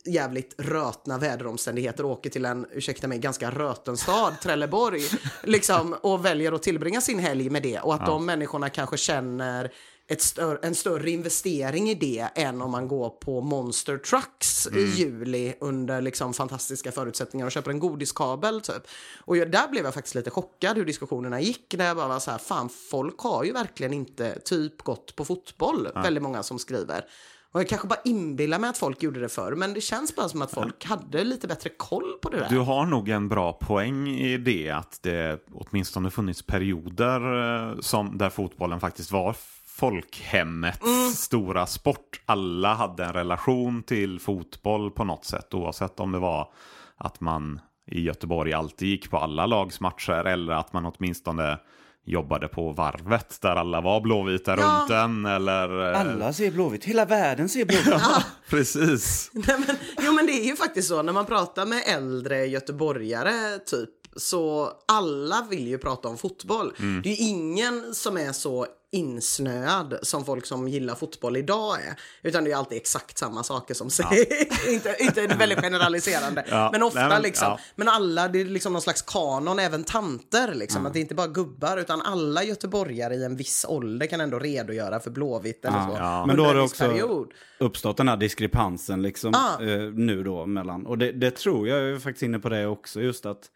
jävligt 0.05 0.55
rötna 0.57 1.17
väderomständigheter 1.17 2.05
åker 2.05 2.29
till 2.29 2.45
en, 2.45 2.65
ursäkta 2.71 3.07
mig, 3.07 3.19
ganska 3.19 3.51
röten 3.51 3.97
stad, 3.97 4.33
Trelleborg, 4.41 5.01
liksom, 5.43 5.93
och 6.01 6.25
väljer 6.25 6.51
att 6.51 6.63
tillbringa 6.63 7.01
sin 7.01 7.19
helg 7.19 7.49
med 7.49 7.63
det. 7.63 7.79
Och 7.79 7.93
att 7.93 8.05
de 8.05 8.25
människorna 8.25 8.69
kanske 8.69 8.97
känner 8.97 9.71
stör, 10.15 10.59
en 10.63 10.75
större 10.75 11.09
investering 11.09 11.89
i 11.89 11.93
det 11.93 12.29
än 12.35 12.61
om 12.61 12.71
man 12.71 12.87
går 12.87 13.09
på 13.09 13.41
Monster 13.41 13.97
Trucks 13.97 14.67
i 14.67 14.85
juli 14.85 15.53
under 15.59 16.01
liksom 16.01 16.33
fantastiska 16.33 16.91
förutsättningar 16.91 17.45
och 17.45 17.51
köper 17.51 17.71
en 17.71 17.79
godiskabel 17.79 18.61
typ. 18.61 18.87
Och 19.25 19.37
jag, 19.37 19.51
där 19.51 19.67
blev 19.67 19.85
jag 19.85 19.93
faktiskt 19.93 20.15
lite 20.15 20.29
chockad 20.29 20.77
hur 20.77 20.85
diskussionerna 20.85 21.41
gick. 21.41 21.69
Där 21.77 21.85
jag 21.85 21.97
bara 21.97 22.07
var 22.07 22.19
så 22.19 22.31
här, 22.31 22.37
fan 22.37 22.69
folk 22.69 23.19
har 23.19 23.43
ju 23.43 23.51
verkligen 23.51 23.93
inte 23.93 24.39
typ 24.39 24.81
gått 24.81 25.15
på 25.15 25.25
fotboll, 25.25 25.87
väldigt 25.95 26.23
många 26.23 26.43
som 26.43 26.59
skriver. 26.59 27.05
Och 27.51 27.59
jag 27.59 27.69
kanske 27.69 27.87
bara 27.87 28.01
inbillar 28.03 28.59
mig 28.59 28.69
att 28.69 28.77
folk 28.77 29.03
gjorde 29.03 29.19
det 29.19 29.29
förr, 29.29 29.55
men 29.55 29.73
det 29.73 29.81
känns 29.81 30.15
bara 30.15 30.29
som 30.29 30.41
att 30.41 30.51
folk 30.51 30.85
hade 30.85 31.23
lite 31.23 31.47
bättre 31.47 31.69
koll 31.69 32.17
på 32.21 32.29
det 32.29 32.37
där. 32.37 32.49
Du 32.49 32.59
har 32.59 32.85
nog 32.85 33.09
en 33.09 33.29
bra 33.29 33.53
poäng 33.53 34.07
i 34.07 34.37
det 34.37 34.69
att 34.69 34.99
det 35.01 35.39
åtminstone 35.51 36.11
funnits 36.11 36.41
perioder 36.41 37.71
eh, 37.71 37.79
som, 37.79 38.17
där 38.17 38.29
fotbollen 38.29 38.79
faktiskt 38.79 39.11
var 39.11 39.35
folkhemmets 39.77 40.81
Mm. 40.83 41.09
stora 41.11 41.65
sport. 41.65 42.21
Alla 42.25 42.73
hade 42.73 43.05
en 43.05 43.13
relation 43.13 43.83
till 43.83 44.19
fotboll 44.19 44.91
på 44.91 45.03
något 45.03 45.25
sätt 45.25 45.53
oavsett 45.53 45.99
om 45.99 46.11
det 46.11 46.19
var 46.19 46.51
att 46.97 47.21
man 47.21 47.59
i 47.91 48.01
Göteborg 48.01 48.53
alltid 48.53 48.87
gick 48.87 49.09
på 49.09 49.17
alla 49.17 49.45
lags 49.45 49.79
matcher 49.79 50.25
eller 50.27 50.53
att 50.53 50.73
man 50.73 50.85
åtminstone 50.85 51.59
jobbade 52.05 52.47
på 52.47 52.71
varvet 52.71 53.41
där 53.41 53.55
alla 53.55 53.81
var 53.81 54.01
blåvita 54.01 54.55
Ja. 54.59 54.79
runt 54.81 54.91
en 54.91 55.25
eller... 55.25 55.93
eh, 55.93 55.99
Alla 56.01 56.33
ser 56.33 56.51
blåvitt, 56.51 56.83
hela 56.85 57.05
världen 57.05 57.49
ser 57.49 57.65
blåvitt. 57.65 58.03
Precis. 58.49 59.29
Nej, 59.33 59.57
men, 59.67 59.75
jo 60.01 60.11
men 60.13 60.25
det 60.25 60.31
är 60.31 60.45
ju 60.45 60.55
faktiskt 60.55 60.87
så 60.87 61.01
när 61.03 61.13
man 61.13 61.25
pratar 61.25 61.65
med 61.65 61.83
äldre 61.87 62.45
göteborgare 62.45 63.59
typ 63.65 63.89
så 64.17 64.71
alla 64.85 65.47
vill 65.49 65.67
ju 65.67 65.77
prata 65.77 66.07
om 66.07 66.17
fotboll. 66.17 66.73
Det 67.03 67.09
är 67.09 67.15
ju 67.15 67.27
ingen 67.27 67.93
som 67.95 68.17
är 68.17 68.31
så 68.31 68.67
insnöad 68.91 69.99
som 70.01 70.25
folk 70.25 70.45
som 70.45 70.67
gillar 70.67 70.95
fotboll 70.95 71.37
idag 71.37 71.75
är. 71.81 71.99
Utan 72.23 72.43
det 72.43 72.51
är 72.51 72.55
alltid 72.55 72.77
exakt 72.77 73.17
samma 73.17 73.43
saker 73.43 73.73
som 73.73 73.89
säger. 73.89 74.69
inte, 74.73 74.95
inte 74.99 75.27
väldigt 75.27 75.61
generaliserande. 75.61 76.45
Ja, 76.49 76.69
Men 76.71 76.83
ofta 76.83 76.99
nej, 76.99 77.09
men- 77.09 77.21
liksom. 77.21 77.47
ja. 77.47 77.59
Men 77.75 77.87
alla, 77.89 78.27
det 78.27 78.41
är 78.41 78.45
liksom 78.45 78.73
någon 78.73 78.81
slags 78.81 79.01
kanon, 79.01 79.59
även 79.59 79.83
tanter 79.83 80.53
liksom. 80.55 80.85
Att 80.85 80.93
det 80.93 80.99
är 80.99 81.01
inte 81.01 81.15
bara 81.15 81.27
gubbar 81.27 81.77
utan 81.77 82.01
alla 82.01 82.43
göteborgare 82.43 83.15
i 83.15 83.23
en 83.23 83.35
viss 83.35 83.65
ålder 83.69 84.07
kan 84.07 84.21
ändå 84.21 84.39
redogöra 84.39 84.99
för 84.99 85.11
Blåvitt 85.11 85.65
eller 85.65 85.79
så. 85.87 86.27
Men 86.27 86.37
då 86.37 86.43
har 86.45 86.55
det 86.55 86.61
också 86.61 86.83
period. 86.83 87.31
uppstått 87.59 87.97
den 87.97 88.07
här 88.07 88.17
diskrepansen 88.17 89.01
liksom, 89.01 89.33
Ah. 89.35 89.63
eh, 89.63 89.79
nu 89.93 90.23
då 90.23 90.45
mellan. 90.45 90.85
Och 90.85 90.97
det, 90.97 91.11
det 91.11 91.31
tror 91.31 91.67
jag, 91.67 91.79
jag 91.81 91.89
är 91.89 91.99
faktiskt 91.99 92.23
inne 92.23 92.39
på 92.39 92.49
det 92.49 92.67
också, 92.67 93.01
just 93.01 93.25
att 93.25 93.51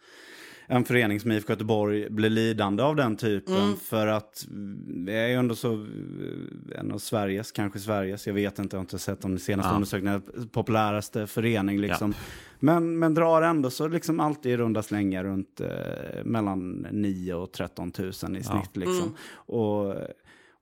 en 0.71 0.85
förening 0.85 1.19
som 1.19 1.31
IFK 1.31 1.53
Göteborg 1.53 2.09
blir 2.09 2.29
lidande 2.29 2.83
av 2.83 2.95
den 2.95 3.15
typen. 3.15 3.55
Mm. 3.55 3.75
För 3.75 4.07
att 4.07 4.45
det 5.05 5.13
är 5.13 5.27
ju 5.27 5.33
ändå 5.33 5.55
så, 5.55 5.73
eh, 5.73 6.79
en 6.79 6.91
av 6.91 6.97
Sveriges, 6.97 7.51
kanske 7.51 7.79
Sveriges, 7.79 8.27
jag 8.27 8.33
vet 8.33 8.59
inte, 8.59 8.75
jag 8.75 8.79
har 8.79 8.83
inte 8.83 8.99
sett 8.99 9.21
de 9.21 9.39
senaste 9.39 9.69
Ja. 9.69 9.75
undersökningarna, 9.75 10.21
populäraste 10.51 11.27
förening 11.27 11.81
liksom. 11.81 12.13
Men, 12.59 12.99
men 12.99 13.13
drar 13.13 13.41
ändå 13.41 13.69
så 13.69 13.87
liksom 13.87 14.19
alltid 14.19 14.51
i 14.51 14.57
runda 14.57 14.83
slängar 14.83 15.23
runt 15.23 15.61
eh, 15.61 16.23
mellan 16.23 16.87
9 16.91 17.33
och 17.33 17.51
13 17.51 17.91
000 17.99 18.09
i 18.09 18.13
snitt 18.13 18.77
liksom. 18.77 19.15
Och, 19.33 19.95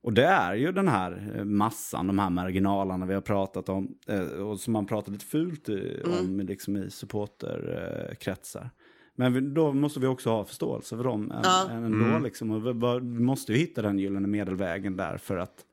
och 0.02 0.12
det 0.12 0.26
är 0.26 0.54
ju 0.54 0.72
den 0.72 0.88
här 0.88 1.32
eh, 1.36 1.44
massan, 1.44 2.06
de 2.06 2.18
här 2.18 2.30
marginalerna 2.30 3.06
vi 3.06 3.14
har 3.14 3.20
pratat 3.20 3.68
om 3.68 3.94
eh, 4.06 4.20
och 4.20 4.60
som 4.60 4.72
man 4.72 4.86
pratar 4.86 5.12
lite 5.12 5.24
fult 5.24 5.68
i, 5.68 6.02
om 6.04 6.40
liksom 6.40 6.76
i 6.76 6.90
supporterkretsar. 6.90 8.70
Men 9.20 9.32
vi, 9.32 9.40
då 9.40 9.72
måste 9.72 10.00
vi 10.00 10.06
också 10.06 10.30
ha 10.30 10.44
förståelse 10.44 10.96
för 10.96 11.04
dem 11.04 11.30
än- 11.30 11.40
Ja. 11.44 11.70
ändå. 11.70 12.18
Liksom. 12.18 12.50
Och 12.50 12.66
vi, 12.66 13.00
måste 13.00 13.52
ju 13.52 13.58
hitta 13.58 13.82
den 13.82 13.98
gyllene 13.98 14.28
medelvägen 14.28 14.96
där 14.96 15.18
för 15.18 15.36
att 15.36 15.64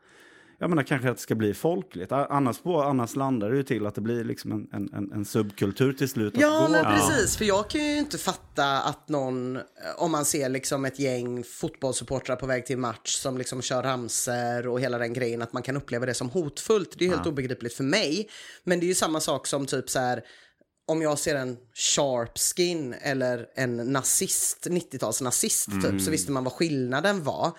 jag 0.60 0.70
menar 0.70 0.84
kanske 0.84 1.10
att 1.10 1.16
det 1.16 1.22
ska 1.22 1.36
bli 1.36 1.54
folkligt. 1.54 2.12
Annars, 2.12 2.60
på, 2.60 2.82
annars 2.82 3.16
landar 3.16 3.50
det 3.50 3.58
ju 3.58 3.64
till 3.64 3.86
att 3.86 3.96
det 3.96 4.02
blir 4.02 4.24
liksom 4.24 4.52
en, 4.52 4.90
en, 4.94 5.12
en, 5.12 5.26
subkultur 5.26 5.94
till 5.94 6.10
slut. 6.10 6.34
Ja, 6.38 6.68
men 6.72 6.86
precis. 6.86 7.38
För 7.38 7.46
jag 7.46 7.70
kan 7.70 7.82
ju 7.82 7.98
inte 7.98 8.18
fatta 8.18 8.80
att 8.82 9.10
någon, 9.10 9.56
eh, 9.56 9.64
om 9.98 10.12
man 10.12 10.26
ser 10.26 10.50
liksom 10.50 10.86
ett 10.86 11.00
gäng 11.00 11.44
fotbollssupportrar 11.44 12.36
på 12.36 12.46
väg 12.46 12.66
till 12.66 12.78
match 12.78 13.16
som 13.16 13.38
liksom 13.38 13.62
kör 13.62 13.84
ramser 13.84 14.68
och 14.68 14.82
hela 14.82 14.98
den 14.98 15.14
grejen, 15.14 15.42
att 15.42 15.54
man 15.54 15.64
kan 15.64 15.78
uppleva 15.78 16.06
det 16.06 16.14
som 16.14 16.30
hotfullt. 16.30 16.96
Det 17.00 17.06
är 17.06 17.10
helt 17.10 17.28
obegripligt 17.28 17.74
för 17.74 17.84
mig. 17.84 18.30
Men 18.64 18.80
det 18.80 18.86
är 18.86 18.88
ju 18.88 18.96
samma 18.96 19.20
sak 19.20 19.48
som 19.48 19.66
typ 19.66 19.90
så 19.90 20.00
här, 20.00 20.24
om 20.88 21.02
jag 21.02 21.20
ser 21.20 21.36
en 21.36 21.58
sharp 21.74 22.38
skin 22.38 22.94
eller 22.94 23.46
en 23.56 23.78
nazist, 23.78 24.68
90-tals 24.68 25.22
nazist 25.22 25.66
typ, 25.66 26.02
så 26.02 26.12
visste 26.12 26.32
man 26.32 26.44
vad 26.44 26.54
skillnaden 26.54 27.24
var 27.24 27.52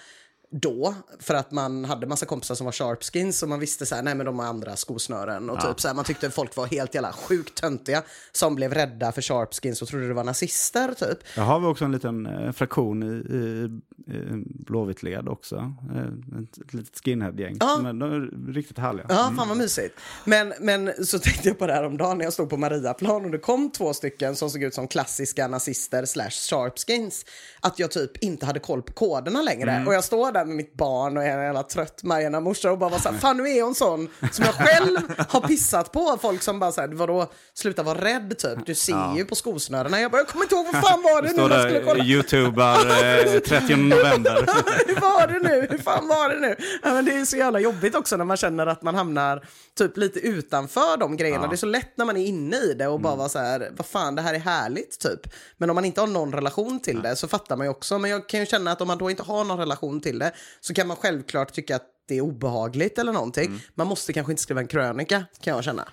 då, 0.51 0.95
för 1.19 1.35
att 1.35 1.51
man 1.51 1.85
hade 1.85 2.07
massa 2.07 2.27
kompisar 2.27 2.55
som 2.55 2.65
var 2.65 2.73
sharpskins 2.73 3.43
och 3.43 3.49
man 3.49 3.61
visste 3.61 3.87
så 3.87 3.95
här, 3.95 4.03
nej 4.03 4.15
men 4.15 4.27
de 4.27 4.39
har 4.39 4.47
andra 4.47 4.77
skosnören 4.77 5.51
och 5.51 5.61
typ 5.61 5.81
så 5.81 5.89
här, 5.89 5.95
man 5.95 6.05
tyckte 6.05 6.31
folk 6.31 6.57
var 6.57 6.67
helt 6.67 6.95
jävla 6.95 7.13
sjukt 7.13 7.61
töntiga 7.61 8.03
som 8.33 8.55
blev 8.55 8.75
rädda 8.75 9.13
för 9.13 9.23
sharpskins 9.23 9.83
och 9.83 9.89
trodde 9.89 10.09
det 10.09 10.15
var 10.15 10.25
nazister 10.25 10.95
typ. 10.95 11.19
Där 11.35 11.43
har 11.43 11.61
vi 11.61 11.67
också 11.67 11.85
en 11.85 11.93
liten 11.93 12.27
eh, 12.27 12.53
fraktion 12.53 13.03
i, 13.03 13.35
i, 13.37 13.71
i 14.15 14.45
Blåvitt 14.45 15.03
led 15.03 15.29
också. 15.29 15.73
Eh, 15.95 16.43
ett, 16.43 16.59
ett 16.59 16.75
litet 16.75 17.01
skinhead-gäng. 17.05 17.57
Ja. 17.61 17.79
Men 17.83 17.99
de 17.99 18.13
är 18.13 18.53
riktigt 18.53 18.79
härliga. 18.79 19.07
Ja, 19.09 19.33
fan 19.37 19.49
vad 19.49 19.57
mysigt. 19.57 20.01
Men, 20.25 20.55
men 20.61 21.07
så 21.07 21.19
tänkte 21.19 21.49
jag 21.49 21.59
på 21.59 21.67
det 21.67 21.73
här 21.73 21.85
om 21.85 21.97
dagen 21.97 22.19
när 22.19 22.25
jag 22.25 22.33
stod 22.33 22.51
på 22.51 22.57
Mariaplan 22.57 23.25
och 23.25 23.31
det 23.31 23.39
kom 23.39 23.71
två 23.71 23.93
stycken 23.95 24.37
som 24.37 24.51
såg 24.51 24.63
ut 24.63 24.75
som 24.75 24.89
klassiska 24.89 25.49
nazister 25.49 26.05
slash 26.05 26.31
sharpskins. 26.31 27.25
Att 27.61 27.79
jag 27.79 27.91
typ 27.91 28.17
inte 28.17 28.47
hade 28.47 28.61
koll 28.61 28.83
på 28.83 28.93
koderna 28.93 29.43
längre. 29.43 29.85
Och 29.87 29.95
jag 29.95 30.05
står 30.05 30.33
där 30.33 30.38
med 30.45 30.57
mitt 30.57 30.75
barn 30.75 31.17
och 31.17 31.23
en 31.23 31.43
jävla 31.43 31.63
trött 31.63 32.03
Majorna 32.03 32.41
morsa 32.41 32.71
och 32.73 32.79
bara 32.79 32.91
var 32.91 32.99
så 32.99 33.09
här, 33.09 33.19
fan 33.19 33.37
nu 33.37 33.49
är 33.49 33.63
hon 33.63 33.75
sån 33.75 34.09
som 34.33 34.45
jag 34.45 34.55
själv 34.55 34.99
har 35.29 35.41
pissat 35.41 35.93
på. 35.93 36.19
Folk 36.23 36.43
som 36.43 36.59
bara 36.61 36.73
så 36.73 36.81
här, 36.81 36.89
vadå, 36.89 37.27
sluta 37.55 37.83
vara 37.83 38.05
rädd 38.05 38.39
typ. 38.39 38.67
Du 38.67 38.75
ser 38.75 39.17
ju 39.17 39.25
på 39.25 39.35
skosnörena. 39.35 40.01
Jag 40.01 40.11
bara, 40.11 40.19
jag 40.19 40.29
kommer 40.29 40.45
inte 40.45 40.55
ihåg 40.55 40.67
vad 40.73 40.83
fan 40.85 41.03
var 41.03 41.23
det 41.23 41.33
nu 41.33 41.43
jag 41.43 41.61
skulle 41.61 41.79
där, 41.79 41.87
kolla. 41.87 42.05
youtubar 42.05 42.77
eh, 43.35 43.41
30 43.41 43.77
november. 43.77 44.35
Hur 44.87 45.01
var 45.01 45.27
det 45.27 45.49
nu? 45.49 45.67
Hur 45.71 45.79
fan 45.79 46.09
var 46.09 46.29
det 46.29 46.41
nu? 46.41 46.57
Ja, 46.83 46.93
men 46.95 47.05
det 47.05 47.13
är 47.13 47.25
så 47.25 47.37
jävla 47.37 47.61
jobbigt 47.61 47.95
också 47.95 48.17
när 48.17 48.25
man 48.25 48.37
känner 48.37 48.67
att 48.67 48.83
man 48.83 48.95
hamnar 48.95 49.45
typ 49.79 49.97
lite 49.97 50.19
utanför 50.21 50.97
de 50.97 51.17
grejerna. 51.17 51.47
Det 51.47 51.55
är 51.55 51.57
så 51.57 51.67
lätt 51.67 51.97
när 51.97 52.05
man 52.05 52.17
är 52.17 52.27
inne 52.27 52.57
i 52.57 52.75
det 52.75 52.87
och 52.87 53.01
bara 53.01 53.17
vara 53.17 53.29
så 53.29 53.39
här, 53.39 53.71
vad 53.77 53.87
fan 53.87 54.15
det 54.15 54.23
här 54.23 54.35
är 54.35 54.39
härligt 54.39 54.99
typ. 54.99 55.21
Men 55.57 55.71
om 55.71 55.75
man 55.75 55.85
inte 55.85 56.01
har 56.01 56.07
någon 56.09 56.33
relation 56.33 56.81
till 56.81 57.03
det 57.03 57.17
så 57.17 57.29
fattar 57.29 57.57
man 57.57 57.67
ju 57.67 57.71
också. 57.71 57.99
Men 57.99 58.11
jag 58.11 58.29
kan 58.29 58.41
ju 58.41 58.47
känna 58.47 58.73
att 58.73 58.81
om 58.81 58.89
man 58.89 58.99
då 58.99 59.11
inte 59.11 59.23
har 59.23 59.45
någon 59.45 59.59
relation 59.59 60.01
till 60.01 60.19
det 60.19 60.28
så 60.61 60.75
kan 60.75 60.87
man 60.87 60.97
självklart 60.97 61.53
tycka 61.53 61.77
att 61.77 61.87
det 62.09 62.15
är 62.15 62.21
obehagligt 62.21 62.99
eller 62.99 63.13
någonting. 63.13 63.61
Man 63.75 63.87
måste 63.87 64.13
kanske 64.13 64.33
inte 64.33 64.43
skriva 64.43 64.61
en 64.61 64.67
krönika 64.67 65.25
kan 65.41 65.55
jag 65.55 65.65
känna. 65.65 65.89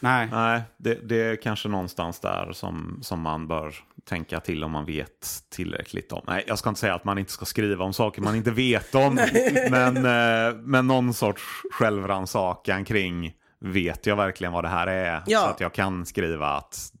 Nej. 0.00 0.28
Nej, 0.32 0.62
det, 0.76 0.94
det 0.94 1.22
är 1.22 1.36
kanske 1.36 1.68
någonstans 1.68 2.20
där 2.20 2.52
som, 2.52 2.98
som 3.02 3.20
man 3.20 3.48
bör 3.48 3.74
tänka 4.04 4.40
till 4.40 4.64
om 4.64 4.70
man 4.70 4.84
vet 4.84 5.42
tillräckligt 5.50 6.12
om. 6.12 6.24
Nej, 6.26 6.44
jag 6.46 6.58
ska 6.58 6.68
inte 6.68 6.80
säga 6.80 6.94
att 6.94 7.04
man 7.04 7.18
inte 7.18 7.32
ska 7.32 7.44
skriva 7.44 7.84
om 7.84 7.92
saker 7.92 8.22
man 8.22 8.36
inte 8.36 8.50
vet 8.50 8.94
om. 8.94 9.14
men, 9.70 9.96
eh, 9.96 10.56
men 10.56 10.86
någon 10.86 11.14
sorts 11.14 11.42
självrannsakan 11.72 12.84
kring, 12.84 13.32
vet 13.60 14.06
jag 14.06 14.16
verkligen 14.16 14.52
vad 14.52 14.64
det 14.64 14.68
här 14.68 14.86
är? 14.86 15.22
Ja. 15.26 15.40
Så 15.40 15.46
att 15.46 15.60
jag 15.60 15.74
kan 15.74 16.06
skriva 16.06 16.48
att 16.48 16.92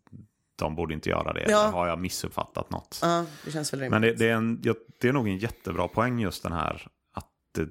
de 0.58 0.74
borde 0.74 0.94
inte 0.94 1.08
göra 1.08 1.32
det. 1.32 1.44
Ja. 1.48 1.62
Eller 1.62 1.72
har 1.72 1.86
jag 1.86 1.98
missuppfattat 1.98 2.70
något? 2.70 2.98
Ja, 3.02 3.24
det 3.44 3.50
känns 3.50 3.72
väl 3.72 3.80
rimligt. 3.80 3.90
Men 3.90 4.02
det, 4.02 4.12
det, 4.12 4.28
är 4.28 4.34
en, 4.34 4.62
det 5.00 5.08
är 5.08 5.12
nog 5.12 5.28
en 5.28 5.38
jättebra 5.38 5.88
poäng 5.88 6.18
just 6.18 6.42
den 6.42 6.52
här 6.52 6.86
att 7.14 7.30
det, 7.54 7.68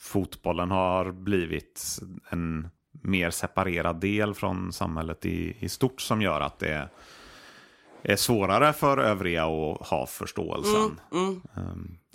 fotbollen 0.00 0.70
har 0.70 1.12
blivit 1.12 1.98
en 2.30 2.68
mer 3.02 3.30
separerad 3.30 4.00
del 4.00 4.34
från 4.34 4.72
samhället 4.72 5.26
i, 5.26 5.56
i 5.60 5.68
stort 5.68 6.00
som 6.00 6.22
gör 6.22 6.40
att 6.40 6.58
det 6.58 6.88
är 8.04 8.16
svårare 8.16 8.72
för 8.72 8.98
övriga 8.98 9.44
att 9.44 9.86
ha 9.86 10.06
förståelsen. 10.06 11.00
Um, 11.10 11.42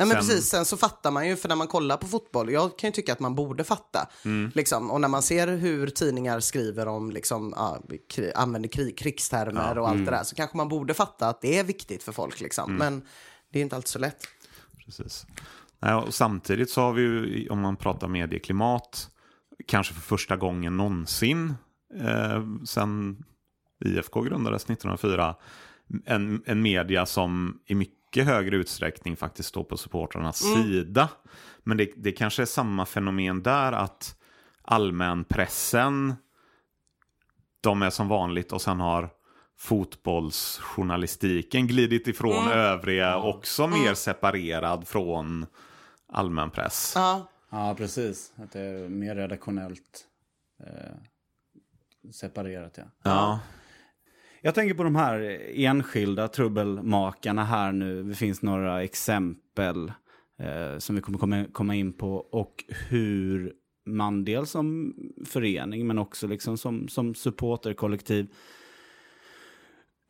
Ja, 0.02 0.06
men 0.06 0.08
sen- 0.08 0.18
precis, 0.18 0.46
sen 0.50 0.66
så 0.66 0.78
fattar 0.78 1.12
man 1.12 1.28
ju, 1.28 1.36
för 1.36 1.50
när 1.50 1.56
man 1.56 1.68
kollar 1.68 1.98
på 1.98 2.08
fotboll, 2.08 2.52
jag 2.52 2.78
kan 2.80 2.88
ju 2.88 2.92
tycka 2.92 3.14
att 3.14 3.20
man 3.20 3.36
borde 3.36 3.64
fatta. 3.64 4.10
Mm. 4.26 4.52
Liksom, 4.56 4.92
och 4.92 5.02
när 5.02 5.08
man 5.08 5.22
ser 5.22 5.48
hur 5.48 5.88
tidningar 5.88 6.40
skriver 6.40 6.88
om, 6.88 7.12
liksom, 7.12 7.54
ja, 7.58 7.82
kri, 8.10 8.32
använder 8.36 8.70
krig, 8.70 8.98
krigstermer 8.98 9.78
och 9.78 9.88
allt 9.88 9.94
Mm. 9.96 10.06
det 10.06 10.12
där, 10.12 10.24
så 10.24 10.36
kanske 10.36 10.58
man 10.58 10.70
borde 10.70 10.94
fatta 10.94 11.28
att 11.28 11.42
det 11.42 11.58
är 11.60 11.64
viktigt 11.64 12.04
för 12.04 12.12
folk. 12.12 12.42
Liksom. 12.42 12.74
Men 12.76 13.02
det 13.54 13.60
är 13.60 13.64
inte 13.64 13.76
alltid 13.76 13.88
så 13.90 14.00
lätt. 14.00 14.24
Precis. 14.86 15.26
Nej, 15.80 15.94
och 15.96 16.14
samtidigt 16.14 16.70
så 16.70 16.82
har 16.82 16.94
vi 16.94 17.02
ju, 17.02 17.50
om 17.50 17.60
man 17.62 17.76
pratar 17.76 18.08
medieklimat, 18.08 19.10
kanske 19.68 19.94
för 19.94 20.02
första 20.02 20.36
gången 20.38 20.78
någonsin 20.78 21.54
eh, 22.02 22.44
sen 22.66 23.24
IFK 23.86 24.22
grundades 24.22 24.64
1904, 24.64 25.36
en, 26.06 26.44
en 26.46 26.62
media 26.62 27.06
som 27.06 27.60
i 27.66 27.76
mycket 27.76 28.26
högre 28.26 28.56
utsträckning 28.56 29.16
faktiskt 29.16 29.50
står 29.50 29.64
på 29.64 29.78
supportrarnas 29.78 30.38
sida. 30.38 31.10
Men 31.64 31.78
det, 31.78 31.92
det 31.98 32.12
kanske 32.12 32.42
är 32.42 32.46
samma 32.46 32.86
fenomen 32.86 33.44
där 33.44 33.72
att 33.72 34.16
allmänpressen, 34.62 36.16
de 37.62 37.82
är 37.82 37.90
som 37.90 38.08
vanligt 38.08 38.52
och 38.52 38.62
sen 38.62 38.80
har 38.80 39.10
fotbollsjournalistiken 39.58 41.68
glidit 41.68 42.08
ifrån 42.08 42.48
övriga, 42.48 43.18
också 43.18 43.68
mer 43.68 43.94
separerad 43.94 44.88
från 44.88 45.46
allmänpress. 46.08 46.94
Ja, 46.96 47.28
Ja, 47.50 47.76
precis. 47.78 48.34
Att 48.36 48.52
det 48.52 48.62
är 48.62 48.90
mer 48.90 49.16
redaktionellt 49.16 50.08
eh, 50.60 50.96
separerat. 52.12 52.78
Ja. 52.78 52.84
Ja. 53.04 53.40
Jag 54.42 54.56
tänker 54.56 54.74
på 54.74 54.84
de 54.84 54.96
här 54.96 55.42
enskilda 55.54 56.28
trubbelmakarna 56.28 57.44
här 57.44 57.72
nu. 57.72 58.04
Det 58.04 58.16
finns 58.16 58.42
några 58.42 58.84
exempel 58.84 59.92
eh, 60.40 60.78
som 60.78 60.96
vi 60.96 61.02
kommer 61.02 61.52
komma, 61.52 61.76
in 61.76 61.94
på. 61.94 62.16
Och 62.16 62.64
hur 62.68 63.54
man 63.86 64.26
dels 64.26 64.52
som 64.52 64.94
förening 65.26 65.88
men 65.88 65.98
också 65.98 66.28
liksom 66.28 66.58
som, 66.58 66.88
som 66.88 67.16
supporterkollektiv 67.16 68.28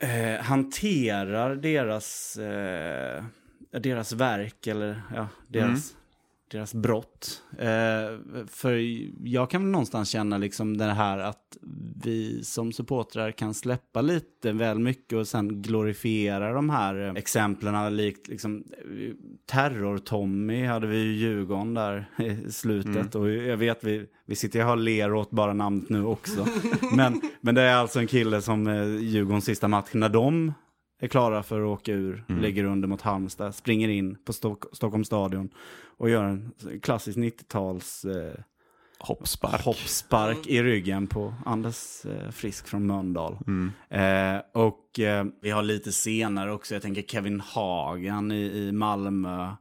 eh, 0.01 0.41
hanterar 0.41 1.55
deras, 1.55 2.37
eh, 2.37 3.23
deras 3.71 4.13
verk 4.13 4.67
eller 4.67 5.01
ja, 5.15 5.27
deras 5.47 5.67
mm 5.67 5.99
deras 6.51 6.73
brott. 6.73 7.41
Eh, 7.57 8.45
för 8.47 8.81
jag 9.27 9.49
kan 9.49 9.71
någonstans 9.71 10.09
känna 10.09 10.37
liksom 10.37 10.77
det 10.77 10.85
här 10.85 11.17
att 11.17 11.57
vi 12.03 12.43
som 12.43 12.71
supportrar 12.71 13.31
kan 13.31 13.53
släppa 13.53 14.01
lite 14.01 14.51
väl 14.51 14.79
mycket 14.79 15.17
och 15.17 15.27
sen 15.27 15.61
glorifiera 15.61 16.53
de 16.53 16.69
här 16.69 17.07
eh, 17.07 17.13
exemplen. 17.13 17.97
Likt 17.97 18.27
liksom, 18.27 18.63
Terror-Tommy 19.51 20.65
hade 20.65 20.87
vi 20.87 20.97
i 20.97 21.17
Djurgården 21.17 21.73
där 21.73 22.05
i 22.17 22.51
slutet. 22.51 23.15
Och 23.15 23.29
jag 23.29 23.57
vet, 23.57 23.83
vi, 23.83 24.05
vi 24.25 24.35
sitter 24.35 24.69
och 24.69 24.77
ler 24.77 25.13
åt 25.13 25.31
bara 25.31 25.53
namnet 25.53 25.89
nu 25.89 26.05
också. 26.05 26.47
men, 26.95 27.21
men 27.41 27.55
det 27.55 27.61
är 27.61 27.75
alltså 27.75 27.99
en 27.99 28.07
kille 28.07 28.41
som 28.41 28.67
eh, 28.67 28.85
Djurgårdens 28.85 29.45
sista 29.45 29.67
match, 29.67 29.89
när 29.93 30.09
de 30.09 30.53
är 30.99 31.07
klara 31.07 31.43
för 31.43 31.61
att 31.61 31.67
åka 31.79 31.91
ur, 31.91 32.23
ligger 32.27 32.63
under 32.63 32.87
mot 32.87 33.01
Halmstad, 33.01 33.55
springer 33.55 33.89
in 33.89 34.15
på 34.25 34.33
Stock 34.33 34.65
Stockholms 34.71 35.07
stadion 35.07 35.49
och 35.97 36.09
gör 36.09 36.23
en 36.23 36.51
klassisk 36.81 37.17
90-tals 37.17 38.05
eh, 38.05 38.39
Hoppspark. 38.99 39.61
hoppspark 39.61 40.47
i 40.47 40.63
ryggen 40.63 41.07
på 41.07 41.33
Anders 41.45 42.05
eh, 42.05 42.31
Frisk 42.31 42.67
från 42.67 42.87
Mölndal. 42.87 43.37
Eh, 43.89 44.37
och 44.53 44.99
eh, 44.99 45.25
vi 45.41 45.49
har 45.49 45.63
lite 45.63 45.91
senare 45.91 46.51
också, 46.51 46.75
jag 46.75 46.81
tänker 46.81 47.01
Kevin 47.01 47.39
Hagan 47.39 48.31
i, 48.31 48.41
i 48.41 48.71
Malmö. 48.71 49.51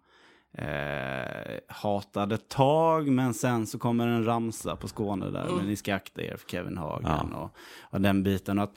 Eh, 0.52 1.58
hatade 1.68 2.38
tag, 2.38 3.08
men 3.08 3.34
sen 3.34 3.66
så 3.66 3.78
kommer 3.78 4.06
en 4.06 4.24
ramsa 4.24 4.76
på 4.76 4.88
Skåne 4.88 5.30
där, 5.30 5.46
men 5.56 5.66
ni 5.66 5.76
ska 5.76 5.94
akta 5.94 6.22
er 6.22 6.36
för 6.36 6.48
Kevin 6.48 6.76
Hagan 6.76 7.32
och, 7.32 7.56
och 7.80 8.00
den 8.00 8.22
biten. 8.22 8.58
Och 8.58 8.64
att, 8.64 8.72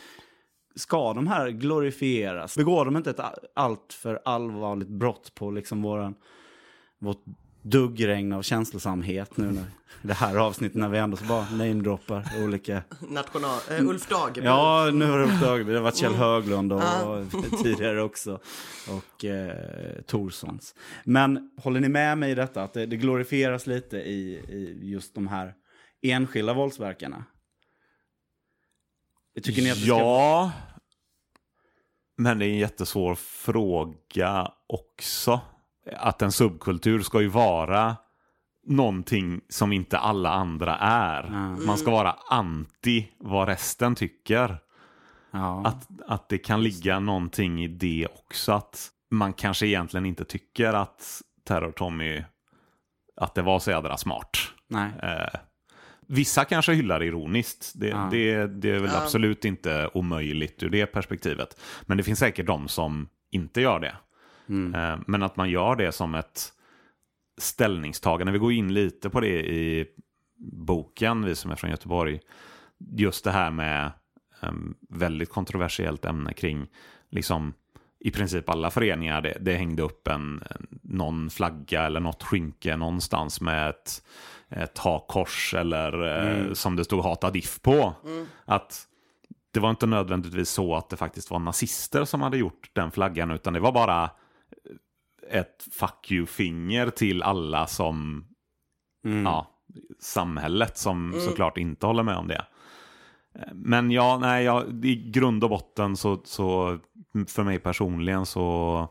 ska 0.76 1.14
de 1.14 1.28
här 1.28 1.50
glorifieras? 1.50 2.58
Begår 2.58 2.86
de 2.86 2.98
inte 2.98 3.10
ett 3.10 3.20
a- 3.20 3.36
allt 3.54 3.94
för 3.94 4.22
allvarligt 4.26 4.88
brott 4.88 5.32
på 5.36 5.52
liksom 5.52 5.82
våran, 5.82 6.16
vårt 7.00 7.24
duggregn 7.64 8.34
av 8.34 8.42
känslosamhet 8.42 9.38
nu 9.38 9.46
när, 9.52 9.64
det 10.02 10.14
här 10.14 10.36
avsnittet 10.36 10.78
när 10.78 10.90
vi 10.90 10.98
ändå 10.98 11.18
så 11.18 11.26
bara 11.26 11.46
namedroppar 11.52 12.26
olika... 12.44 12.82
National, 13.10 13.60
eh, 13.70 13.88
Ulf 13.90 14.10
Dageby. 14.10 14.48
Ja, 14.48 14.90
nu 14.94 15.06
har 15.12 15.20
varit 15.20 15.42
Dagby, 15.42 15.72
det 15.72 15.78
har 15.78 15.84
varit 15.84 15.96
Kjell 15.98 16.14
Höglund 16.14 16.74
och, 16.74 16.82
och 17.08 17.24
tidigare 17.64 18.02
också. 18.02 18.40
Och 18.90 19.26
eh, 19.26 20.02
Torssons. 20.08 20.76
Men 21.04 21.52
håller 21.58 21.80
ni 21.80 21.90
med 21.90 22.18
mig 22.18 22.32
i 22.32 22.36
detta? 22.36 22.64
Att 22.64 22.74
det, 22.74 22.86
det 22.86 22.96
glorifieras 22.98 23.68
lite 23.68 23.98
i, 23.98 24.34
i 24.50 24.80
just 24.82 25.16
de 25.16 25.28
här 25.28 25.54
enskilda 26.02 26.54
våldsverkarna? 26.54 27.24
Tycker 29.44 29.62
ni 29.62 29.72
att 29.72 29.78
det 29.78 29.84
ska... 29.84 29.98
Ja, 29.98 30.52
men 32.18 32.40
det 32.40 32.46
är 32.46 32.50
en 32.50 32.58
jättesvår 32.58 33.16
fråga 33.16 34.52
också. 34.68 35.42
Att 35.98 36.22
en 36.22 36.32
subkultur 36.32 37.02
ska 37.02 37.22
ju 37.22 37.28
vara 37.28 37.96
någonting 38.68 39.42
som 39.50 39.74
inte 39.74 39.98
alla 39.98 40.30
andra 40.30 40.78
är. 40.78 41.30
Man 41.66 41.78
ska 41.78 41.92
vara 41.92 42.16
anti 42.30 43.08
vad 43.18 43.48
resten 43.48 43.96
tycker. 43.96 44.58
Ja. 45.32 45.66
Att, 45.66 45.88
att 46.08 46.30
det 46.30 46.38
kan 46.38 46.64
ligga 46.64 47.00
någonting 47.00 47.64
i 47.64 47.68
det 47.68 48.08
också. 48.14 48.52
Att 48.52 48.92
man 49.12 49.34
kanske 49.34 49.68
egentligen 49.68 50.06
inte 50.06 50.26
tycker 50.26 50.74
att 50.74 51.22
Terror-Tommy, 51.48 52.24
att 53.16 53.36
det 53.36 53.42
var 53.42 53.60
så 53.60 53.72
jädra 53.72 53.98
smart. 53.98 54.38
Nej. 54.68 54.92
Eh, 55.04 55.40
vissa 56.12 56.45
kanske 56.45 56.74
hyllar 56.74 57.03
ironiskt. 57.03 57.72
Det, 57.76 57.88
Ja. 57.88 58.07
det, 58.12 58.47
det 58.47 58.70
är 58.70 58.80
väl 58.80 58.95
absolut 58.95 59.45
inte 59.45 59.89
omöjligt 59.93 60.64
ur 60.64 60.70
det 60.70 60.86
perspektivet. 60.86 61.59
Men 61.82 61.97
det 61.97 62.03
finns 62.03 62.20
säkert 62.20 62.45
de 62.45 62.68
som 62.68 63.09
inte 63.32 63.62
gör 63.62 63.80
det. 63.80 63.95
Eh, 64.76 64.99
men 65.07 65.24
att 65.24 65.36
man 65.36 65.49
gör 65.49 65.76
det 65.76 65.91
som 65.91 66.16
ett 66.16 66.53
ställningstagande. 67.38 68.34
Vi 68.34 68.39
går 68.39 68.51
in 68.53 68.74
lite 68.74 69.09
på 69.09 69.20
det 69.20 69.51
i 69.51 69.86
boken, 70.38 71.26
vi 71.26 71.36
som 71.36 71.51
är 71.51 71.55
från 71.55 71.72
Göteborg. 71.72 72.20
Just 72.97 73.24
det 73.24 73.32
här 73.32 73.51
med 73.51 73.91
em, 74.41 74.76
väldigt 74.89 75.30
kontroversiellt 75.30 76.05
ämne 76.05 76.34
kring 76.34 76.68
liksom 77.09 77.53
i 78.04 78.12
princip 78.12 78.49
alla 78.49 78.72
föreningar. 78.72 79.22
Det, 79.22 79.38
det 79.41 79.56
hängde 79.56 79.84
upp 79.84 80.08
en, 80.08 80.43
någon 80.84 81.30
flagga 81.30 81.84
eller 81.84 81.99
något 81.99 82.24
skynke 82.24 82.78
någonstans 82.78 83.41
med 83.41 83.70
ett, 83.70 84.04
ett 84.49 84.78
hakkors 84.78 85.54
eller 85.54 86.18
eh, 86.18 86.54
som 86.54 86.76
det 86.76 86.86
stod 86.86 87.04
hata 87.04 87.32
diff 87.32 87.62
på. 87.62 87.93
Att 88.45 88.88
det 89.52 89.60
var 89.60 89.70
inte 89.70 89.86
nödvändigtvis 89.86 90.49
så 90.49 90.76
att 90.76 90.89
det 90.89 90.97
faktiskt 90.97 91.32
var 91.32 91.39
nazister 91.39 92.06
som 92.06 92.22
hade 92.22 92.38
gjort 92.38 92.70
den 92.74 92.91
flaggan 92.91 93.32
utan 93.32 93.54
det 93.54 93.60
var 93.60 93.72
bara 93.72 94.10
ett 95.30 95.68
fuck 95.72 96.12
you-finger 96.12 96.89
till 96.89 97.24
alla 97.24 97.68
som 97.68 98.26
ja, 99.26 99.47
samhället 99.99 100.78
som 100.78 101.14
såklart 101.20 101.58
inte 101.58 101.86
håller 101.86 102.04
med 102.04 102.16
om 102.16 102.28
det. 102.28 102.45
Men 103.54 103.91
ja, 103.91 104.18
nej, 104.22 104.45
jag, 104.45 104.86
i 104.86 104.95
grund 104.95 105.43
och 105.43 105.49
botten 105.49 105.97
så, 105.97 106.22
så 106.24 106.80
för 107.28 107.43
mig 107.43 107.59
personligen 107.59 108.26
så 108.26 108.88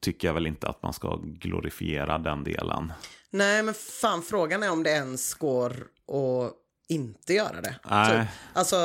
tycker 0.00 0.28
jag 0.28 0.34
väl 0.34 0.46
inte 0.46 0.68
att 0.68 0.82
man 0.82 0.92
ska 0.92 1.20
glorifiera 1.22 2.18
den 2.18 2.44
delen. 2.44 2.92
Nej, 3.30 3.62
men 3.62 3.74
fan 3.74 4.22
frågan 4.22 4.62
är 4.62 4.72
om 4.72 4.82
det 4.82 4.90
ens 4.90 5.34
går 5.34 5.70
att 6.08 6.52
inte 6.88 7.34
göra 7.34 7.60
det. 7.60 7.74
Nej. 7.90 8.10
Typ. 8.20 8.28
Alltså, 8.52 8.76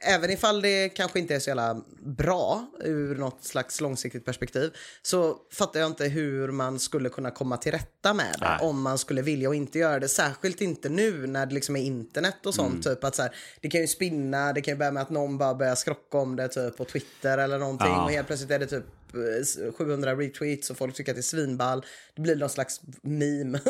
även 0.00 0.30
ifall 0.30 0.62
det 0.62 0.88
kanske 0.88 1.18
inte 1.18 1.34
är 1.34 1.38
så 1.40 1.50
jävla 1.50 1.82
bra 2.00 2.66
ur 2.84 3.14
något 3.14 3.44
slags 3.44 3.80
långsiktigt 3.80 4.24
perspektiv 4.24 4.70
så 5.02 5.36
fattar 5.52 5.80
jag 5.80 5.86
inte 5.86 6.04
hur 6.04 6.48
man 6.52 6.78
skulle 6.78 7.08
kunna 7.08 7.30
komma 7.30 7.56
till 7.56 7.72
rätta 7.72 8.14
med 8.14 8.34
det 8.38 8.48
Nej. 8.48 8.58
om 8.60 8.82
man 8.82 8.98
skulle 8.98 9.22
vilja 9.22 9.48
och 9.48 9.54
inte 9.54 9.78
göra 9.78 9.98
det. 9.98 10.08
Särskilt 10.08 10.60
inte 10.60 10.88
nu 10.88 11.26
när 11.26 11.46
det 11.46 11.54
liksom 11.54 11.76
är 11.76 11.80
internet 11.82 12.46
och 12.46 12.54
sånt. 12.54 12.84
Typ 12.84 13.04
att 13.04 13.14
så 13.14 13.22
här, 13.22 13.34
det 13.60 13.68
kan 13.70 13.80
ju 13.80 13.86
spinna, 13.86 14.52
det 14.52 14.60
kan 14.60 14.74
ju 14.74 14.78
börja 14.78 14.92
med 14.92 15.02
att 15.02 15.10
någon 15.10 15.38
bara 15.38 15.54
börjar 15.54 15.74
skrocka 15.74 16.18
om 16.18 16.36
det 16.36 16.48
typ 16.48 16.76
på 16.76 16.84
Twitter 16.84 17.38
eller 17.38 17.58
någonting 17.58 17.88
Ja. 17.88 18.04
och 18.04 18.10
helt 18.10 18.26
plötsligt 18.26 18.50
är 18.50 18.58
det 18.58 18.66
typ 18.66 18.84
700 19.78 20.16
retweets 20.16 20.70
och 20.70 20.76
folk 20.76 20.94
tycker 20.94 21.12
att 21.12 21.16
det 21.16 21.20
är 21.20 21.22
svinball. 21.22 21.84
Det 22.14 22.22
blir 22.22 22.36
någon 22.36 22.48
slags 22.48 22.80
meme 23.02 23.60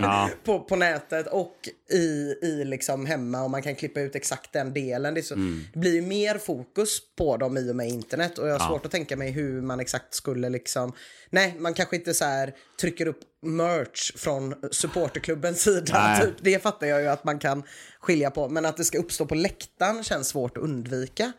Ja. 0.00 0.30
på, 0.44 0.60
på 0.60 0.76
nätet 0.76 1.26
och 1.26 1.68
i, 1.90 2.34
i 2.42 2.64
liksom 2.64 3.06
hemma 3.06 3.42
och 3.42 3.50
man 3.50 3.62
kan 3.62 3.74
klippa 3.74 4.00
ut 4.00 4.14
exakt 4.16 4.52
den 4.52 4.72
delen. 4.72 5.14
Det, 5.14 5.22
så, 5.22 5.34
det 5.72 5.78
blir 5.78 5.94
ju 5.94 6.02
mer 6.02 6.38
fokus 6.38 6.98
på 7.16 7.36
dem 7.36 7.56
i 7.56 7.70
och 7.70 7.76
med 7.76 7.88
internet 7.88 8.38
och 8.38 8.48
jag 8.48 8.58
har 8.58 8.68
svårt 8.68 8.86
att 8.86 8.92
tänka 8.92 9.16
mig 9.16 9.30
hur 9.30 9.62
man 9.62 9.80
exakt 9.80 10.14
skulle 10.14 10.48
liksom... 10.48 10.92
Nej, 11.30 11.56
man 11.58 11.74
kanske 11.74 11.96
inte 11.96 12.14
så 12.14 12.24
här 12.24 12.54
trycker 12.80 13.06
upp 13.06 13.20
merch 13.42 14.12
från 14.16 14.54
supporterklubbens 14.70 15.62
sida. 15.62 16.20
Typ. 16.22 16.34
Det 16.40 16.62
fattar 16.62 16.86
jag 16.86 17.00
ju 17.00 17.08
att 17.08 17.24
man 17.24 17.38
kan 17.38 17.62
skilja 18.00 18.30
på. 18.30 18.48
Men 18.48 18.66
att 18.66 18.76
det 18.76 18.84
ska 18.84 18.98
uppstå 18.98 19.26
på 19.26 19.34
läktaren 19.34 20.04
känns 20.04 20.28
svårt 20.28 20.56
att 20.56 20.62
undvika. 20.62 21.32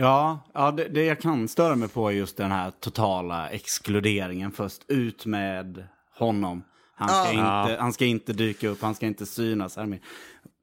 Ja, 0.00 0.40
ja 0.54 0.70
det, 0.70 0.88
det 0.88 1.04
jag 1.04 1.20
kan 1.20 1.48
störa 1.48 1.76
mig 1.76 1.88
på 1.88 2.08
är 2.08 2.12
just 2.12 2.36
den 2.36 2.50
här 2.50 2.70
totala 2.70 3.48
exkluderingen 3.48 4.52
först. 4.52 4.84
Ut 4.88 5.26
med 5.26 5.88
honom. 6.18 6.64
Han 6.94 7.08
ska, 7.08 7.30
inte, 7.30 7.76
han 7.80 7.92
ska 7.92 8.04
inte 8.04 8.32
dyka 8.32 8.68
upp, 8.68 8.82
han 8.82 8.94
ska 8.94 9.06
inte 9.06 9.26
synas 9.26 9.76
här 9.76 9.86
med. 9.86 9.98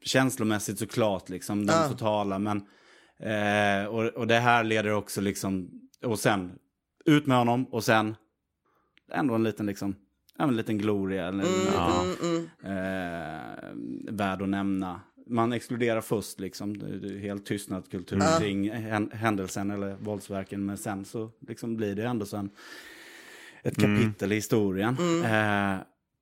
Känslomässigt 0.04 0.80
såklart, 0.80 1.30
liksom, 1.30 1.66
den 1.66 1.90
totala. 1.90 2.40
Men, 2.40 2.58
eh, 3.20 3.86
och, 3.86 4.04
och 4.04 4.28
det 4.28 4.40
här 4.40 4.64
leder 4.64 4.94
också 4.94 5.22
liksom, 5.22 5.70
och 6.06 6.20
sen 6.20 6.52
ut 7.06 7.26
med 7.26 7.38
honom 7.38 7.66
och 7.66 7.84
sen 7.84 8.16
ändå 9.12 9.36
en 9.36 9.44
liten 9.44 9.66
liksom, 9.66 9.96
ja, 10.38 10.44
en 10.44 10.56
liten 10.56 10.78
gloria. 10.78 11.28
Eller, 11.28 11.44
en 11.44 11.50
liten, 11.50 12.50
eh, 12.64 14.14
värd 14.14 14.42
att 14.42 14.50
nämna. 14.50 15.02
Man 15.28 15.54
exkluderar 15.54 16.02
först 16.02 16.40
liksom, 16.40 16.76
helt 17.22 17.46
tystnadskultur 17.46 18.20
kring 18.40 18.72
hän- 18.72 19.12
händelsen 19.14 19.72
eller 19.72 19.96
våldsverken. 19.96 20.66
Men 20.66 20.78
sen 20.78 21.06
så 21.06 21.32
liksom 21.48 21.76
blir 21.78 21.96
det 21.96 22.04
ändå 22.04 22.26
så 22.26 22.38
en, 22.38 22.50
ett 23.64 23.76
kapitel 23.76 24.32
i 24.32 24.36
historien. 24.36 24.98
Eh, 25.24 25.78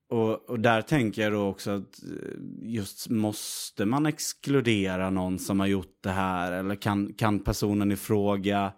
och, 0.09 0.49
och 0.49 0.59
där 0.59 0.81
tänker 0.81 1.21
jag 1.21 1.31
då 1.31 1.47
också 1.47 1.71
att 1.71 2.03
eh, 2.03 2.39
just 2.61 3.09
måste 3.09 3.85
man 3.85 4.05
exkludera 4.05 5.09
någon 5.09 5.39
som 5.39 5.59
har 5.59 5.67
gjort 5.67 5.97
det 6.01 6.09
här? 6.11 6.51
Eller 6.51 6.75
kan, 6.75 7.13
kan 7.13 7.39
personen 7.39 7.91
i 7.91 7.95
fråga 7.95 8.71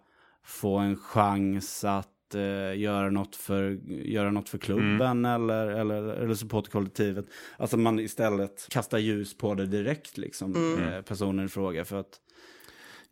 få 0.44 0.78
en 0.78 0.96
chans 0.98 1.84
att 1.84 2.10
eh, 2.34 2.80
göra, 2.80 3.10
något 3.10 3.36
för, 3.36 3.72
göra 3.88 4.32
något 4.32 4.50
för 4.50 4.58
klubben 4.58 5.26
eller, 5.26 5.68
eller, 5.68 6.04
eller 6.04 6.34
supportkollektivet? 6.34 7.26
Alltså 7.58 7.78
man 7.78 8.00
istället 8.00 8.68
kastar 8.70 8.98
ljus 8.98 9.38
på 9.38 9.54
det 9.54 9.66
direkt, 9.66 10.18
liksom, 10.18 10.78
eh, 10.80 11.02
personen 11.02 11.46
i 11.46 11.50
fråga. 11.50 11.86
För 11.86 12.00
att, 12.00 12.20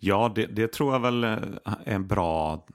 Ja, 0.05 0.31
det, 0.35 0.45
det 0.45 0.67
tror 0.67 0.93
jag 0.93 0.99
väl 0.99 1.23
eh, 1.23 1.29
är 1.65 1.77
en 1.83 2.07
bra 2.07 2.65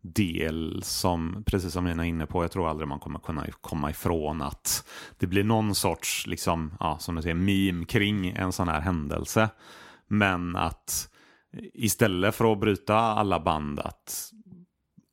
del 0.00 0.82
som, 0.82 1.44
precis 1.46 1.72
som 1.72 1.84
ni 1.84 1.90
är 1.90 2.02
inne 2.02 2.26
på, 2.26 2.44
jag 2.44 2.50
tror 2.50 2.68
aldrig 2.68 2.88
man 2.88 2.98
kommer 2.98 3.18
kunna 3.18 3.46
komma 3.60 3.90
ifrån 3.90 4.42
att 4.42 4.88
det 5.18 5.26
blir 5.26 5.44
någon 5.44 5.74
sorts, 5.74 6.26
liksom, 6.26 6.74
ja, 6.80 6.98
som 6.98 7.14
du 7.14 7.22
säger, 7.22 7.34
meme 7.34 7.84
kring 7.84 8.28
en 8.28 8.52
sån 8.52 8.68
här 8.68 8.80
händelse. 8.80 9.48
Men 10.06 10.56
att 10.56 11.08
istället 11.74 12.34
för 12.34 12.52
att 12.52 12.60
bryta 12.60 12.96
alla 12.96 13.40
band, 13.40 13.80
att 13.80 14.30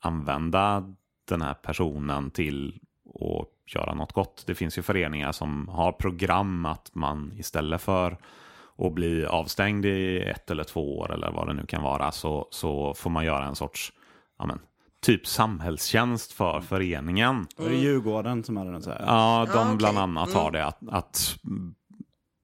använda 0.01 0.93
den 1.29 1.41
här 1.41 1.53
personen 1.53 2.31
till 2.31 2.79
och 3.05 3.47
göra 3.75 3.93
något 3.93 4.13
gott. 4.13 4.43
Det 4.47 4.55
finns 4.55 4.77
ju 4.77 4.81
föreningar 4.81 5.31
som 5.31 5.67
har 5.67 5.91
program 5.91 6.65
att 6.65 6.89
man 6.93 7.33
istället 7.37 7.81
för 7.81 8.17
att 8.77 8.93
bli 8.93 9.25
avstängd 9.25 9.85
i 9.85 10.19
ett 10.21 10.51
eller 10.51 10.63
två 10.63 10.99
år 10.99 11.13
eller 11.13 11.31
vad 11.31 11.47
det 11.47 11.53
nu 11.53 11.65
kan 11.65 11.83
vara 11.83 12.11
så, 12.11 12.47
så 12.51 12.93
får 12.93 13.09
man 13.09 13.25
göra 13.25 13.45
en 13.45 13.55
sorts 13.55 13.93
ja, 14.39 14.45
men, 14.45 14.59
typ 15.01 15.27
samhällstjänst 15.27 16.31
för 16.31 16.61
föreningen. 16.61 17.47
Var 17.57 17.69
det 17.69 17.75
Djurgården 17.75 18.43
som 18.43 18.57
hade 18.57 18.71
den 18.71 18.81
så 18.81 18.89
här? 18.89 19.03
Ja, 19.07 19.45
de 19.45 19.53
Ja, 19.53 19.63
okej. 19.65 19.77
bland 19.77 19.97
annat 19.97 20.33
har 20.33 20.51
det. 20.51 20.65
Att, 20.65 20.79
att 20.89 21.37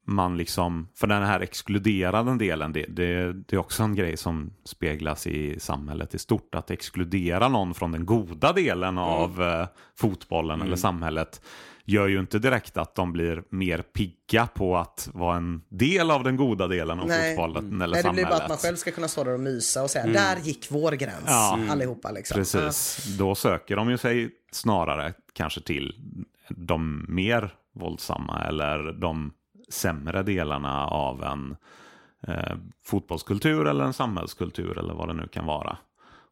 man 0.07 0.37
liksom, 0.37 0.87
för 0.95 1.07
den 1.07 1.23
här 1.23 1.39
exkluderande 1.39 2.45
delen, 2.45 2.73
det, 2.73 2.85
det, 2.89 3.33
det 3.33 3.55
är 3.55 3.57
också 3.59 3.83
en 3.83 3.95
grej 3.95 4.17
som 4.17 4.53
speglas 4.63 5.27
i 5.27 5.59
samhället 5.59 6.15
i 6.15 6.19
stort. 6.19 6.55
Att 6.55 6.71
exkludera 6.71 7.47
någon 7.47 7.73
från 7.73 7.91
den 7.91 8.05
goda 8.05 8.53
delen 8.53 8.97
av 8.97 9.43
eh, 9.43 9.67
fotbollen 9.95 10.61
eller 10.61 10.75
samhället 10.75 11.41
gör 11.85 12.07
ju 12.07 12.19
inte 12.19 12.39
direkt 12.39 12.77
att 12.77 12.95
de 12.95 13.11
blir 13.13 13.43
mer 13.49 13.81
pigga 13.81 14.47
på 14.47 14.77
att 14.77 15.09
vara 15.13 15.37
en 15.37 15.61
del 15.69 16.11
av 16.11 16.23
den 16.23 16.35
goda 16.37 16.67
delen 16.67 16.99
av 16.99 17.07
Nej. 17.07 17.35
fotbollen 17.35 17.81
eller 17.81 17.93
Nej, 17.93 18.03
det 18.03 18.09
blir 18.11 18.23
samhället. 18.23 18.29
bara 18.29 18.43
att 18.43 18.49
man 18.49 18.57
själv 18.57 18.75
ska 18.75 18.91
kunna 18.91 19.07
stå 19.07 19.23
där 19.23 19.33
och 19.33 19.39
mysa 19.39 19.83
och 19.83 19.89
säga 19.89 20.07
där 20.07 20.37
gick 20.37 20.67
vår 20.71 20.91
gräns 20.91 21.23
Ja. 21.25 21.59
allihopa. 21.69 22.11
Liksom. 22.11 22.35
Precis, 22.35 23.05
då 23.17 23.35
söker 23.35 23.75
de 23.75 23.89
ju 23.89 23.97
sig 23.97 24.29
snarare 24.51 25.13
kanske 25.33 25.61
till 25.61 25.93
de 26.49 27.05
mer 27.09 27.53
våldsamma 27.75 28.43
eller 28.47 28.91
de 28.93 29.31
sämre 29.69 30.23
delarna 30.23 30.87
av 30.87 31.23
en 31.23 31.55
eh, 32.27 32.57
fotbollskultur 32.85 33.67
eller 33.67 33.85
en 33.85 33.93
samhällskultur 33.93 34.77
eller 34.77 34.93
vad 34.93 35.07
det 35.07 35.13
nu 35.13 35.27
kan 35.27 35.45
vara. 35.45 35.77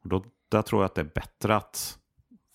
Och 0.03 0.09
då, 0.09 0.23
där 0.51 0.61
tror 0.61 0.81
jag 0.81 0.85
att 0.85 0.95
det 0.95 1.01
är 1.01 1.11
bättre 1.15 1.55
att 1.55 1.97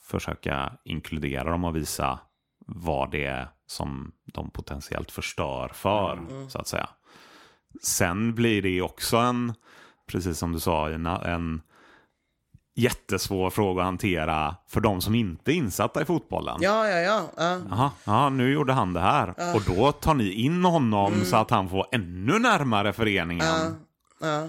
försöka 0.02 0.72
inkludera 0.84 1.50
dem 1.50 1.64
och 1.64 1.76
visa 1.76 2.18
vad 2.66 3.10
det 3.10 3.24
är 3.24 3.48
som 3.66 4.12
de 4.24 4.50
potentiellt 4.50 5.10
förstör 5.10 5.68
för, 5.68 6.48
så 6.48 6.58
att 6.58 6.66
säga. 6.66 6.88
Sen 7.82 8.34
blir 8.34 8.62
det 8.62 8.82
också 8.82 9.16
en, 9.16 9.54
precis 10.06 10.38
som 10.38 10.52
du 10.52 10.60
sa, 10.60 10.90
en, 10.90 11.06
en 11.06 11.62
jättesvår 12.76 13.50
fråga 13.50 13.80
att 13.82 13.86
hantera 13.86 14.56
för 14.68 14.80
de 14.80 15.00
som 15.00 15.14
inte 15.14 15.52
är 15.52 15.54
insatta 15.54 16.02
i 16.02 16.04
fotbollen. 16.04 16.56
Ja, 16.60 16.88
ja, 16.88 16.98
ja. 16.98 17.22
ja. 17.36 17.60
Jaha, 17.70 17.90
ja, 18.04 18.28
nu 18.30 18.52
gjorde 18.52 18.72
han 18.72 18.92
det 18.92 19.00
här. 19.00 19.34
Och 19.54 19.62
då 19.76 19.92
tar 19.92 20.14
ni 20.14 20.32
in 20.32 20.64
honom 20.64 21.14
så 21.24 21.36
att 21.36 21.50
han 21.50 21.68
får 21.68 21.86
ännu 21.92 22.38
närmare 22.38 22.92
föreningen. 22.92 23.46
ja. 24.20 24.48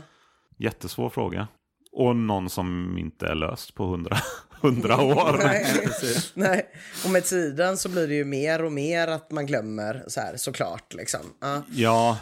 Jättesvår 0.57 1.09
fråga. 1.09 1.47
Och 1.91 2.15
någon 2.15 2.49
som 2.49 2.97
inte 2.97 3.27
är 3.27 3.35
löst 3.35 3.75
på 3.75 3.85
hundra, 3.85 4.17
hundra 4.61 5.01
år. 5.01 5.39
Nej. 5.43 5.89
Nej. 6.33 6.65
Och 7.05 7.09
med 7.11 7.23
tiden 7.25 7.77
så 7.77 7.89
blir 7.89 8.07
det 8.07 8.13
ju 8.13 8.25
mer 8.25 8.63
och 8.65 8.71
mer 8.71 9.07
att 9.07 9.31
man 9.31 9.45
glömmer 9.45 10.03
så 10.07 10.19
här, 10.21 10.37
såklart. 10.37 10.93
Liksom. 10.93 11.19
Ja. 11.41 11.61
Ja, 11.71 12.17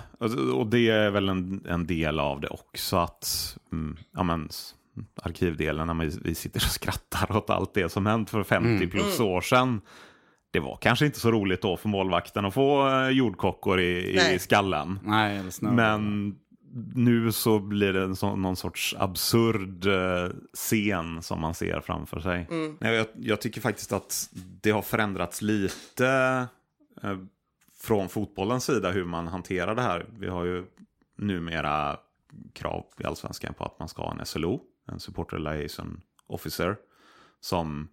och- 0.55 0.67
det 0.67 0.89
är 0.89 1.09
väl 1.09 1.29
en, 1.29 1.65
en 1.69 1.87
del 1.87 2.19
av 2.19 2.41
det 2.41 2.47
också. 2.47 2.97
att 2.97 3.57
mm, 3.71 3.97
ja, 4.15 4.23
men, 4.23 4.49
Arkivdelen, 5.23 5.87
när 5.87 6.05
vi, 6.05 6.19
vi 6.23 6.35
sitter 6.35 6.59
och 6.59 6.71
skrattar 6.71 7.37
åt 7.37 7.49
allt 7.49 7.73
det 7.73 7.89
som 7.89 8.05
hänt 8.05 8.29
för 8.29 8.43
50 8.43 8.87
plus 8.87 9.19
år 9.19 9.41
sedan. 9.41 9.81
Det 10.51 10.59
var 10.59 10.77
kanske 10.81 11.05
inte 11.05 11.19
så 11.19 11.31
roligt 11.31 11.61
då 11.61 11.77
för 11.77 11.89
målvakten 11.89 12.45
att 12.45 12.53
få 12.53 12.89
eh, 12.89 13.09
jordkockor 13.09 13.79
i, 13.79 14.19
i 14.33 14.39
skallen. 14.39 14.99
Nej. 15.03 15.41
Men 15.61 16.35
nu 16.95 17.31
så 17.31 17.59
blir 17.59 17.93
det 17.93 18.03
en 18.03 18.15
sån, 18.15 18.41
någon 18.41 18.55
sorts 18.55 18.95
absurd 18.99 19.85
eh, 19.85 20.35
scen 20.53 21.21
som 21.21 21.41
man 21.41 21.53
ser 21.53 21.81
framför 21.81 22.19
sig. 22.19 22.47
Nej, 22.79 22.95
jag, 22.95 23.05
jag 23.15 23.41
tycker 23.41 23.61
faktiskt 23.61 23.93
att 23.93 24.29
det 24.61 24.71
har 24.71 24.81
förändrats 24.81 25.41
lite 25.41 26.07
eh, 27.03 27.17
från 27.79 28.09
fotbollens 28.09 28.63
sida 28.63 28.91
hur 28.91 29.05
man 29.05 29.27
hanterar 29.27 29.75
det 29.75 29.81
här. 29.81 30.05
Vi 30.19 30.27
har 30.27 30.45
ju 30.45 30.65
numera 31.17 31.97
krav 32.53 32.85
i 32.99 33.03
allsvenskan 33.03 33.53
på 33.53 33.63
att 33.63 33.79
man 33.79 33.87
ska 33.87 34.01
ha 34.01 34.11
en 34.19 34.25
SLO, 34.25 34.61
en 34.89 34.99
supporter 34.99 35.39
liaison 35.39 36.01
officer, 36.27 36.75
som 37.39 37.87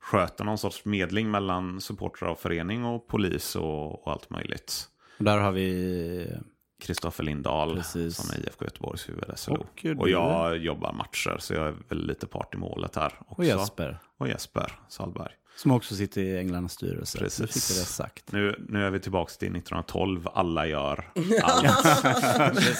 sköter 0.00 0.44
någon 0.44 0.58
sorts 0.58 0.84
medling 0.84 1.30
mellan 1.30 1.80
supportrar 1.80 2.28
och 2.28 2.38
förening 2.38 2.84
och 2.84 3.06
polis 3.06 3.56
och, 3.56 4.06
och 4.06 4.12
allt 4.12 4.30
möjligt. 4.30 4.88
Och 5.18 5.24
Där 5.24 5.38
har 5.38 5.52
vi... 5.52 6.38
Kristoffer 6.80 7.24
Lindahl 7.24 7.76
Precis. 7.76 8.16
som 8.16 8.30
är 8.30 8.46
IFK 8.46 8.64
Göteborgs 8.64 9.08
huvud-SLO. 9.08 9.54
Och 9.54 9.86
Och, 9.98 10.08
jag 10.08 10.56
jobbar 10.56 10.92
matcher 10.92 11.36
så 11.38 11.54
jag 11.54 11.68
är 11.68 11.74
väl 11.88 12.06
lite 12.06 12.26
part 12.26 12.54
i 12.54 12.56
målet 12.56 12.96
här 12.96 13.14
också. 13.18 13.34
Och 13.34 13.44
Jesper. 13.44 13.98
Och 14.18 14.28
Jesper 14.28 14.72
Salberg. 14.88 15.32
Som 15.58 15.70
också 15.70 15.94
sitter 15.94 16.20
i 16.20 16.38
Änglarnas 16.38 16.72
styrelse. 16.72 17.18
Precis. 17.18 17.40
Nu 17.40 17.46
fick 17.46 17.54
det 17.54 17.84
sagt. 17.84 18.32
Nu, 18.32 18.64
nu 18.68 18.84
är 18.84 18.90
vi 18.90 19.00
tillbaka 19.00 19.30
till 19.30 19.48
1912. 19.48 20.28
Alla 20.34 20.66
gör 20.66 21.10
allt. 21.42 21.64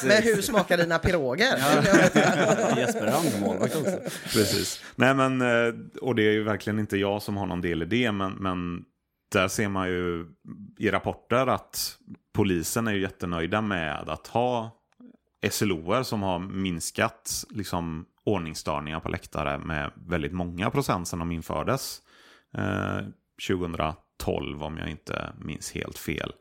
Men 0.05 0.23
hur 0.23 0.43
smakar 0.43 0.77
dina 0.77 0.99
piroger? 0.99 1.57
Jesper 2.77 3.07
är 3.07 3.13
andra 3.13 3.39
målvakt 3.41 3.77
också. 3.77 3.99
Precis. 4.23 4.83
Nej 4.97 5.15
men, 5.15 5.41
eh, 5.41 5.75
och 6.03 6.15
det 6.15 6.23
är 6.23 6.33
ju 6.33 6.43
verkligen 6.43 6.79
inte 6.79 6.97
jag 6.97 7.23
som 7.23 7.37
har 7.37 7.47
någon 7.47 7.61
del 7.61 7.83
i 7.83 7.87
det, 7.87 8.13
men, 8.13 8.33
men 8.33 8.85
där 9.33 9.49
ser 9.49 9.69
man 9.69 9.89
ju 9.89 10.27
i 10.79 10.91
rapporter 10.91 11.47
att 11.47 11.97
polisen 12.35 12.89
är 12.89 12.93
ju 12.93 13.01
jättenöjda 13.01 13.61
med 13.61 14.09
att 14.09 14.27
ha 14.27 14.71
SLOer 15.51 16.03
som 16.03 16.23
har 16.23 16.39
minskat 16.39 17.45
liksom, 17.51 18.05
ordningsstörningar 18.25 19.01
på 19.01 19.09
läktare 19.09 19.59
med 19.59 19.91
väldigt 19.95 20.33
många 20.33 20.71
procent 20.71 21.09
sedan 21.09 21.19
de 21.19 21.33
infördes. 21.33 22.03
Eh, 22.59 23.01
2012 23.49 24.63
om 24.63 24.79
jag 24.79 24.91
inte 24.91 25.33
minns 25.39 25.73
helt 25.73 25.99
fel. 25.99 26.33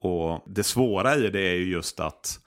Och 0.00 0.44
det 0.46 0.62
svåra 0.62 1.16
i 1.16 1.30
det 1.30 1.40
är 1.40 1.54
ju 1.54 1.70
just 1.70 2.00
att 2.00 2.40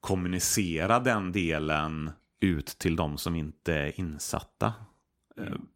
kommunicera 0.00 1.00
den 1.00 1.32
delen 1.32 2.10
ut 2.40 2.66
till 2.66 2.96
de 2.96 3.18
som 3.18 3.36
inte 3.36 3.74
är 3.74 4.00
insatta. 4.00 4.72
Mm. 5.38 5.66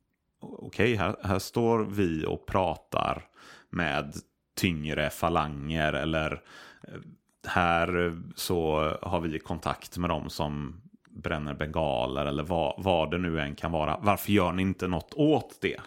Okej, 0.40 0.94
här, 0.94 1.16
här 1.22 1.38
står 1.38 1.78
vi 1.78 2.24
och 2.26 2.46
pratar 2.46 3.28
med 3.70 4.14
tyngre 4.56 5.10
falanger 5.10 5.92
eller 5.92 6.42
eh, 6.88 7.00
här 7.46 8.16
så 8.36 8.78
har 9.02 9.20
vi 9.20 9.38
kontakt 9.38 9.98
med 9.98 10.10
dem 10.10 10.30
som 10.30 10.82
bränner 11.10 11.54
bengaler 11.54 12.26
eller 12.26 12.42
vad, 12.42 12.74
vad 12.78 13.10
det 13.10 13.18
nu 13.18 13.40
än 13.40 13.54
kan 13.54 13.72
vara. 13.72 13.98
Varför 14.02 14.32
gör 14.32 14.52
ni 14.52 14.62
inte 14.62 14.86
något 14.86 15.14
åt 15.14 15.58
det? 15.60 15.80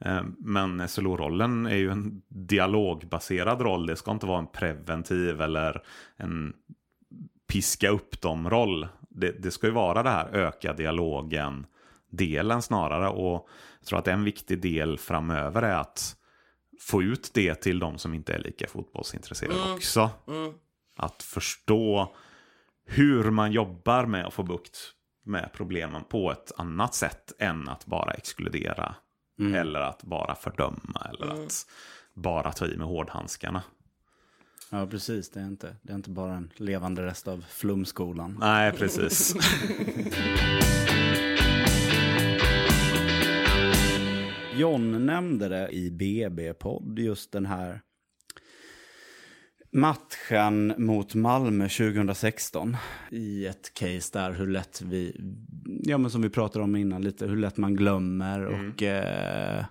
Eh, 0.00 0.22
Men 0.38 0.88
SLO-rollen 0.88 1.66
är 1.66 1.76
ju 1.76 1.90
en 1.90 2.22
dialogbaserad 2.28 3.60
roll. 3.60 3.86
Det 3.86 3.96
ska 3.96 4.10
inte 4.10 4.26
vara 4.26 4.38
en 4.38 4.46
preventiv 4.46 5.40
eller 5.40 5.82
en 6.16 6.52
piska 7.48 7.88
upp 7.88 8.20
dem-roll. 8.20 8.88
Det, 9.00 9.42
det 9.42 9.50
ska 9.50 9.66
ju 9.66 9.72
vara 9.72 10.02
det 10.02 10.10
här 10.10 10.28
öka 10.28 10.72
dialogen-delen 10.72 12.62
snarare. 12.62 13.08
Och 13.08 13.48
jag 13.80 13.86
tror 13.86 13.98
att 13.98 14.08
en 14.08 14.24
viktig 14.24 14.60
del 14.62 14.98
framöver 14.98 15.62
är 15.62 15.76
att 15.76 16.16
få 16.80 17.02
ut 17.02 17.30
det 17.34 17.54
till 17.54 17.78
de 17.78 17.98
som 17.98 18.14
inte 18.14 18.34
är 18.34 18.38
lika 18.38 18.66
fotbollsintresserade 18.66 19.72
också. 19.74 20.10
Att 20.96 21.22
förstå 21.22 22.14
hur 22.86 23.30
man 23.30 23.52
jobbar 23.52 24.06
med 24.06 24.26
att 24.26 24.34
få 24.34 24.42
bukt 24.42 24.78
med 25.24 25.50
problemen 25.52 26.04
på 26.04 26.32
ett 26.32 26.52
annat 26.56 26.94
sätt 26.94 27.32
än 27.38 27.68
att 27.68 27.86
bara 27.86 28.10
exkludera. 28.12 28.94
Eller 29.38 29.80
att 29.80 30.02
bara 30.02 30.34
fördöma 30.34 31.10
eller 31.12 31.26
att 31.26 31.66
bara 32.14 32.52
ta 32.52 32.66
i 32.66 32.76
med 32.76 32.86
hårdhandskarna. 32.86 33.62
Ja, 34.70 34.86
precis. 34.86 35.30
Det 35.30 35.40
är, 35.40 35.46
inte, 35.46 35.76
det 35.82 35.92
är 35.92 35.96
inte 35.96 36.10
bara 36.10 36.34
en 36.34 36.52
levande 36.56 37.06
rest 37.06 37.28
av 37.28 37.44
flumskolan. 37.48 38.36
Nej, 38.40 38.72
precis. 38.72 39.34
John 44.54 45.06
nämnde 45.06 45.48
det 45.48 45.68
i 45.68 45.90
BB-podd, 45.90 46.98
just 46.98 47.32
den 47.32 47.46
här 47.46 47.80
matchen 49.80 50.74
mot 50.78 51.14
Malmö 51.14 51.68
2016. 51.68 52.76
I 53.10 53.46
ett 53.46 53.74
case 53.74 54.18
där 54.18 54.32
hur 54.32 54.46
lätt 54.46 54.82
vi, 54.82 55.20
ja 55.64 55.98
men 55.98 56.10
som 56.10 56.22
vi 56.22 56.30
pratade 56.30 56.64
om 56.64 56.76
innan 56.76 57.02
lite, 57.02 57.26
hur 57.26 57.36
lätt 57.36 57.56
man 57.56 57.76
glömmer 57.76 58.46
och 58.46 58.82
eh, 58.82 59.64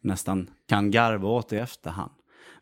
nästan 0.00 0.50
kan 0.68 0.90
garva 0.90 1.28
åt 1.28 1.52
i 1.52 1.56
efterhand. 1.56 2.12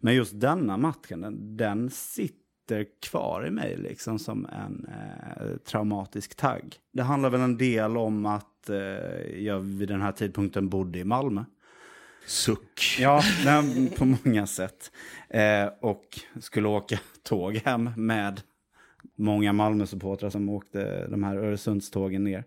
Men 0.00 0.14
just 0.14 0.40
denna 0.40 0.76
matchen, 0.76 1.20
den, 1.20 1.56
den 1.56 1.90
sitter 1.90 2.86
kvar 3.02 3.46
i 3.46 3.50
mig 3.50 3.76
liksom 3.76 4.18
som 4.18 4.46
en 4.46 4.86
eh, 4.88 5.56
traumatisk 5.56 6.34
tagg. 6.34 6.76
Det 6.92 7.02
handlar 7.02 7.30
väl 7.30 7.40
en 7.40 7.56
del 7.56 7.96
om 7.96 8.26
att 8.26 8.70
eh, 8.70 8.76
jag 9.44 9.60
vid 9.60 9.88
den 9.88 10.02
här 10.02 10.12
tidpunkten 10.12 10.68
bodde 10.68 10.98
i 10.98 11.04
Malmö. 11.04 11.44
Suck. 12.30 12.96
Ja, 13.00 13.22
nej, 13.44 13.90
på 13.98 14.04
många 14.04 14.46
sätt. 14.46 14.92
Eh, 15.28 15.66
och 15.80 16.18
skulle 16.40 16.68
åka 16.68 16.98
tåg 17.22 17.56
hem 17.56 17.90
med 17.96 18.40
många 19.16 19.52
Malmö-supportrar 19.52 20.30
som 20.30 20.48
åkte 20.48 21.06
de 21.06 21.24
här 21.24 21.36
Öresundstågen 21.36 22.24
ner. 22.24 22.44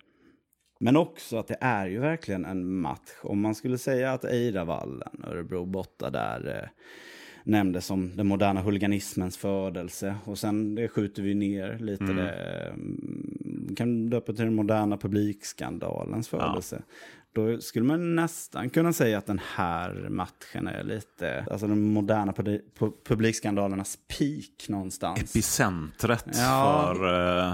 Men 0.80 0.98
också 0.98 1.38
att 1.38 1.48
det 1.48 1.58
är 1.62 1.88
ju 1.88 2.00
verkligen 2.00 2.46
en 2.46 2.76
match. 2.76 3.10
Om 3.22 3.42
man 3.42 3.56
skulle 3.56 3.78
säga 3.78 4.12
att 4.12 4.26
Eiravallen, 4.26 5.24
Örebro 5.28 5.66
borta 5.66 6.10
där, 6.10 6.60
eh, 6.62 6.70
nämndes 7.44 7.86
som 7.86 8.16
den 8.16 8.28
moderna 8.28 8.62
huliganismens 8.62 9.38
födelse. 9.38 10.16
Och 10.26 10.38
sen 10.38 10.76
det 10.76 10.88
skjuter 10.88 11.24
vi 11.24 11.34
ner 11.34 11.78
lite. 11.80 12.04
Mm. 12.04 12.16
Det, 12.16 12.32
mm, 12.70 13.76
kan 13.76 14.10
döpa 14.10 14.34
till 14.34 14.46
den 14.46 14.56
moderna 14.56 14.98
publikskandalens 14.98 16.28
födelse. 16.30 16.82
Då 17.34 17.62
skulle 17.62 17.86
man 17.86 18.16
nästan 18.16 18.70
kunna 18.70 18.94
säga 18.94 19.18
att 19.18 19.26
den 19.26 19.42
här 19.56 20.08
matchen 20.10 20.68
är 20.68 20.84
lite, 20.84 21.46
alltså 21.52 21.68
den 21.68 21.82
moderna 21.82 22.32
publi- 22.32 22.62
pu- 22.80 22.94
publikskandalernas 23.08 23.98
peak 24.08 24.70
någonstans. 24.70 25.20
Epicentret 25.22 26.26
Ja. 26.34 26.94
för... 26.98 27.40
eh, 27.50 27.54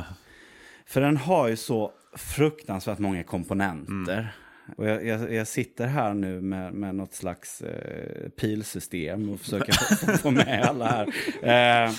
För 0.85 1.01
den 1.01 1.17
har 1.17 1.47
ju 1.47 1.55
så 1.55 1.91
fruktansvärt 2.17 2.99
många 2.99 3.23
komponenter. 3.23 4.35
Och 4.77 4.87
jag, 4.87 5.05
jag, 5.05 5.33
jag 5.33 5.47
sitter 5.47 5.87
här 5.87 6.13
nu 6.13 6.41
med, 6.41 6.73
med 6.73 6.95
något 6.95 7.13
slags 7.13 7.61
eh, 7.61 8.29
pilsystem 8.29 9.29
och 9.29 9.39
försöker 9.39 9.73
få, 9.95 10.17
få 10.17 10.31
med 10.31 10.63
alla 10.69 10.85
här. 10.85 11.07
Eh, 11.87 11.91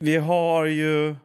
vi 0.00 0.16
har 0.16 0.64
ju 0.66 1.16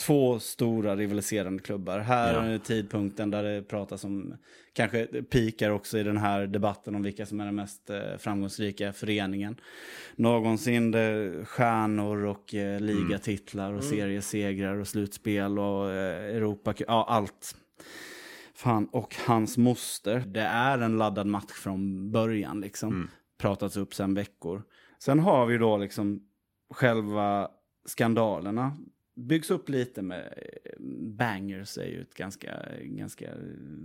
två 0.00 0.38
stora 0.38 0.96
rivaliserande 0.96 1.62
klubbar. 1.62 1.98
Här 1.98 2.34
Ja. 2.34 2.40
är 2.44 2.58
tidpunkten 2.58 3.30
där 3.30 3.42
det 3.42 3.62
pratas 3.62 4.04
om, 4.04 4.34
kanske 4.72 5.06
pikar 5.06 5.70
också 5.70 5.98
i 5.98 6.02
den 6.02 6.16
här 6.16 6.46
debatten 6.46 6.94
om 6.94 7.02
vilka 7.02 7.26
som 7.26 7.40
är 7.40 7.44
den 7.44 7.54
mest 7.54 7.90
eh, 7.90 8.16
framgångsrika 8.18 8.92
föreningen. 8.92 9.56
Någonsin 10.16 10.94
stjärnor 11.44 12.24
och 12.24 12.54
eh, 12.54 12.80
ligatitlar 12.80 13.72
och 13.72 13.84
seriesegrar 13.84 14.74
och 14.76 14.88
slutspel 14.88 15.58
och 15.58 15.90
eh, 15.90 16.36
Europa, 16.36 16.74
ja 16.78 17.06
allt. 17.08 17.56
Fan, 18.54 18.88
och 18.92 19.16
hans 19.26 19.58
moster. 19.58 20.22
Det 20.26 20.40
är 20.40 20.78
en 20.78 20.98
laddad 20.98 21.26
match 21.26 21.52
från 21.52 22.10
början 22.12 22.60
liksom. 22.60 23.10
Pratats 23.38 23.76
upp 23.76 23.94
sedan 23.94 24.14
veckor. 24.14 24.62
Sen 24.98 25.18
har 25.18 25.46
vi 25.46 25.58
då 25.58 25.76
liksom 25.76 26.20
själva 26.74 27.48
skandalerna. 27.86 28.76
Byggs 29.18 29.50
upp 29.50 29.68
lite 29.68 30.02
med 30.02 30.34
eh, 30.64 30.72
bangers 31.00 31.78
är 31.78 31.86
ju 31.86 32.02
ett 32.02 32.14
ganska, 32.14 32.62
ganska 32.82 33.30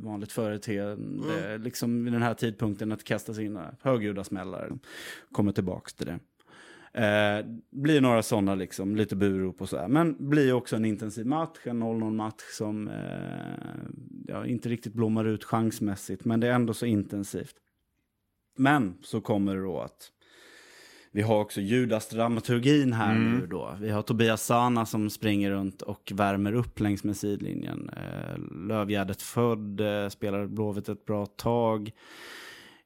vanligt 0.04 0.32
företeende. 0.32 1.58
Liksom 1.58 2.04
vid 2.04 2.14
den 2.14 2.22
här 2.22 2.34
tidpunkten 2.34 2.92
att 2.92 3.04
kastas 3.04 3.40
in 3.40 3.54
några 3.54 3.76
högljudda 3.82 4.24
smällar. 4.24 4.72
Kommer 5.32 5.52
tillbaks 5.52 5.94
till 5.94 6.06
det. 6.06 6.20
Eh, 6.94 7.46
blir 7.70 8.02
några 8.02 8.24
sådana 8.24 8.56
liksom, 8.56 8.96
lite 8.96 9.16
burop 9.16 9.62
och 9.62 9.70
sådär. 9.70 9.88
Men 9.88 10.30
blir 10.30 10.54
också 10.54 10.76
en 10.76 10.86
intensiv 10.86 11.26
match, 11.26 11.60
en 11.64 11.84
0-0 11.84 12.12
match 12.12 12.42
som 12.52 12.88
eh, 12.88 13.92
ja, 14.28 14.46
inte 14.46 14.70
riktigt 14.70 14.94
blommar 14.94 15.26
ut 15.26 15.44
chansmässigt. 15.44 16.26
Men 16.26 16.40
det 16.40 16.48
är 16.48 16.54
ändå 16.54 16.74
så 16.74 16.86
intensivt. 16.86 17.56
Men 18.58 18.98
så 19.02 19.22
kommer 19.22 19.56
det 19.56 19.62
då 19.62 19.80
att 19.80 20.12
vi 21.14 21.22
har 21.22 21.40
också 21.40 21.62
Judas-dramaturgin 21.62 22.94
här 22.94 23.14
nu 23.14 23.48
då. 23.48 23.76
Vi 23.80 23.90
har 23.90 24.02
Tobias 24.02 24.46
Sana 24.46 24.86
som 24.86 25.10
springer 25.10 25.52
runt 25.52 25.82
och 25.82 26.12
värmer 26.16 26.54
upp 26.54 26.80
längs 26.80 27.04
med 27.04 27.18
sidlinjen. 27.18 27.90
Eh, 27.98 28.38
Lövgärdet 28.68 29.22
född, 29.22 29.80
eh, 29.82 30.10
spelar 30.10 30.46
Blåvitt 30.48 30.90
ett 30.90 31.06
bra 31.06 31.26
tag. 31.26 31.92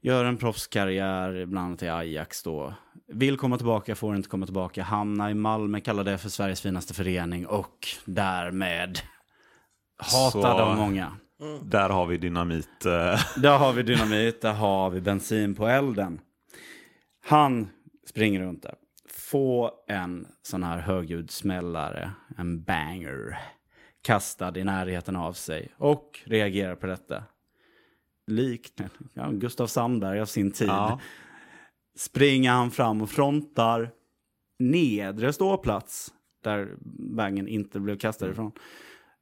Gör 0.01 0.25
en 0.25 0.38
proffskarriär, 0.38 1.45
bland 1.45 1.65
annat 1.67 1.84
i 1.84 1.89
Ajax 1.89 2.43
då. 2.43 2.73
Vill 3.13 3.38
komma 3.38 3.57
tillbaka, 3.57 3.95
får 3.95 4.15
inte 4.15 4.30
komma 4.30 4.45
tillbaka. 4.45 4.84
Hamna 4.84 5.32
i 5.32 5.34
Malmö, 5.34 5.80
kallar 5.80 6.03
det 6.03 6.17
för 6.17 6.30
Sveriges 6.30 6.61
finaste 6.61 6.93
förening 6.93 7.45
och 7.47 7.88
därmed 8.05 8.99
hatad 9.97 10.45
av 10.61 10.75
många. 10.78 11.11
Där 11.63 11.89
har 11.89 12.05
vi 12.05 12.17
dynamit. 12.17 12.86
eh, 12.86 13.19
Där 13.41 13.57
har 13.57 13.73
vi 13.73 13.84
dynamit, 13.84 14.41
där 14.41 14.53
har 14.53 14.89
vi 14.89 15.01
bensin 15.01 15.55
på 15.55 15.67
elden. 15.67 16.19
Han 17.25 17.67
springer 18.08 18.41
runt 18.41 18.64
där. 18.64 18.76
Få 19.10 19.72
en 19.88 20.28
sån 20.41 20.64
här 20.64 20.78
högljudsmällare, 20.78 22.12
en 22.38 22.64
banger, 22.64 23.39
kastad 24.01 24.58
i 24.58 24.64
närheten 24.64 25.16
av 25.16 25.34
sig 25.34 25.74
och 25.78 26.20
reagerar 26.26 26.76
på 26.76 26.88
detta. 26.88 27.24
Likt 28.28 28.82
ja, 29.14 29.30
Gustav 29.32 29.68
Sandberg 29.68 30.22
av 30.22 30.26
sin 30.26 30.51
tid. 30.51 30.68
Ja. 30.68 30.99
Springer 31.95 32.51
han 32.51 32.72
fram 32.72 33.01
och 33.01 33.10
frontar 33.10 33.91
nedre 34.60 35.34
ståplats 35.34 36.14
där 36.43 36.76
bangen 37.16 37.47
inte 37.47 37.80
blev 37.80 37.97
kastad 37.97 38.30
ifrån. 38.30 38.51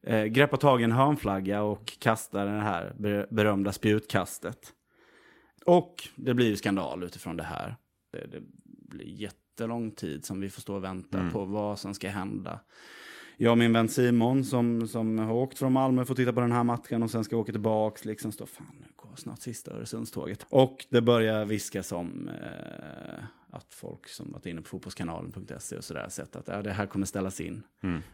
Eh, 0.03 0.23
greppar 0.23 0.57
tag 0.57 0.81
i 0.81 0.83
en 0.83 0.91
hörnflagga 0.91 1.61
och 1.61 1.99
kastar 1.99 2.45
det 2.45 2.61
här 2.61 2.93
ber- 2.97 3.27
berömda 3.31 3.71
spjutkastet. 3.71 4.73
Och 5.65 6.07
det 6.15 6.33
blir 6.33 6.47
ju 6.47 6.55
skandal 6.55 7.03
utifrån 7.03 7.37
det 7.37 7.43
här. 7.43 7.75
Det, 8.11 8.27
det 8.27 8.43
jättelång 9.03 9.91
tid 9.91 10.25
som 10.25 10.41
vi 10.41 10.49
får 10.49 10.61
stå 10.61 10.75
och 10.75 10.83
vänta 10.83 11.29
på 11.31 11.45
vad 11.45 11.79
som 11.79 11.93
ska 11.93 12.09
hända. 12.09 12.59
Jag 13.37 13.51
och 13.51 13.57
min 13.57 13.73
vän 13.73 13.89
Simon 13.89 14.43
som, 14.43 14.87
som 14.87 15.19
har 15.19 15.33
åkt 15.33 15.57
från 15.57 15.73
Malmö 15.73 16.05
får 16.05 16.15
titta 16.15 16.33
på 16.33 16.41
den 16.41 16.51
här 16.51 16.63
matchen 16.63 17.03
och 17.03 17.11
sen 17.11 17.23
ska 17.23 17.37
åka 17.37 17.51
tillbaks. 17.51 18.05
Liksom 18.05 18.31
stå, 18.31 18.45
fan 18.45 18.75
nu 18.79 18.85
går 18.95 19.15
snart 19.15 19.41
sista 19.41 19.71
Öresundståget. 19.71 20.45
Och 20.49 20.85
det 20.89 21.01
börjar 21.01 21.45
viskas 21.45 21.91
om 21.91 22.29
eh, 22.29 23.23
att 23.49 23.73
folk 23.73 24.07
som 24.07 24.31
varit 24.31 24.45
inne 24.45 24.61
på 24.61 24.67
fotbollskanalen.se 24.67 25.77
och 25.77 25.83
sådär 25.83 26.09
sett 26.09 26.35
att 26.35 26.47
ja, 26.47 26.61
det 26.61 26.71
här 26.71 26.85
kommer 26.85 27.05
ställas 27.05 27.41
in. 27.41 27.63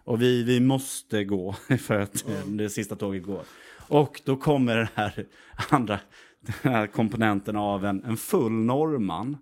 Och 0.03 0.21
vi, 0.21 0.43
vi 0.43 0.59
måste 0.59 1.23
gå 1.23 1.53
för 1.79 1.99
att 1.99 2.29
eh, 2.29 2.45
det 2.45 2.69
sista 2.69 2.95
tåget 2.95 3.23
går. 3.23 3.41
Och 3.87 4.21
då 4.25 4.35
kommer 4.35 4.75
den 4.75 4.87
här 4.93 5.25
andra 5.69 5.99
den 6.41 6.73
här 6.73 6.87
komponenten 6.87 7.55
av 7.55 7.85
en, 7.85 8.03
en 8.03 8.17
full 8.17 8.51
norrman. 8.51 9.37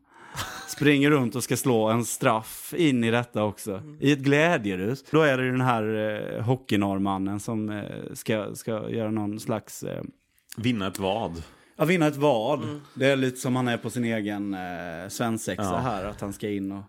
Springer 0.70 1.10
runt 1.12 1.36
och 1.36 1.44
ska 1.44 1.58
slå 1.58 1.88
en 1.90 2.06
straff 2.06 2.74
in 2.78 3.04
i 3.04 3.12
detta 3.12 3.44
också. 3.44 3.82
I 4.00 4.12
ett 4.12 4.20
glädjerus. 4.20 5.04
Då 5.12 5.22
är 5.22 5.38
det 5.38 5.52
den 5.52 5.62
här 5.62 5.84
eh, 6.38 6.44
hockeynorrmannen 6.44 7.40
som 7.40 7.70
eh, 7.70 8.14
ska, 8.14 8.56
ska 8.56 8.90
göra 8.90 9.12
någon 9.12 9.40
slags... 9.40 9.84
Eh, 9.84 10.04
Vinna 10.58 10.88
ett 10.88 11.00
vad. 11.00 11.44
Ja, 11.76 11.86
vinna 11.86 12.08
ett 12.08 12.16
vad. 12.16 12.80
Det 12.94 13.06
är 13.06 13.16
lite 13.16 13.38
som 13.38 13.56
han 13.56 13.68
är 13.68 13.78
på 13.78 13.90
sin 13.90 14.06
egen 14.06 14.54
eh, 14.54 15.10
svensexa 15.10 15.64
Ja. 15.64 15.78
här. 15.78 16.06
Att 16.06 16.22
han 16.22 16.34
ska 16.34 16.50
in 16.50 16.72
och 16.72 16.84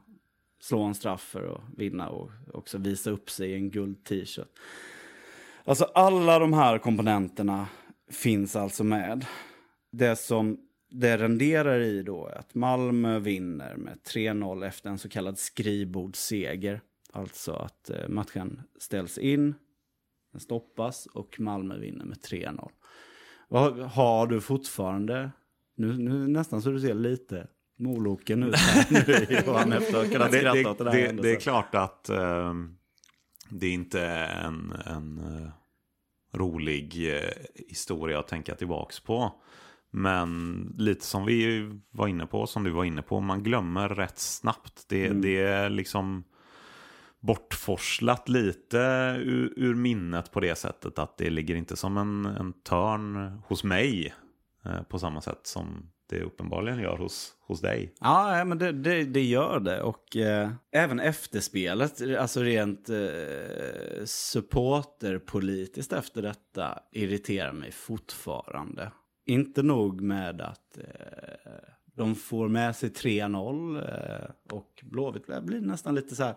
slå 0.61 0.83
en 0.83 0.95
straff 0.95 1.21
för 1.21 1.55
att 1.55 1.61
vinna 1.79 2.09
och 2.09 2.31
också 2.55 2.79
visa 2.79 3.11
upp 3.11 3.31
sig 3.31 3.51
i 3.51 3.55
en 3.55 3.71
guld 3.71 4.05
t-shirt. 4.05 4.49
Alltså 5.65 5.85
alla 5.85 6.39
de 6.39 6.53
här 6.53 6.79
komponenterna 6.79 7.67
finns 8.11 8.57
alltså 8.57 8.85
med. 8.85 9.27
Det 9.93 10.17
som 10.17 10.59
det 10.91 11.19
renderar 11.19 11.81
i 11.81 12.03
då 12.03 12.27
att 12.27 12.55
Malmö 12.55 13.19
vinner 13.19 13.77
med 13.77 13.99
3-0 14.05 14.67
efter 14.67 14.91
en 14.91 14.99
så 14.99 15.09
kallad 15.09 15.39
skrivbordsseger. 15.39 16.81
Alltså 17.13 17.53
att 17.53 17.91
eh, 17.91 18.09
matchen 18.09 18.63
ställs 18.79 19.19
in, 19.19 19.55
den 20.33 20.41
stoppas 20.41 21.07
och 21.07 21.41
Malmö 21.41 21.79
vinner 21.79 22.05
med 22.05 22.19
3-0. 22.19 22.71
Vad 23.49 23.79
har 23.79 24.27
du 24.27 24.41
fortfarande, 24.41 25.31
nu, 25.75 25.99
nu 25.99 26.29
nästan 26.29 26.63
så 26.63 26.71
du 26.71 26.81
ser 26.81 26.95
lite 26.95 27.47
moloken 27.77 28.43
ut 28.43 28.57
här 28.57 28.87
nu 28.91 29.43
Johan 29.47 29.73
efter 29.73 29.99
att 29.99 30.07
ha 30.07 30.13
kunnat 30.13 30.33
det, 30.33 30.39
skratta 30.39 30.63
det, 30.63 30.71
åt 30.71 30.79
det 30.79 31.13
det, 31.13 31.23
det 31.23 31.31
är 31.31 31.41
klart 31.41 31.75
att 31.75 32.09
eh, 32.09 32.55
det 33.49 33.67
är 33.67 33.73
inte 33.73 34.01
är 34.01 34.45
en, 34.45 34.73
en 34.87 35.19
eh, 35.19 35.51
rolig 36.39 37.17
eh, 37.17 37.31
historia 37.69 38.19
att 38.19 38.29
tänka 38.29 38.55
tillbaks 38.55 39.01
på. 39.01 39.33
Men 39.91 40.63
lite 40.79 41.05
som 41.05 41.25
vi 41.27 41.71
var 41.91 42.09
inne 42.09 42.27
på, 42.27 42.47
som 42.47 42.65
du 42.65 42.71
var 42.71 42.85
inne 42.85 43.03
på, 43.03 43.21
man 43.21 43.43
glömmer 43.43 43.89
rätt 43.89 44.19
snabbt. 44.19 44.85
Det, 44.89 45.07
Mm. 45.07 45.23
det 45.23 45.39
är 45.39 45.71
liksom 45.71 46.25
bortforslat 47.21 48.29
lite 48.29 48.79
ur, 49.21 49.53
ur 49.57 49.75
minnet 49.75 50.33
på 50.33 50.41
det 50.41 50.55
sättet 50.55 50.99
att 50.99 51.19
det 51.19 51.31
ligger 51.31 51.55
inte 51.55 51.77
som 51.77 51.97
en, 51.97 52.27
en 52.27 52.53
törn 52.53 53.17
hos 53.47 53.65
mig 53.65 54.15
eh, 54.65 54.83
på 54.83 54.99
samma 54.99 55.21
sätt 55.21 55.41
som 55.43 55.91
det 56.09 56.23
uppenbarligen 56.23 56.79
gör 56.79 56.97
hos, 56.97 57.35
hos 57.41 57.61
dig. 57.61 57.95
Ja, 58.01 58.45
men 58.45 58.59
det, 58.59 58.73
det, 58.73 59.05
det 59.05 59.23
gör 59.23 59.61
det. 59.61 59.83
Och 59.83 60.17
eh, 60.17 60.51
även 60.73 61.01
efterspelet, 61.01 62.03
alltså 62.19 62.43
rent 62.43 62.89
eh, 62.89 64.05
supporterpolitiskt 64.05 65.93
efter 65.93 66.23
detta, 66.23 66.79
irriterar 66.93 67.53
mig 67.53 67.73
fortfarande. 67.73 68.93
Inte 69.31 69.63
nog 69.63 70.01
med 70.01 70.41
att 70.41 70.79
eh, 70.79 71.51
de 71.85 72.15
får 72.15 72.49
med 72.49 72.77
sig 72.77 72.89
3-0 72.89 73.77
eh, 73.77 74.31
och 74.53 74.83
Blåvitt 74.83 75.27
blir 75.27 75.61
nästan 75.61 75.95
lite 75.95 76.17
så 76.17 76.25
här 76.25 76.35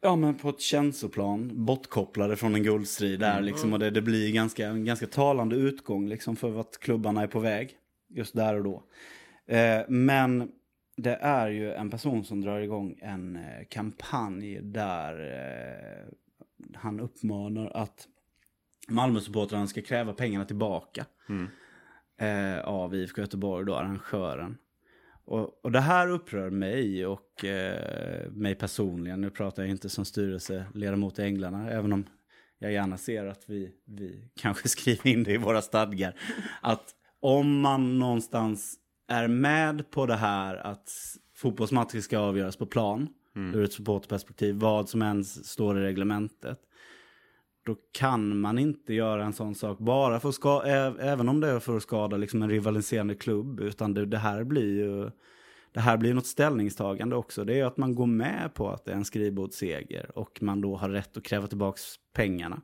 Ja 0.00 0.16
men 0.16 0.34
på 0.34 0.48
ett 0.48 0.60
känsloplan, 0.60 1.64
bortkopplade 1.64 2.36
från 2.36 2.54
en 2.54 2.62
guldstrid 2.62 3.20
där 3.20 3.40
liksom. 3.40 3.72
Och 3.72 3.78
det, 3.78 3.90
det 3.90 4.02
blir 4.02 4.32
ganska, 4.32 4.68
en 4.68 4.84
ganska 4.84 5.06
talande 5.06 5.56
utgång 5.56 6.08
liksom 6.08 6.36
för 6.36 6.50
vart 6.50 6.78
klubbarna 6.78 7.22
är 7.22 7.26
på 7.26 7.40
väg. 7.40 7.70
Just 8.08 8.34
där 8.34 8.54
och 8.54 8.64
då. 8.64 8.82
Eh, 9.54 9.80
men 9.88 10.52
det 10.96 11.14
är 11.14 11.48
ju 11.48 11.72
en 11.72 11.90
person 11.90 12.24
som 12.24 12.40
drar 12.40 12.60
igång 12.60 12.98
en 13.02 13.36
eh, 13.36 13.66
kampanj 13.70 14.60
där 14.62 15.12
eh, 15.20 16.14
han 16.74 17.00
uppmanar 17.00 17.70
att 17.74 18.08
Malmösupportrarna 18.88 19.66
ska 19.66 19.82
kräva 19.82 20.12
pengarna 20.12 20.44
tillbaka. 20.44 21.06
Eh, 22.18 22.60
av 22.60 22.94
IFK 22.94 23.20
Göteborg, 23.20 23.66
då, 23.66 23.74
arrangören. 23.74 24.58
Och, 25.24 25.64
och 25.64 25.72
det 25.72 25.80
här 25.80 26.08
upprör 26.08 26.50
mig 26.50 27.06
och 27.06 27.44
eh, 27.44 28.30
mig 28.30 28.54
personligen. 28.54 29.20
Nu 29.20 29.30
pratar 29.30 29.62
jag 29.62 29.70
inte 29.70 29.88
som 29.88 30.04
styrelseledamot 30.04 31.18
i 31.18 31.22
Änglarna, 31.22 31.70
även 31.70 31.92
om 31.92 32.04
jag 32.58 32.72
gärna 32.72 32.96
ser 32.96 33.26
att 33.26 33.44
vi, 33.46 33.72
vi 33.84 34.30
kanske 34.40 34.68
skriver 34.68 35.06
in 35.06 35.22
det 35.22 35.32
i 35.32 35.36
våra 35.36 35.62
stadgar. 35.62 36.14
Att 36.60 36.94
om 37.20 37.60
man 37.60 37.98
någonstans 37.98 38.74
är 39.08 39.28
med 39.28 39.90
på 39.90 40.06
det 40.06 40.16
här 40.16 40.56
att 40.56 40.90
fotbollsmatcher 41.34 42.00
ska 42.00 42.18
avgöras 42.18 42.56
på 42.56 42.66
plan, 42.66 43.08
ur 43.54 43.64
ett 43.64 43.72
supporterperspektiv, 43.72 44.54
vad 44.54 44.88
som 44.88 45.02
ens 45.02 45.48
står 45.48 45.78
i 45.78 45.82
reglementet, 45.82 46.58
då 47.66 47.76
kan 47.92 48.40
man 48.40 48.58
inte 48.58 48.94
göra 48.94 49.24
en 49.24 49.32
sån 49.32 49.54
sak 49.54 49.78
bara 49.78 50.20
för 50.20 50.28
att 50.28 50.34
skada, 50.34 50.66
även 51.00 51.28
om 51.28 51.40
det 51.40 51.48
är 51.48 51.60
för 51.60 51.76
att 51.76 51.82
skada 51.82 52.16
liksom 52.16 52.42
en 52.42 52.50
rivaliserande 52.50 53.14
klubb, 53.14 53.60
utan 53.60 53.94
det, 53.94 54.06
det 54.06 54.18
här 54.18 54.44
blir 54.44 54.84
ju 54.84 55.10
det 55.72 55.80
här 55.80 55.96
blir 55.96 56.14
något 56.14 56.26
ställningstagande 56.26 57.16
också. 57.16 57.44
Det 57.44 57.60
är 57.60 57.64
att 57.64 57.76
man 57.76 57.94
går 57.94 58.06
med 58.06 58.50
på 58.54 58.70
att 58.70 58.84
det 58.84 58.92
är 58.92 58.96
en 58.96 59.04
skrivbordsseger 59.04 60.18
och 60.18 60.42
man 60.42 60.60
då 60.60 60.76
har 60.76 60.88
rätt 60.88 61.16
att 61.16 61.22
kräva 61.24 61.46
tillbaka 61.46 61.78
pengarna. 62.12 62.60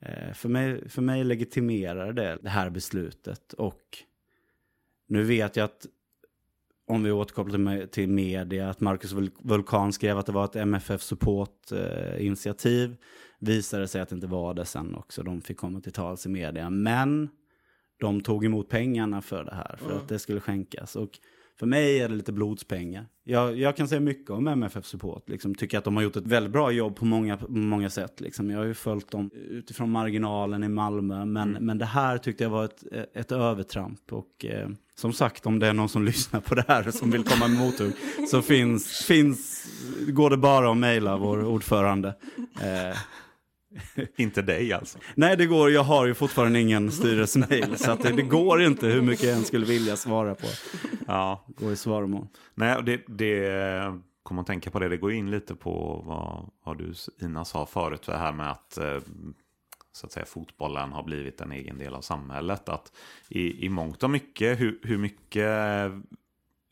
Eh, 0.00 0.32
för, 0.34 0.48
mig, 0.48 0.88
för 0.88 1.02
mig 1.02 1.24
legitimerar 1.24 2.12
det 2.12 2.38
det 2.42 2.48
här 2.48 2.70
beslutet 2.70 3.52
och 3.52 3.82
nu 5.08 5.22
vet 5.22 5.56
jag 5.56 5.64
att 5.64 5.86
om 6.86 7.02
vi 7.02 7.10
återkopplar 7.10 7.52
till, 7.52 7.60
me- 7.66 7.86
till 7.86 8.08
media, 8.08 8.70
att 8.70 8.80
Marcus 8.80 9.12
Vul- 9.12 9.36
Vulkan 9.38 9.92
skrev 9.92 10.18
att 10.18 10.26
det 10.26 10.32
var 10.32 10.44
ett 10.44 10.56
MFF 10.56 11.02
Support-initiativ. 11.02 12.96
Visade 13.38 13.88
sig 13.88 14.00
att 14.00 14.08
det 14.08 14.14
inte 14.14 14.26
var 14.26 14.54
det 14.54 14.64
sen 14.64 14.94
också. 14.94 15.22
De 15.22 15.40
fick 15.40 15.56
komma 15.56 15.80
till 15.80 15.92
tals 15.92 16.26
i 16.26 16.28
media. 16.28 16.70
Men 16.70 17.28
de 18.00 18.20
tog 18.20 18.44
emot 18.44 18.68
pengarna 18.68 19.22
för 19.22 19.44
det 19.44 19.54
här, 19.54 19.76
för 19.76 19.96
att 19.96 20.08
det 20.08 20.18
skulle 20.18 20.40
skänkas. 20.40 20.96
Och 20.96 21.18
för 21.58 21.66
mig 21.66 22.00
är 22.00 22.08
det 22.08 22.14
lite 22.14 22.32
blodspengar. 22.32 23.06
Jag, 23.24 23.58
jag 23.58 23.76
kan 23.76 23.88
säga 23.88 24.00
mycket 24.00 24.30
om 24.30 24.48
MFF 24.48 24.86
Support. 24.86 25.28
Liksom, 25.28 25.54
tycker 25.54 25.78
att 25.78 25.84
de 25.84 25.96
har 25.96 26.02
gjort 26.02 26.16
ett 26.16 26.26
väldigt 26.26 26.52
bra 26.52 26.70
jobb 26.70 26.96
på 26.96 27.04
många, 27.04 27.38
många 27.48 27.90
sätt. 27.90 28.20
Liksom. 28.20 28.50
Jag 28.50 28.58
har 28.58 28.64
ju 28.64 28.74
följt 28.74 29.10
dem 29.10 29.30
utifrån 29.34 29.90
marginalen 29.90 30.64
i 30.64 30.68
Malmö. 30.68 31.24
Men, 31.24 31.50
men 31.50 31.78
det 31.78 31.84
här 31.84 32.18
tyckte 32.18 32.44
jag 32.44 32.50
var 32.50 32.64
ett, 32.64 32.84
ett 33.14 33.32
övertramp. 33.32 34.12
Och 34.12 34.44
eh, 34.44 34.68
som 34.94 35.12
sagt, 35.12 35.46
om 35.46 35.58
det 35.58 35.66
är 35.66 35.72
någon 35.72 35.88
som 35.88 36.04
lyssnar 36.04 36.40
på 36.40 36.54
det 36.54 36.64
här 36.68 36.90
som 36.90 37.10
vill 37.10 37.24
komma 37.24 37.48
med 37.48 37.58
mothugg 37.58 37.92
så 38.30 38.42
finns, 38.42 39.04
finns, 39.06 39.66
går 40.08 40.30
det 40.30 40.36
bara 40.36 40.70
att 40.70 40.76
mejla 40.76 41.16
vår 41.16 41.44
ordförande. 41.44 42.08
Eh, 42.60 42.98
Inte 44.16 44.42
dig 44.42 44.72
alltså. 44.72 44.98
Nej, 45.14 45.36
det 45.36 45.46
går. 45.46 45.70
Jag 45.70 45.82
har 45.84 46.06
ju 46.06 46.14
fortfarande 46.14 46.60
ingen 46.60 46.92
styrelsemail. 46.92 47.78
Så 47.78 47.94
det, 47.94 48.12
det 48.12 48.22
går 48.22 48.62
inte 48.62 48.86
hur 48.86 49.02
mycket 49.02 49.24
jag 49.24 49.36
än 49.36 49.44
skulle 49.44 49.66
vilja 49.66 49.96
svara 49.96 50.34
på. 50.34 50.46
Ja, 51.06 51.44
Går 51.46 51.72
i 51.72 51.76
svaromål. 51.76 52.26
Nej, 52.54 52.82
det, 52.82 53.00
det 53.06 54.00
kommer 54.22 54.40
att 54.40 54.46
tänka 54.46 54.70
på 54.70 54.78
det. 54.78 54.88
Det 54.88 54.96
går 54.96 55.12
in 55.12 55.30
lite 55.30 55.54
på 55.54 56.02
vad, 56.06 56.50
vad 56.64 56.78
du 56.78 56.94
Ina 57.26 57.44
sa 57.44 57.66
förut. 57.66 58.02
Det 58.06 58.18
här 58.18 58.32
med 58.32 58.50
att, 58.50 58.78
eh, 58.78 59.00
så 59.92 60.06
att 60.06 60.12
säga, 60.12 60.26
fotbollen 60.26 60.92
har 60.92 61.02
blivit 61.02 61.40
en 61.40 61.52
egen 61.52 61.78
del 61.78 61.94
av 61.94 62.00
samhället. 62.00 62.68
Att 62.68 62.92
i, 63.28 63.66
i 63.66 63.68
mångt 63.68 64.02
och 64.02 64.10
mycket, 64.10 64.60
hur, 64.60 64.80
hur 64.82 64.98
mycket 64.98 65.92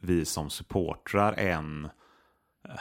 vi 0.01 0.25
som 0.25 0.51
supportrar 0.51 1.33
än 1.33 1.85
eh, 2.69 2.81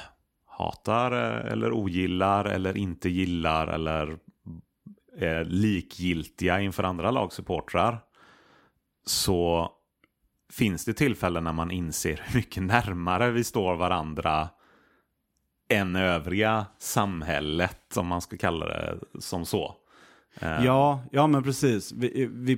hatar 0.57 1.11
eh, 1.11 1.51
eller 1.51 1.71
ogillar 1.71 2.45
eller 2.45 2.77
inte 2.77 3.09
gillar 3.09 3.67
eller 3.67 4.17
är 5.17 5.45
likgiltiga 5.45 6.61
inför 6.61 6.83
andra 6.83 7.11
lagsupportrar. 7.11 7.99
Så 9.05 9.71
finns 10.53 10.85
det 10.85 10.93
tillfällen 10.93 11.43
när 11.43 11.53
man 11.53 11.71
inser 11.71 12.21
hur 12.25 12.39
mycket 12.39 12.63
närmare 12.63 13.31
vi 13.31 13.43
står 13.43 13.75
varandra 13.75 14.49
än 15.69 15.95
övriga 15.95 16.65
samhället, 16.77 17.97
om 17.97 18.07
man 18.07 18.21
ska 18.21 18.37
kalla 18.37 18.65
det 18.65 18.99
som 19.19 19.45
så. 19.45 19.75
Eh, 20.39 20.65
ja, 20.65 21.03
ja 21.11 21.27
men 21.27 21.43
precis. 21.43 21.91
Vi, 21.91 22.29
vi, 22.31 22.57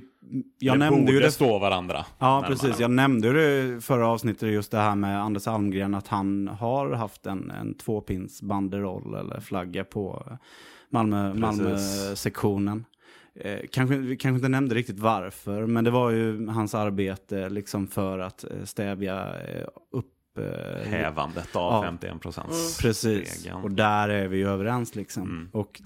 jag 0.58 0.74
eller 0.74 0.90
nämnde 0.90 1.12
ju 1.12 1.16
borde 1.18 1.26
det. 1.26 1.32
stå 1.32 1.58
varandra. 1.58 2.04
Ja, 2.18 2.44
precis. 2.46 2.80
Jag 2.80 2.90
nämnde 2.90 3.32
det 3.32 3.80
förra 3.84 4.08
avsnittet, 4.08 4.48
just 4.52 4.70
det 4.70 4.78
här 4.78 4.94
med 4.94 5.22
Anders 5.22 5.46
Almgren, 5.46 5.94
att 5.94 6.08
han 6.08 6.48
har 6.48 6.90
haft 6.92 7.26
en, 7.26 7.50
en 7.50 7.74
tvåpins 7.74 8.42
banderoll 8.42 9.14
eller 9.14 9.40
flagga 9.40 9.84
på 9.84 10.26
Malmö. 10.90 11.34
Malmö-sektionen. 11.34 12.84
Eh, 13.34 13.58
kanske, 13.72 13.96
vi 13.96 14.16
kanske 14.16 14.36
inte 14.36 14.48
nämnde 14.48 14.74
riktigt 14.74 14.98
varför, 14.98 15.66
men 15.66 15.84
det 15.84 15.90
var 15.90 16.10
ju 16.10 16.46
hans 16.48 16.74
arbete 16.74 17.48
liksom 17.48 17.86
för 17.86 18.18
att 18.18 18.44
eh, 18.44 18.64
stävja 18.64 19.40
eh, 19.40 19.66
upp... 19.92 20.14
Hävandet 20.84 21.56
av 21.56 21.72
Ja. 21.72 21.82
51 21.82 22.20
procents 22.20 22.78
Precis, 22.78 23.44
regeln. 23.46 23.62
och 23.64 23.70
där 23.70 24.08
är 24.08 24.28
vi 24.28 24.36
ju 24.36 24.48
överens 24.48 24.94
liksom. 24.94 25.22
Mm. 25.22 25.48
Och 25.52 25.80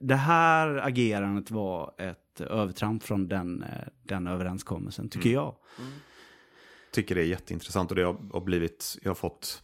det 0.00 0.14
här 0.14 0.76
agerandet 0.86 1.50
var 1.50 1.92
ett 1.98 2.18
övertramp 2.40 3.02
från 3.02 3.28
den, 3.28 3.62
eh, 3.62 3.88
den 4.02 4.26
överenskommelsen, 4.26 5.08
tycker 5.08 5.30
jag. 5.30 5.54
tycker 6.90 7.14
det 7.14 7.20
är 7.20 7.26
jätteintressant 7.26 7.90
och 7.90 7.96
det 7.96 8.02
har, 8.02 8.16
har 8.32 8.40
blivit, 8.40 8.98
jag 9.02 9.10
har 9.10 9.14
fått, 9.14 9.62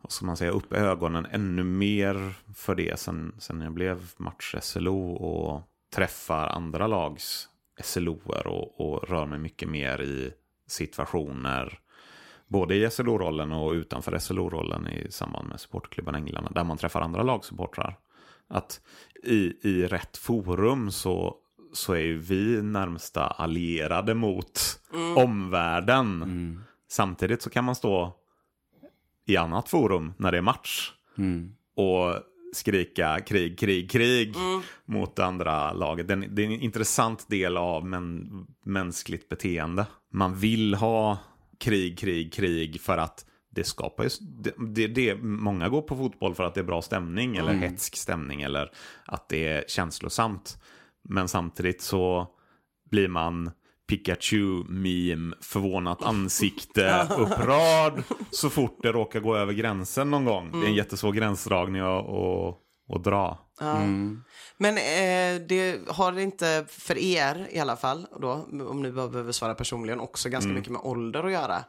vad 0.00 0.12
ska 0.12 0.26
man 0.26 0.36
säga, 0.36 0.50
upp 0.50 0.72
ögonen 0.72 1.26
ännu 1.30 1.64
mer 1.64 2.34
för 2.54 2.74
det 2.74 3.00
sen, 3.00 3.34
sen 3.38 3.60
jag 3.60 3.72
blev 3.72 4.12
match-SLO 4.16 5.12
och 5.12 5.62
träffar 5.94 6.46
andra 6.48 6.86
lags 6.86 7.48
SLOer 7.82 8.46
och, 8.46 8.80
och 8.80 9.08
rör 9.08 9.26
mig 9.26 9.38
mycket 9.38 9.68
mer 9.68 10.02
i 10.02 10.32
situationer, 10.66 11.78
både 12.46 12.74
i 12.74 12.90
SLO-rollen 12.90 13.52
och 13.52 13.72
utanför 13.72 14.18
SLO-rollen 14.18 14.88
i 14.88 15.10
samband 15.10 15.48
med 15.48 15.60
supportklubben 15.60 16.14
Änglarna, 16.14 16.50
där 16.50 16.64
man 16.64 16.78
träffar 16.78 17.00
andra 17.00 17.22
lagsupportrar. 17.22 17.98
Att 18.48 18.80
i, 19.22 19.68
i 19.68 19.86
rätt 19.86 20.16
forum 20.16 20.90
så, 20.90 21.36
så 21.74 21.92
är 21.92 22.00
ju 22.00 22.18
vi 22.18 22.62
närmsta 22.62 23.26
allierade 23.26 24.14
mot 24.14 24.80
omvärlden. 25.16 26.24
Samtidigt 26.88 27.42
så 27.42 27.50
kan 27.50 27.64
man 27.64 27.74
stå 27.74 28.16
i 29.26 29.36
annat 29.36 29.68
forum 29.68 30.12
när 30.16 30.32
det 30.32 30.38
är 30.38 30.42
match 30.42 30.92
och 31.76 32.14
skrika 32.54 33.20
krig, 33.20 33.58
krig, 33.58 33.90
krig 33.90 34.34
mot 34.84 35.16
det 35.16 35.24
andra 35.24 35.72
laget. 35.72 36.08
Det 36.08 36.14
är, 36.14 36.38
en- 36.46 36.60
intressant 36.60 37.28
del 37.28 37.56
av 37.56 37.86
men, 37.86 38.30
mänskligt 38.64 39.28
beteende. 39.28 39.86
Man 40.12 40.34
vill 40.36 40.74
ha 40.74 41.18
krig, 41.60 41.98
krig, 41.98 42.32
krig 42.32 42.80
för 42.80 42.98
att 42.98 43.26
det 43.50 43.64
skapar 43.64 44.04
ju, 44.04 44.10
det, 44.20 44.54
det, 44.58 44.86
det, 44.86 45.14
många 45.22 45.68
går 45.68 45.82
på 45.82 45.96
fotboll 45.96 46.34
för 46.34 46.44
att 46.44 46.54
det 46.54 46.60
är 46.60 46.64
bra 46.64 46.82
stämning 46.82 47.36
eller 47.36 47.52
hetsk 47.52 47.96
stämning 47.96 48.42
eller 48.42 48.70
att 49.04 49.28
det 49.28 49.48
är 49.48 49.64
känslosamt. 49.68 50.58
Men 51.04 51.28
samtidigt 51.28 51.82
så 51.82 52.26
blir 52.90 53.08
man 53.08 53.50
Pikachu-meme, 53.88 55.36
förvånat 55.40 56.02
ansikte, 56.02 57.08
upprörd 57.18 58.02
så 58.30 58.50
fort 58.50 58.78
det 58.82 58.92
råkar 58.92 59.20
gå 59.20 59.36
över 59.36 59.52
gränsen 59.52 60.10
någon 60.10 60.24
gång. 60.24 60.50
Det 60.52 60.66
är 60.66 60.68
en 60.68 60.74
jättesvår 60.74 61.12
gränsdragning 61.12 61.82
att, 61.82 62.08
att, 62.08 62.58
att 62.96 63.04
dra. 63.04 63.38
Men 64.58 64.76
eh, 64.76 65.46
det 65.48 65.88
har 65.88 66.12
det 66.12 66.22
inte 66.22 66.64
för 66.68 66.98
er 66.98 67.48
i 67.50 67.58
alla 67.58 67.76
fall, 67.76 68.06
då, 68.20 68.32
om 68.68 68.82
ni 68.82 68.92
bara 68.92 69.08
behöver 69.08 69.32
svara 69.32 69.54
personligen, 69.54 70.00
också 70.00 70.28
ganska 70.28 70.50
mycket 70.50 70.72
med 70.72 70.80
ålder 70.84 71.24
att 71.24 71.32
göra? 71.32 71.64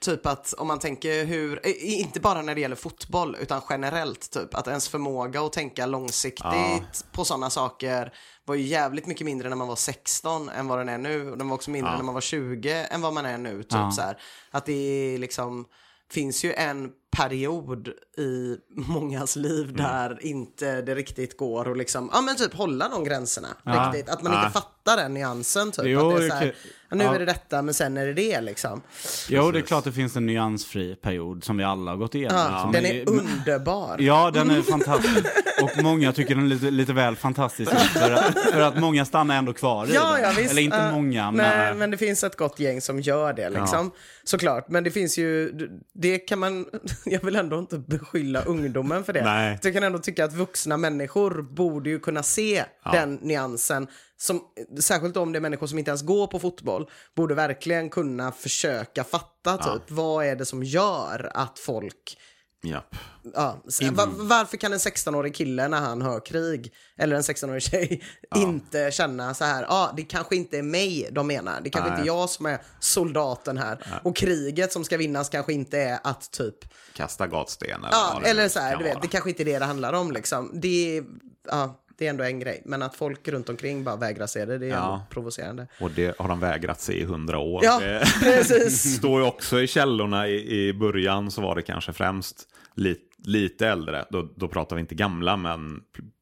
Typ 0.00 0.26
att 0.26 0.52
om 0.52 0.66
man 0.66 0.78
tänker 0.78 1.24
hur, 1.24 1.66
inte 1.84 2.20
bara 2.20 2.42
när 2.42 2.54
det 2.54 2.60
gäller 2.60 2.76
fotboll 2.76 3.36
utan 3.40 3.62
generellt 3.70 4.30
typ 4.30 4.54
att 4.54 4.66
ens 4.68 4.88
förmåga 4.88 5.40
att 5.42 5.52
tänka 5.52 5.86
långsiktigt 5.86 7.04
på 7.12 7.24
sådana 7.24 7.50
saker 7.50 8.12
var 8.44 8.54
ju 8.54 8.62
jävligt 8.62 9.06
mycket 9.06 9.24
mindre 9.24 9.48
när 9.48 9.56
man 9.56 9.68
var 9.68 9.76
16 9.76 10.48
än 10.48 10.68
vad 10.68 10.78
den 10.78 10.88
är 10.88 10.98
nu 10.98 11.30
och 11.30 11.38
den 11.38 11.48
var 11.48 11.54
också 11.54 11.70
mindre 11.70 11.96
när 11.96 12.02
man 12.02 12.14
var 12.14 12.20
20 12.20 12.86
än 12.90 13.00
vad 13.00 13.14
man 13.14 13.26
är 13.26 13.38
nu. 13.38 13.62
Typ 13.62 13.72
Ja. 13.72 13.90
så 13.90 14.02
här. 14.02 14.18
Att 14.50 14.66
det 14.66 15.16
liksom 15.18 15.64
finns 16.10 16.44
ju 16.44 16.52
en 16.52 16.90
period 17.16 17.88
i 18.18 18.56
mångas 18.70 19.36
liv 19.36 19.74
där 19.76 20.18
inte 20.26 20.82
det 20.82 20.94
riktigt 20.94 21.36
går 21.36 21.70
att 21.70 21.78
liksom, 21.78 22.10
ja 22.12 22.20
men 22.20 22.36
typ 22.36 22.54
hålla 22.54 22.88
de 22.88 23.04
gränserna. 23.04 23.48
Ja. 23.64 23.92
Riktigt. 23.94 24.08
Att 24.14 24.22
man 24.22 24.32
Ja. 24.32 24.38
inte 24.40 24.52
fattar 24.52 24.96
den 24.96 25.14
nyansen 25.14 25.72
typ. 25.72 25.84
Jo, 25.86 26.10
att 26.10 26.16
det 26.18 26.24
är 26.26 26.28
så 26.30 26.34
här, 26.34 26.54
ja, 26.90 26.96
nu 26.96 27.04
är 27.04 27.18
det 27.18 27.24
detta 27.24 27.62
men 27.62 27.74
sen 27.74 27.96
är 27.96 28.06
det 28.06 28.12
det 28.12 28.40
liksom. 28.40 28.82
Jo, 29.28 29.50
det 29.50 29.58
är 29.58 29.62
klart 29.62 29.84
det 29.84 29.92
finns 29.92 30.16
en 30.16 30.26
nyansfri 30.26 30.94
period 30.96 31.44
som 31.44 31.56
vi 31.56 31.64
alla 31.64 31.90
har 31.90 31.98
gått 31.98 32.14
igenom. 32.14 32.36
Ja, 32.38 32.60
Som 32.62 32.72
den 32.72 32.84
är- 32.86 32.94
är 32.94 33.08
underbar. 33.10 33.96
Ja, 34.00 34.30
den 34.30 34.50
är 34.50 34.62
fantastisk. 34.62 35.26
Och 35.62 35.82
många 35.82 36.12
tycker 36.12 36.34
den 36.34 36.44
är 36.44 36.48
lite, 36.48 36.70
lite 36.70 36.92
väl 36.92 37.16
fantastisk. 37.16 37.70
För 37.92 38.10
att, 38.12 38.38
för 38.38 38.60
att 38.60 38.80
många 38.80 39.04
stannar 39.04 39.36
ändå 39.38 39.52
kvar 39.52 39.86
i 39.86 39.94
Ja, 39.94 40.12
den. 40.12 40.22
ja, 40.22 40.32
visst. 40.36 40.50
Eller 40.50 40.62
inte 40.62 40.76
Ja, 40.76 40.90
många, 40.92 41.30
Nej, 41.30 41.46
men... 41.68 41.78
men 41.78 41.90
det 41.90 41.96
finns 41.96 42.24
ett 42.24 42.36
gott 42.36 42.60
gäng 42.60 42.80
som 42.80 43.00
gör 43.00 43.32
det 43.32 43.50
liksom. 43.50 43.90
Såklart, 44.24 44.68
men 44.68 44.84
det 44.84 44.90
finns 44.90 45.18
ju, 45.18 45.52
det 45.94 46.18
kan 46.18 46.38
man, 46.38 46.66
jag 47.04 47.24
vill 47.24 47.36
ändå 47.36 47.58
inte 47.58 47.78
beskylla 48.12 48.42
ungdomen 48.42 49.04
för 49.04 49.12
det. 49.12 49.24
Nej. 49.24 49.58
Jag 49.62 49.74
kan 49.74 49.82
ändå 49.82 49.98
tycka 49.98 50.24
att 50.24 50.32
vuxna 50.32 50.76
människor 50.76 51.42
borde 51.42 51.90
ju 51.90 51.98
kunna 51.98 52.22
se 52.22 52.64
den 52.92 53.14
nyansen. 53.14 53.86
Som, 54.16 54.40
särskilt 54.80 55.16
om 55.16 55.32
det 55.32 55.38
är 55.38 55.40
människor 55.40 55.66
som 55.66 55.78
inte 55.78 55.90
ens 55.90 56.02
går 56.02 56.26
på 56.26 56.38
fotboll, 56.38 56.90
borde 57.16 57.34
verkligen 57.34 57.90
kunna 57.90 58.32
försöka 58.32 59.04
fatta 59.04 59.56
typ 59.56 59.90
vad 59.90 60.26
är 60.26 60.36
det 60.36 60.44
som 60.44 60.62
gör 60.62 61.30
att 61.34 61.58
folk 61.58 62.18
Japp. 62.62 62.96
Ja, 63.34 63.62
s- 63.68 63.82
va- 63.82 64.08
varför 64.16 64.56
kan 64.56 64.72
en 64.72 64.78
16-årig 64.78 65.34
kille 65.34 65.68
när 65.68 65.80
han 65.80 66.02
hör 66.02 66.26
krig, 66.26 66.72
eller 66.96 67.16
en 67.16 67.22
16-årig 67.22 67.62
tjej, 67.62 68.02
inte 68.36 68.90
känna 68.90 69.34
så 69.34 69.44
här, 69.44 69.62
ja 69.62 69.68
ah, 69.70 69.92
det 69.96 70.02
kanske 70.02 70.36
inte 70.36 70.58
är 70.58 70.62
mig 70.62 71.08
de 71.12 71.26
menar, 71.26 71.60
det 71.60 71.70
kanske 71.70 71.90
Nej. 71.90 71.98
inte 72.00 72.10
är 72.12 72.16
jag 72.16 72.30
som 72.30 72.46
är 72.46 72.58
soldaten 72.80 73.58
här. 73.58 74.00
Och 74.04 74.16
kriget 74.16 74.72
som 74.72 74.84
ska 74.84 74.96
vinnas 74.96 75.28
kanske 75.28 75.52
inte 75.52 75.78
är 75.78 75.98
att 76.04 76.30
typ, 76.30 76.54
Kasta 76.94 77.26
gatsten 77.26 77.70
eller 77.84 77.88
ja, 77.92 78.20
eller 78.24 78.48
så 78.48 78.58
här, 78.60 78.76
du 78.76 78.84
vet, 78.84 78.94
vara. 78.94 79.02
det 79.02 79.08
kanske 79.08 79.30
inte 79.30 79.42
är 79.42 79.44
det 79.44 79.58
det 79.58 79.64
handlar 79.64 79.92
om 79.92 80.12
liksom. 80.12 80.50
Det 80.60 80.96
är, 80.98 81.04
ja, 81.48 81.80
det 81.98 82.06
är 82.06 82.10
ändå 82.10 82.24
en 82.24 82.40
grej, 82.40 82.62
men 82.64 82.82
att 82.82 82.96
folk 82.96 83.28
runt 83.28 83.48
omkring 83.48 83.84
bara 83.84 83.96
vägrar 83.96 84.26
se 84.26 84.44
det, 84.44 84.58
det 84.58 84.66
är 84.66 84.70
Ja. 84.70 85.06
provocerande. 85.10 85.66
Och 85.80 85.90
det 85.90 86.18
har 86.18 86.28
de 86.28 86.40
vägrat 86.40 86.80
se 86.80 86.92
i 87.00 87.04
hundra 87.04 87.38
år. 87.38 87.64
Ja, 87.64 87.80
Det 87.80 88.04
precis. 88.20 88.96
står 88.96 89.20
ju 89.20 89.26
också 89.26 89.60
i 89.60 89.66
källorna 89.66 90.28
i, 90.28 90.68
i 90.68 90.72
början 90.72 91.30
så 91.30 91.40
var 91.42 91.54
det 91.54 91.62
kanske 91.62 91.92
främst 91.92 92.48
lite, 92.74 93.00
lite 93.24 93.68
äldre. 93.68 94.04
Då, 94.10 94.28
då 94.36 94.48
pratar 94.48 94.76
vi 94.76 94.80
inte 94.80 94.94
gamla 94.94 95.36
men 95.36 95.80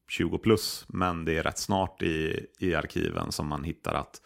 20 0.09 0.37
plus. 0.37 0.85
Men 0.87 1.25
det 1.25 1.37
är 1.37 1.43
rätt 1.43 1.57
snart 1.57 2.01
i, 2.01 2.45
i 2.59 2.75
arkiven 2.75 3.31
som 3.31 3.47
man 3.47 3.63
hittar 3.63 3.93
att 3.93 4.21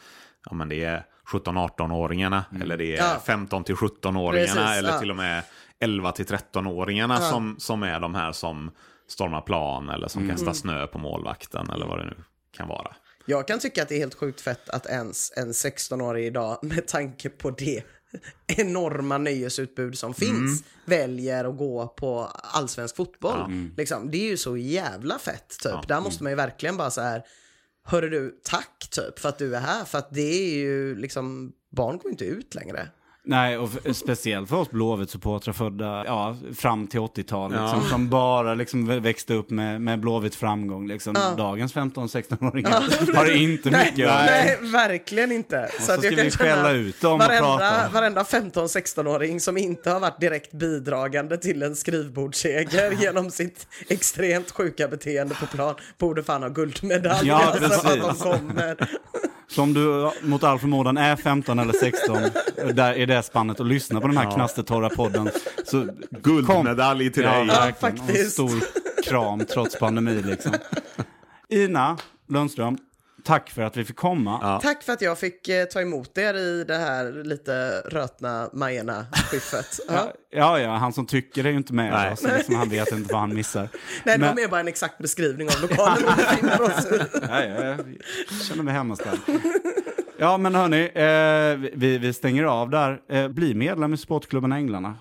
ja, 0.45 0.53
men 0.56 0.69
det 0.69 0.84
är 0.84 1.06
17-18-åringarna 1.32 2.44
eller 2.61 2.78
det 2.78 2.98
är 2.98 2.98
Ja. 2.98 3.22
15 3.26 3.64
till 3.64 3.76
17-åringarna 3.76 4.32
Precis, 4.32 4.78
eller 4.78 4.90
ja. 4.90 4.99
till 4.99 5.10
och 5.11 5.15
med 5.18 5.44
11 5.80 6.11
till 6.11 6.26
13-åringarna 6.26 7.18
som, 7.19 7.56
som 7.60 7.84
är 7.84 7.99
de 7.99 8.15
här 8.15 8.32
som 8.32 8.72
stormar 9.12 9.42
plan 9.42 9.90
eller 9.90 10.08
som 10.08 10.24
Mm. 10.24 10.36
kastar 10.36 10.54
snö 10.54 10.88
på 10.88 10.98
målvakten 10.98 11.70
eller 11.70 11.86
vad 11.86 12.00
det 12.00 12.06
nu 12.06 12.16
kan 12.52 12.68
vara. 12.68 12.96
Jag 13.26 13.48
kan 13.48 13.60
tycka 13.60 13.82
att 13.84 13.90
det 13.90 13.96
är 13.96 14.00
helt 14.00 14.16
sjukt 14.16 14.42
fett 14.42 14.70
att 14.70 14.86
ens 14.86 15.32
en 15.38 15.52
16-årig 15.52 16.26
idag, 16.26 16.60
med 16.62 16.88
tanke 16.88 17.30
på 17.30 17.52
det 17.52 17.84
enorma 18.48 19.18
nöjesutbud 19.18 19.98
som 19.98 20.14
finns, 20.14 20.64
väljer 20.86 21.46
att 21.46 21.58
gå 21.58 21.88
på 21.88 22.20
allsvensk 22.44 22.96
fotboll. 22.96 23.40
Liksom, 23.78 24.12
det 24.12 24.18
är 24.18 24.30
ju 24.30 24.38
så 24.38 24.58
jävla 24.58 25.20
fett, 25.20 25.50
typ. 25.64 25.88
Där 25.88 26.02
måste 26.02 26.24
man 26.24 26.32
ju 26.32 26.36
verkligen 26.36 26.78
bara 26.78 26.92
så 26.92 27.02
här, 27.02 27.24
hörru 27.84 28.10
du, 28.10 28.40
tack 28.44 28.88
typ 28.92 29.20
för 29.20 29.30
att 29.30 29.38
du 29.38 29.56
är 29.56 29.60
här, 29.60 29.86
för 29.86 29.98
att 29.98 30.14
det 30.14 30.22
är 30.52 30.54
ju 30.56 30.96
liksom, 30.96 31.52
barn 31.72 31.98
går 31.98 32.12
inte 32.12 32.26
ut 32.26 32.56
längre. 32.56 32.88
Nej, 33.23 33.57
och 33.57 33.69
speciellt 33.91 34.49
för 34.49 34.56
oss 34.56 34.69
Blåvitt-supportrar 34.69 35.53
födda 35.53 36.03
ja, 36.06 36.38
fram 36.56 36.88
till 36.88 36.99
80-talet. 36.99 37.60
Ja. 37.60 37.69
Som, 37.69 37.89
som 37.89 38.10
bara 38.10 38.53
liksom 38.53 38.91
vä- 38.91 38.99
växte 38.99 39.34
upp 39.34 39.49
med, 39.49 39.81
med 39.81 39.99
Blåvitt 39.99 40.35
framgång. 40.35 40.88
Liksom. 40.88 41.14
Dagens 41.38 41.76
15-16-åringar 41.76 43.15
har 43.15 43.31
inte 43.31 43.72
mycket 43.72 44.10
av 44.10 44.18
det. 44.18 44.26
Nej, 44.26 44.57
verkligen 44.61 45.31
inte. 45.31 45.69
så 45.80 45.84
ska 45.84 45.93
jag 45.93 46.15
kan 46.15 46.26
vi 46.26 46.31
skälla 46.31 46.69
att 46.69 46.76
ut 46.76 47.02
dem 47.02 47.14
och 47.14 47.19
varenda, 47.19 47.57
prata. 47.57 47.89
Varenda 47.93 48.23
15-16-åring 48.23 49.39
som 49.39 49.57
inte 49.57 49.89
har 49.91 49.99
varit 49.99 50.19
direkt 50.19 50.52
bidragande 50.52 51.38
till 51.38 51.64
en 51.64 51.76
skrivbordsseger 51.76 52.91
genom 53.02 53.31
sitt 53.31 53.68
extremt 53.88 54.52
sjuka 54.52 54.88
beteende 54.88 55.35
på 55.35 55.45
plan 55.45 55.76
borde 55.98 56.23
fan 56.23 56.41
ha 56.41 56.49
guldmedalj. 56.49 57.27
Ja, 57.27 57.43
alltså, 57.45 57.88
att 57.88 57.99
precis. 57.99 58.23
kommer. 58.23 58.77
Så 59.52 59.61
om 59.61 59.73
du 59.73 60.11
mot 60.22 60.44
all 60.44 60.60
förmodan 60.60 60.98
är 60.98 61.15
15 61.15 61.60
eller 61.60 61.73
16 61.73 62.18
där 62.73 62.94
i 62.94 63.06
det 63.06 63.23
spannet 63.23 63.60
och 63.60 63.65
lyssnar 63.65 64.02
på 64.02 64.07
den 64.07 64.18
här 64.18 64.32
knastertorra 64.32 64.90
podden. 64.90 65.30
Så 65.65 65.88
Guldmedalj 66.10 67.11
till 67.11 67.23
ja, 67.23 67.32
dig. 67.32 67.57
Och 67.57 67.65
en 67.65 67.73
faktiskt. 67.73 68.32
stor 68.34 68.64
kram 69.03 69.45
trots 69.45 69.80
pandemi 69.80 70.22
liksom. 70.22 70.52
Ina 71.49 71.98
Lundström, 72.30 72.78
tack 73.23 73.49
för 73.49 73.61
att 73.61 73.77
vi 73.77 73.85
fick 73.85 73.95
komma. 73.95 74.39
Ja. 74.41 74.60
Tack 74.64 74.84
för 74.84 74.93
att 74.93 75.02
jag 75.02 75.19
fick 75.19 75.48
eh, 75.48 75.65
ta 75.65 75.81
emot 75.81 76.18
er 76.18 76.34
i 76.34 76.64
det 76.64 76.77
här 76.77 77.23
lite 77.23 77.81
rötna 77.85 78.49
Majerna-skiffet. 78.53 79.80
Ja. 79.88 79.93
Ja, 79.93 80.14
ja, 80.34 80.60
ja, 80.60 80.76
han 80.76 80.93
som 80.93 81.06
tycker 81.06 81.45
är 81.45 81.49
ju 81.49 81.57
inte 81.57 81.73
med 81.73 81.91
Nej. 81.93 82.14
oss. 82.14 82.23
Liksom, 82.23 82.56
han 82.56 82.69
vet 82.69 82.91
inte 82.91 83.14
vad 83.14 83.22
han 83.22 83.34
missar. 83.35 83.61
Nej, 84.06 84.18
det 84.18 84.18
Men- 84.18 84.27
var 84.27 84.35
mer 84.35 84.48
bara 84.48 84.60
en 84.60 84.68
exakt 84.68 84.98
beskrivning 84.98 85.48
av 85.48 85.61
lokalen 85.61 85.98
vi 86.18 86.23
befinner 86.23 86.61
oss 86.61 86.85
i. 86.85 86.99
Ja, 87.30 87.43
ja, 87.45 87.64
jag 87.64 87.77
känner 88.48 88.64
mig 88.64 88.73
hemmastad. 88.73 89.18
Ja, 90.18 90.38
men 90.38 90.56
hörni, 90.56 90.81
eh, 90.95 91.72
vi, 91.80 91.98
vi 91.98 92.14
stänger 92.14 92.43
av 92.43 92.69
där. 92.69 92.99
Eh, 93.10 93.27
bli 93.27 93.53
medlem 93.53 93.93
i 93.93 93.98
Sportklubben 93.98 94.52
Änglarna. 94.52 94.98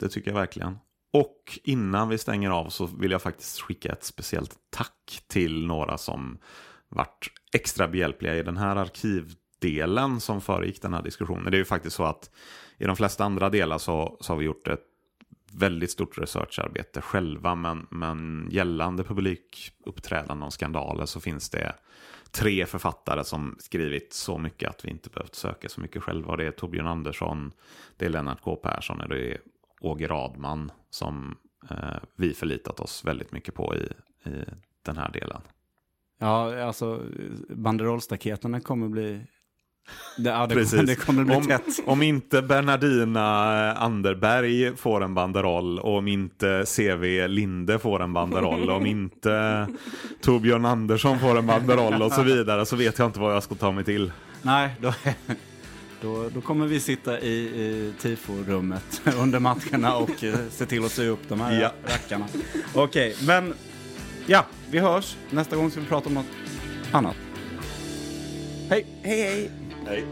Det 0.00 0.08
tycker 0.08 0.30
jag 0.30 0.38
verkligen. 0.38 0.78
Och 1.12 1.58
innan 1.64 2.08
vi 2.08 2.18
stänger 2.18 2.50
av 2.50 2.68
så 2.68 2.86
vill 2.86 3.10
jag 3.10 3.22
faktiskt 3.22 3.60
skicka 3.60 3.92
ett 3.92 4.04
speciellt 4.04 4.52
tack 4.76 5.22
till 5.28 5.66
några 5.66 5.98
som 5.98 6.38
varit 6.94 7.30
extra 7.52 7.88
behjälpliga 7.88 8.36
i 8.36 8.42
den 8.42 8.56
här 8.56 8.76
arkivdelen 8.76 10.20
som 10.20 10.40
föregick 10.40 10.82
den 10.82 10.94
här 10.94 11.02
diskussionen. 11.02 11.50
Det 11.50 11.56
är 11.56 11.58
ju 11.58 11.64
faktiskt 11.64 11.96
så 11.96 12.04
att 12.04 12.30
i 12.78 12.84
de 12.84 12.96
flesta 12.96 13.24
andra 13.24 13.50
delar 13.50 13.78
så, 13.78 14.18
så 14.20 14.32
har 14.32 14.38
vi 14.38 14.44
gjort 14.44 14.68
ett 14.68 14.84
väldigt 15.52 15.90
stort 15.90 16.18
researcharbete 16.18 17.00
själva 17.00 17.54
men, 17.54 17.86
men 17.90 18.48
gällande 18.50 19.04
publikuppträdanden 19.04 20.42
och 20.42 20.52
skandaler 20.52 21.06
så 21.06 21.20
finns 21.20 21.50
det 21.50 21.74
tre 22.30 22.66
författare 22.66 23.24
som 23.24 23.56
skrivit 23.58 24.12
så 24.12 24.38
mycket 24.38 24.70
att 24.70 24.84
vi 24.84 24.90
inte 24.90 25.10
behövt 25.10 25.34
söka 25.34 25.68
så 25.68 25.80
mycket 25.80 26.02
själva. 26.02 26.30
Och 26.30 26.36
det 26.36 26.46
är 26.46 26.50
Torbjörn 26.50 26.86
Andersson, 26.86 27.52
det 27.96 28.04
är 28.04 28.10
Lennart 28.10 28.40
K 28.40 28.56
Persson 28.56 29.00
och 29.00 29.08
det 29.08 29.32
är 29.32 29.40
Åge 29.80 30.06
Radman 30.06 30.72
som 30.90 31.38
eh, 31.70 31.96
vi 32.16 32.34
förlitat 32.34 32.80
oss 32.80 33.04
väldigt 33.04 33.32
mycket 33.32 33.54
på 33.54 33.74
i, 33.74 33.84
i 34.30 34.44
den 34.82 34.96
här 34.96 35.12
delen. 35.12 35.40
Ja, 36.20 36.64
alltså 36.64 37.00
banderollstaketen 37.48 38.60
kommer 38.60 38.88
bli... 38.88 39.20
Det, 40.18 40.30
ja, 40.30 40.46
det, 40.46 40.54
Precis. 40.54 40.86
det 40.86 40.94
kommer 40.94 41.24
bli 41.24 41.34
om, 41.36 41.46
tätt. 41.46 41.64
om 41.86 42.02
inte 42.02 42.42
Bernardina 42.42 43.24
Anderberg 43.74 44.76
får 44.76 45.04
en 45.04 45.14
banderoll 45.14 45.78
och 45.78 45.98
om 45.98 46.08
inte 46.08 46.64
CV 46.76 47.26
Linde 47.28 47.78
får 47.78 48.02
en 48.02 48.12
banderoll 48.12 48.70
om 48.70 48.86
inte 48.86 49.66
Torbjörn 50.20 50.64
Andersson 50.64 51.18
får 51.18 51.38
en 51.38 51.46
banderoll 51.46 52.02
och 52.02 52.12
så 52.12 52.22
vidare 52.22 52.66
så 52.66 52.76
vet 52.76 52.98
jag 52.98 53.08
inte 53.08 53.20
vad 53.20 53.34
jag 53.34 53.42
ska 53.42 53.54
ta 53.54 53.72
mig 53.72 53.84
till. 53.84 54.12
Nej, 54.42 54.70
då, 54.80 54.94
då, 56.02 56.28
då 56.34 56.40
kommer 56.40 56.66
vi 56.66 56.80
sitta 56.80 57.20
i, 57.20 57.34
i 57.36 57.92
tifo-rummet 58.00 59.02
under 59.18 59.38
matcherna 59.38 59.96
och 59.96 60.24
eh, 60.24 60.34
se 60.50 60.66
till 60.66 60.84
att 60.84 60.92
sy 60.92 61.08
upp 61.08 61.28
de 61.28 61.40
här 61.40 61.60
Ja. 61.60 61.72
rackarna. 61.86 62.26
Okej, 62.74 63.16
men 63.26 63.54
ja, 64.26 64.46
vi 64.70 64.78
hörs. 64.78 65.16
Nästa 65.30 65.56
gång 65.56 65.70
ska 65.70 65.80
vi 65.80 65.86
prata 65.86 66.08
om 66.08 66.14
något 66.14 66.26
annat. 66.92 67.16
Hej! 68.70 68.86
Hej, 69.02 69.22
hej. 69.22 69.50
Nej. 69.84 70.04